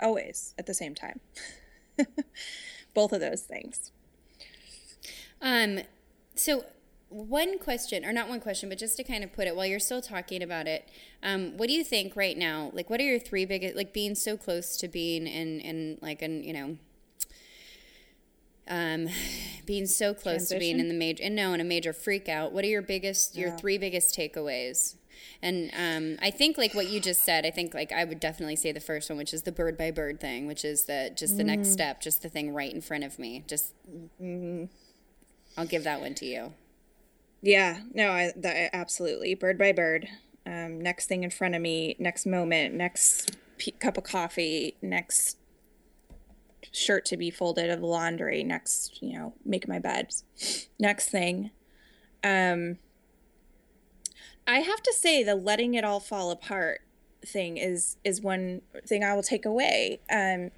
[0.00, 1.20] always at the same time.
[2.94, 3.92] Both of those things.
[5.42, 5.80] Um,
[6.34, 6.64] so
[7.10, 9.78] one question, or not one question, but just to kind of put it while you're
[9.78, 10.88] still talking about it,
[11.22, 12.70] um, what do you think right now?
[12.74, 16.20] Like, what are your three biggest, like being so close to being in, in like
[16.22, 16.76] an, you know,
[18.68, 19.08] um,
[19.64, 22.52] being so close to being in the major, and no, in a major freak out.
[22.52, 23.56] What are your biggest, your Yeah.
[23.56, 24.96] three biggest takeaways?
[25.42, 28.56] And um, I think like what you just said, I think like I would definitely
[28.56, 31.36] say the first one, which is the bird by bird thing, which is the just
[31.38, 33.42] the next step, just the thing right in front of me.
[33.48, 33.72] Just
[35.56, 36.52] I'll give that one to you.
[37.40, 39.34] Yeah, no, I, that, absolutely.
[39.34, 40.08] Bird by bird.
[40.44, 45.36] Um, next thing in front of me, next moment, next p- cup of coffee, next
[46.72, 50.12] shirt to be folded of laundry, next, you know, make my bed.
[50.78, 51.50] Next thing.
[52.24, 52.78] Um
[54.46, 56.80] I have to say the letting it all fall apart
[57.24, 60.00] thing is is one thing I will take away.
[60.10, 60.50] Um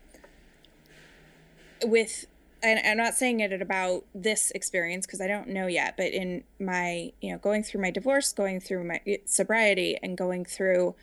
[1.85, 2.27] with
[2.63, 6.45] and I'm not saying it about this experience because I don't know yet, but in
[6.59, 10.95] my, you know, going through my divorce, going through my sobriety, and going through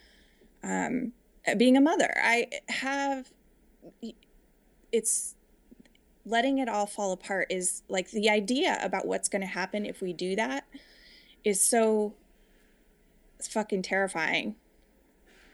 [0.64, 1.14] um,
[1.58, 3.32] being a mother, I have
[4.92, 5.36] it's
[6.26, 10.02] letting it all fall apart is like the idea about what's going to happen if
[10.02, 10.66] we do that
[11.44, 12.14] is so
[13.42, 14.56] fucking terrifying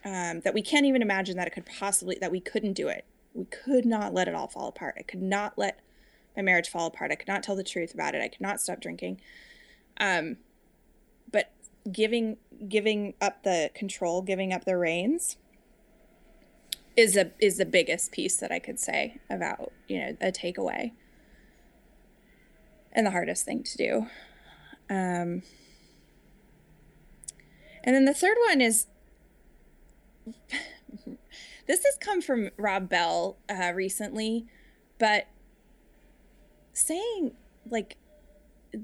[0.05, 3.05] um, that we can't even imagine that it could possibly that we couldn't do it.
[3.33, 4.95] We could not let it all fall apart.
[4.97, 5.79] I could not let
[6.35, 7.11] my marriage fall apart.
[7.11, 8.21] I could not tell the truth about it.
[8.21, 9.21] I could not stop drinking.
[9.97, 10.37] Um,
[11.31, 11.51] but
[11.91, 12.37] giving
[12.67, 15.37] giving up the control giving up the reins
[16.95, 20.91] is a is the biggest piece that i could say about you know a takeaway
[22.93, 24.07] and the hardest thing to do.
[24.89, 25.41] Um,
[27.83, 28.87] and then the third one is
[31.67, 34.45] this has come from Rob Bell uh, recently,
[34.99, 35.27] but
[36.73, 37.31] saying
[37.69, 37.97] like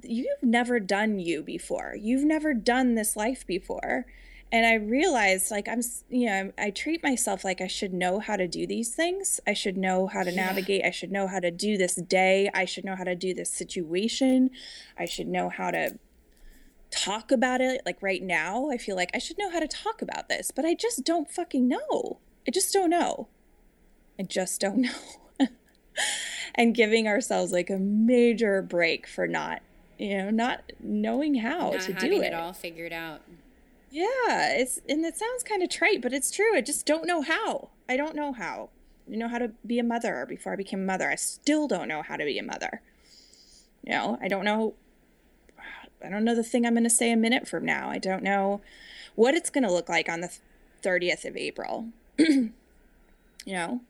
[0.03, 4.05] you've never done you before, you've never done this life before,
[4.51, 8.35] and I realized like I'm you know I treat myself like I should know how
[8.35, 9.39] to do these things.
[9.45, 10.85] I should know how to navigate.
[10.85, 12.49] I should know how to do this day.
[12.53, 14.51] I should know how to do this situation.
[14.97, 15.99] I should know how to
[16.91, 20.01] talk about it like right now i feel like i should know how to talk
[20.01, 23.27] about this but i just don't fucking know i just don't know
[24.19, 24.89] i just don't know
[26.55, 29.61] and giving ourselves like a major break for not
[29.97, 33.21] you know not knowing how Not to do it it all figured out.
[33.91, 37.21] yeah it's and it sounds kind of trite but it's true i just don't know
[37.21, 38.69] how i don't know how
[39.07, 41.87] you know how to be a mother before i became a mother i still don't
[41.87, 42.81] know how to be a mother
[43.83, 44.73] you know i don't know
[46.01, 47.89] I don't know the thing I'm going to say a minute from now.
[47.89, 48.61] I don't know
[49.15, 50.31] what it's going to look like on the
[50.81, 51.89] 30th of April.
[52.17, 52.51] you
[53.45, 53.81] know?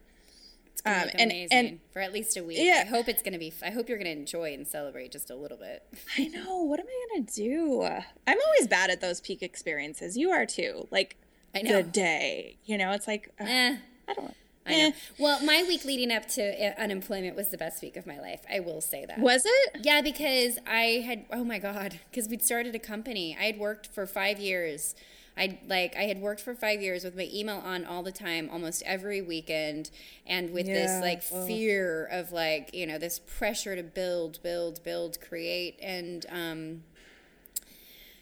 [0.80, 2.58] It's gonna Um, look and- amazing and- for at least a week.
[2.58, 2.84] Yeah.
[2.86, 3.52] I hope it's gonna be.
[3.62, 5.82] I hope you're gonna enjoy and celebrate just a little bit.
[6.16, 6.62] I know.
[6.62, 7.82] What am I going to do?
[7.82, 10.16] I'm always bad at those peak experiences.
[10.16, 10.88] You are too.
[10.90, 11.16] Like
[11.54, 11.76] I know.
[11.76, 13.76] the day, you know, it's like, uh, Eh,
[14.08, 14.34] I don't
[14.66, 14.86] I know.
[14.86, 14.92] Eh.
[15.18, 18.40] Well, my week leading up to uh, unemployment was the best week of my life.
[18.50, 19.18] I will say that.
[19.18, 19.80] Was it?
[19.82, 23.36] Yeah, because I had oh my god, because we'd started a company.
[23.38, 24.94] I had worked for five years.
[25.40, 28.50] I like I had worked for five years with my email on all the time,
[28.52, 29.90] almost every weekend,
[30.26, 31.46] and with this like ugh.
[31.46, 36.82] fear of like you know this pressure to build, build, build, create, and um,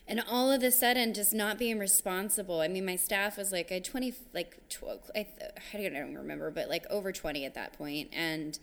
[0.06, 3.70] and all of a sudden just not being responsible i mean my staff was like
[3.70, 5.26] i had 20 like 12 i,
[5.74, 8.58] I don't remember but like over 20 at that point and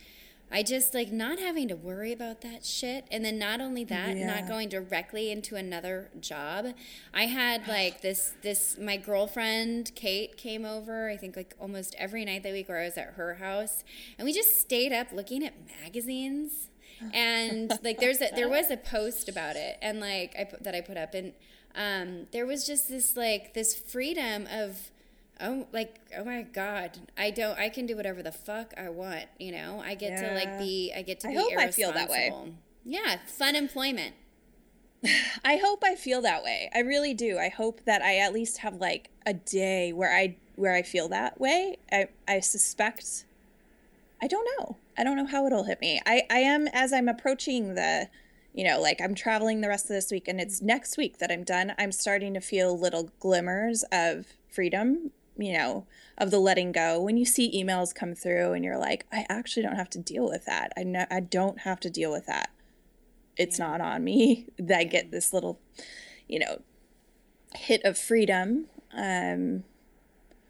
[0.51, 3.05] i just like not having to worry about that shit.
[3.11, 4.27] And then not only that Yeah.
[4.27, 6.67] not going directly into another job.
[7.13, 12.23] I had like this this my girlfriend kate came over i think like almost every
[12.25, 13.83] night that week where i was at her house.
[14.17, 15.53] And we just stayed up looking at
[15.83, 16.69] magazines.
[17.13, 20.73] And like there's a there was a post about it and like I put, that
[20.73, 21.13] I put up.
[21.13, 21.33] And
[21.75, 24.91] um there was just this like this freedom of
[25.41, 29.25] oh like oh my god I don't I can do whatever the fuck I want
[29.37, 31.91] you know I get to like be I get to I be hope I feel
[31.91, 32.31] that way.
[32.83, 34.15] yeah fun employment
[35.43, 36.69] I hope I feel that way.
[36.73, 37.37] I really do.
[37.37, 41.07] I hope that I at least have like a day where I where I feel
[41.09, 41.77] that way.
[41.91, 43.25] I I suspect
[44.21, 44.77] I don't know.
[44.97, 46.01] I don't know how it'll hit me.
[46.05, 48.09] I I am as I'm approaching the
[48.53, 51.29] you know, like I'm traveling the rest of this week and it's next week that
[51.29, 51.73] I'm done.
[51.77, 55.85] I'm starting to feel little glimmers of freedom, you know,
[56.17, 57.01] of the letting go.
[57.01, 60.25] When you see emails come through and you're like, I actually don't have to deal
[60.25, 60.71] with that.
[60.77, 62.49] I know I don't have to deal with that
[63.37, 65.59] it's not on me that I get this little,
[66.27, 66.61] you know,
[67.55, 68.67] hit of freedom.
[68.93, 69.63] Um,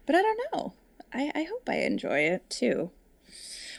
[0.06, 0.74] but I don't know.
[1.12, 2.90] I, I hope I enjoy it too.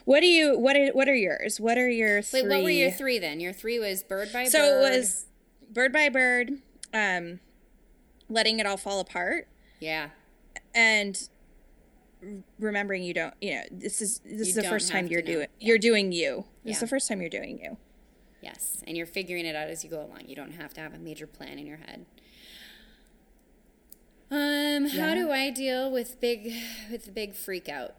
[0.05, 1.59] What do you what are what are yours?
[1.59, 2.43] What are your three?
[2.43, 4.97] wait what were your three then your three was bird by so bird So it
[4.97, 5.25] was
[5.69, 6.51] bird by bird,
[6.93, 7.41] um,
[8.29, 9.49] letting it all fall apart,
[9.81, 10.09] yeah
[10.77, 11.29] and
[12.59, 13.33] remembering you don't.
[13.41, 16.45] You know, this is this You is the first time you're doing you're doing you.
[16.63, 17.77] This is the first time you're doing you.
[18.41, 20.21] Yes, and you're figuring it out as you go along.
[20.27, 22.05] You don't have to have a major plan in your head.
[24.29, 26.53] Um, how do I deal with big
[26.91, 27.95] with the big freak out?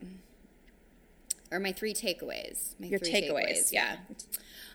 [1.51, 2.75] Or my three takeaways.
[2.79, 3.97] My Your three takeaways, yeah.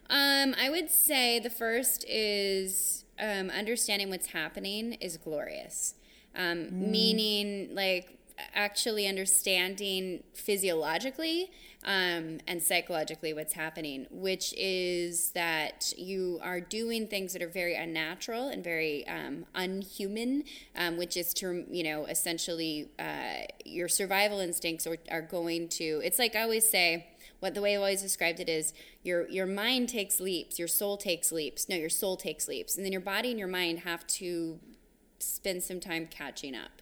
[0.10, 5.94] Um, I would say the first is um, understanding what's happening is glorious.
[6.36, 6.72] Um, Mm.
[6.92, 8.18] Meaning, like,
[8.56, 11.52] actually understanding physiologically
[11.86, 17.76] um, and psychologically what's happening, which is that you are doing things that are very
[17.76, 20.44] unnatural and very um, unhuman,
[20.76, 26.02] um, which is to, you know, essentially uh, your survival instincts are, are going to,
[26.04, 27.08] it's like I always say,
[27.40, 28.74] what the way I always described it is
[29.04, 31.68] your your mind takes leaps, your soul takes leaps.
[31.68, 34.60] No, your soul takes leaps, and then your body and your mind have to
[35.24, 36.82] spend some time catching up.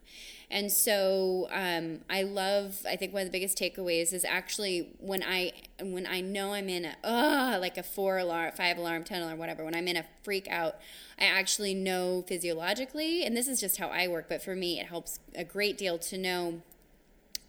[0.49, 2.85] And so um, I love.
[2.87, 6.67] I think one of the biggest takeaways is actually when I when I know I'm
[6.67, 9.63] in a uh, like a four alarm, five alarm, ten alarm, whatever.
[9.63, 10.75] When I'm in a freak out,
[11.17, 14.27] I actually know physiologically, and this is just how I work.
[14.27, 16.61] But for me, it helps a great deal to know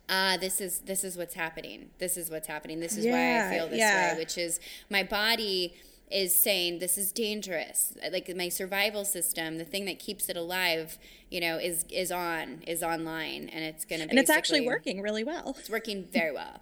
[0.09, 1.91] ah, this is this is what's happening.
[1.99, 2.79] This is what's happening.
[2.79, 4.13] This is why I feel this yeah.
[4.13, 4.61] way, which is
[4.91, 5.75] my body
[6.11, 7.95] is saying this is dangerous.
[8.11, 10.99] Like my survival system, the thing that keeps it alive,
[11.31, 14.05] you know, is is on, is online, and it's gonna.
[14.05, 15.57] Be And it's actually working really well.
[15.59, 16.61] it's working very well.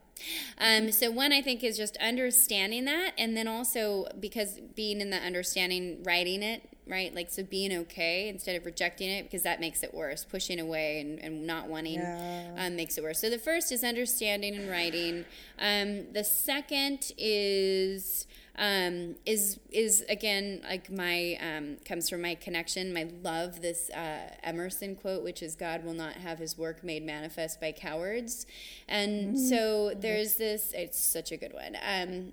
[0.58, 5.10] Um, so one I think is just understanding that, and then also because being in
[5.10, 9.60] the understanding, writing it right, like so being okay instead of rejecting it because that
[9.60, 10.24] makes it worse.
[10.24, 12.50] Pushing away and, and not wanting Yeah.
[12.58, 13.20] um, makes it worse.
[13.20, 15.24] So the first is understanding and writing.
[15.58, 18.26] Um, the second is
[18.56, 22.93] um, is is again like my um, comes from my connection.
[22.93, 27.05] My love this uh, Emerson quote, which is God will not have His work made
[27.05, 28.47] manifest by cowards,
[28.89, 30.72] and so there's this.
[30.74, 31.77] It's such a good one.
[31.82, 32.32] Um,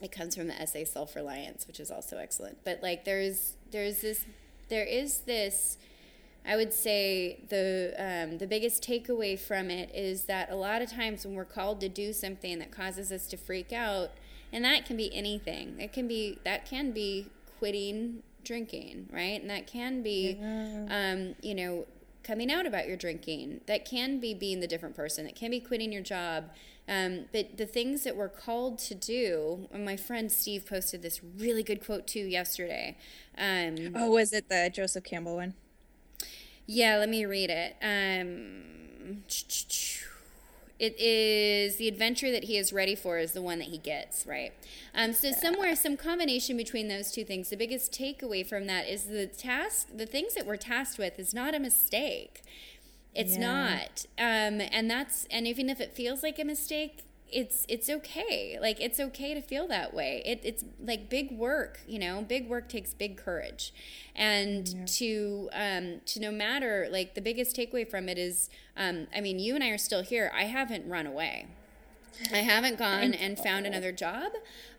[0.00, 2.58] it comes from the essay Self Reliance, which is also excellent.
[2.64, 4.24] But like there's there's this
[4.68, 5.78] there is this.
[6.46, 10.90] I would say the um, the biggest takeaway from it is that a lot of
[10.90, 14.10] times when we're called to do something that causes us to freak out,
[14.54, 15.78] and that can be anything.
[15.78, 17.26] It can be that can be
[17.58, 19.40] quitting drinking, right?
[19.40, 20.38] And that can be,
[20.90, 21.86] um, you know,
[22.22, 23.60] coming out about your drinking.
[23.66, 25.24] That can be being the different person.
[25.24, 26.50] That can be quitting your job.
[26.86, 31.20] Um, but the things that we're called to do, and my friend Steve posted this
[31.38, 32.96] really good quote too yesterday.
[33.38, 35.54] Um, Oh, was it the Joseph Campbell one?
[36.66, 37.76] yeah, let me read it.
[37.82, 39.22] Um,
[40.78, 44.26] it is the adventure that he is ready for is the one that he gets,
[44.26, 44.52] right?
[44.94, 47.50] Um, so somewhere, some combination between those two things.
[47.50, 51.32] The biggest takeaway from that is the task, the things that we're tasked with, is
[51.32, 52.42] not a mistake.
[53.14, 53.78] It's Yeah.
[53.78, 57.04] not, um, and that's and even if it feels like a mistake,
[57.34, 58.58] it's it's okay.
[58.60, 60.22] Like it's okay to feel that way.
[60.24, 62.22] It, it's like big work, you know.
[62.22, 63.74] Big work takes big courage,
[64.14, 69.20] and to um, to no matter like the biggest takeaway from it is, um, I
[69.20, 70.30] mean, you and I are still here.
[70.34, 71.48] I haven't run away.
[72.32, 74.32] I haven't gone and found another job.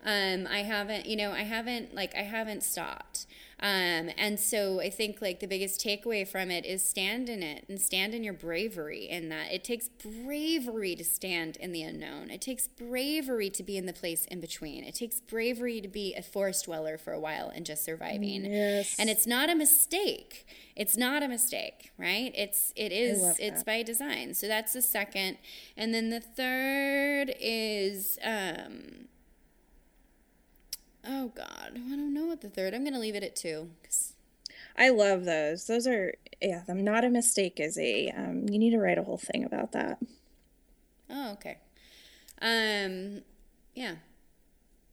[0.05, 3.25] Um, I haven't, you know, I haven't like I haven't stopped.
[3.59, 7.65] Um, and so I think like the biggest takeaway from it is stand in it
[7.69, 12.29] and stand in your bravery in that it takes bravery to stand in the unknown.
[12.29, 14.83] It takes bravery to be in the place in between.
[14.83, 18.45] It takes bravery to be a forest dweller for a while and just surviving.
[18.45, 18.95] Yes.
[18.99, 20.45] And it's not a mistake.
[20.75, 22.33] It's not a mistake, right?
[22.35, 24.33] It's it is it's by design.
[24.33, 25.37] So that's the second.
[25.77, 29.07] And then the third is um
[31.07, 32.73] Oh God, I don't know what the third.
[32.73, 33.69] I'm gonna leave it at two.
[34.77, 35.67] I love those.
[35.67, 36.63] Those are yeah.
[36.67, 38.09] I'm not a mistake is a.
[38.09, 39.99] Um, you need to write a whole thing about that.
[41.09, 41.57] Oh, okay.
[42.41, 43.21] Um,
[43.73, 43.95] yeah,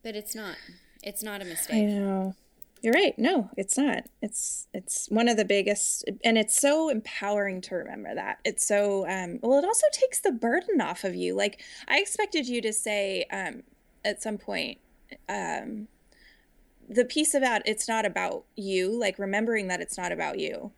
[0.03, 0.57] but it's not.
[1.03, 1.83] It's not a mistake.
[1.83, 2.35] I know.
[2.83, 3.17] You're right.
[3.17, 4.05] No, it's not.
[4.21, 8.39] It's it's one of the biggest, and it's so empowering to remember that.
[8.45, 9.39] It's so um.
[9.43, 11.35] Well, it also takes the burden off of you.
[11.35, 13.63] Like I expected you to say um
[14.05, 14.79] at some point
[15.29, 15.87] um
[16.89, 20.73] the piece about it's not about you like remembering that it's not about you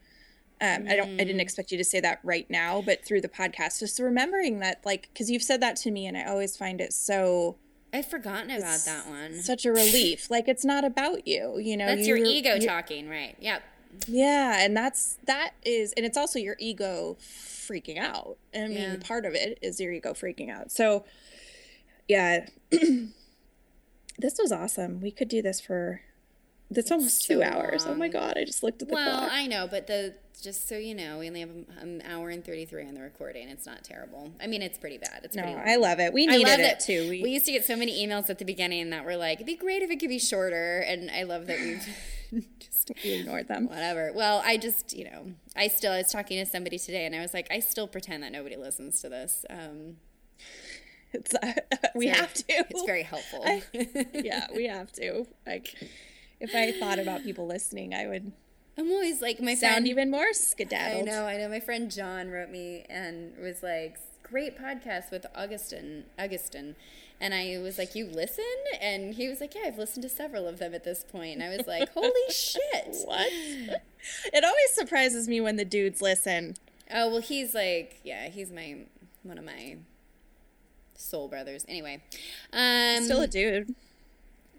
[0.61, 1.21] um, I don't.
[1.21, 4.61] I didn't expect you to say that right now, but through the podcast, just remembering
[4.61, 7.57] that, like, because you've said that to me, and I always find it so
[7.93, 9.35] I've forgotten about that one.
[9.43, 10.31] such a relief.
[10.31, 11.87] Like, it's not about you, you know.
[11.87, 13.37] That's your ego talking, right?
[13.41, 13.63] Yep.
[14.07, 18.39] Yeah, and that's that is, and it's also your ego freaking out.
[18.55, 18.97] I mean, Yeah.
[19.01, 20.71] part of it is your ego freaking out.
[20.71, 21.05] So,
[22.09, 22.47] yeah,
[24.19, 25.01] this was awesome.
[25.01, 26.01] We could do this for.
[26.71, 27.85] That's almost two so hours.
[27.87, 28.35] Oh my god!
[28.37, 29.31] I just looked at the Well, clock.
[29.33, 31.51] I know, but the just so you know, we only have
[31.81, 33.49] an hour and thirty three on the recording.
[33.49, 34.33] It's not terrible.
[34.41, 35.21] I mean, it's pretty bad.
[35.25, 35.59] It's no, pretty.
[35.59, 36.13] I love it.
[36.13, 37.09] We needed it that too.
[37.11, 39.57] We, used to get so many emails at the beginning that were like, "It'd be
[39.57, 41.87] great if it could be shorter," and I love that we've
[42.59, 43.69] just we ignored them.
[43.69, 44.13] whatever.
[44.15, 47.21] Well, I just you know, I still I was talking to somebody today, and I
[47.21, 49.45] was like, I still pretend that nobody listens to this.
[49.51, 49.97] Um,
[51.15, 51.53] It's uh,
[51.95, 52.45] we very- have to.
[52.49, 53.45] It's very helpful.
[54.13, 55.27] yeah, we have to.
[55.47, 55.75] Like,
[56.41, 58.33] if I thought about people listening, I would
[58.77, 59.89] I'm always like my Sound friend.
[59.89, 61.07] even more I skedaddled.
[61.07, 61.49] know, I know.
[61.49, 66.75] My friend John wrote me and was like, "Great podcast with Augusten, Augusten,"
[67.21, 68.45] and I was like, "You listen?"
[68.81, 71.43] And he was like, "Yeah, I've listened to several of them at this point." And
[71.45, 73.29] I was like, "Holy shit!" What?
[73.31, 76.55] it always surprises me when the dudes listen.
[76.93, 78.79] Oh well, he's like, yeah, he's my
[79.23, 79.77] one of my
[80.97, 81.65] soul brothers.
[81.69, 82.03] Anyway,
[82.53, 83.75] um, Still a dude.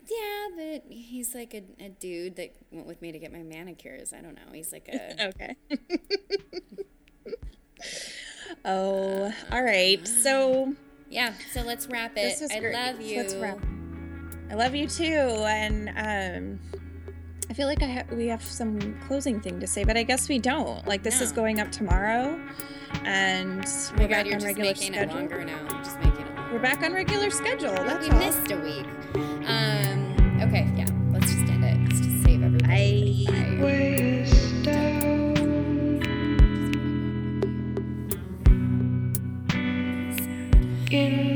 [0.09, 4.13] yeah, but he's like a, a dude that went with me to get my manicures.
[4.13, 4.51] I don't know.
[4.53, 5.55] He's like a Okay.
[8.65, 10.05] oh, all right.
[10.07, 10.73] So
[11.09, 11.33] yeah.
[11.53, 12.15] So let's wrap it.
[12.15, 12.73] this was I great.
[12.73, 13.17] love you.
[13.17, 13.59] Let's wrap.
[14.49, 16.59] I love you too, and um,
[17.49, 20.29] I feel like I ha- we have some closing thing to say, but I guess
[20.29, 20.85] we don't.
[20.87, 22.39] Like this is going up tomorrow,
[23.03, 25.27] and Oh we're my back you're on just regular making it schedule.
[26.55, 26.95] Longer now.
[26.95, 27.71] You're just making it longer.
[27.71, 27.73] We're back on regular schedule.
[27.73, 28.19] That's we all.
[28.19, 28.87] missed a week.
[29.47, 30.87] Um, okay, yeah.
[31.11, 31.79] Let's just end it.
[31.83, 33.25] Let's just save everybody.
[33.27, 33.61] Bye.
[34.65, 34.95] Bye.
[40.91, 41.34] in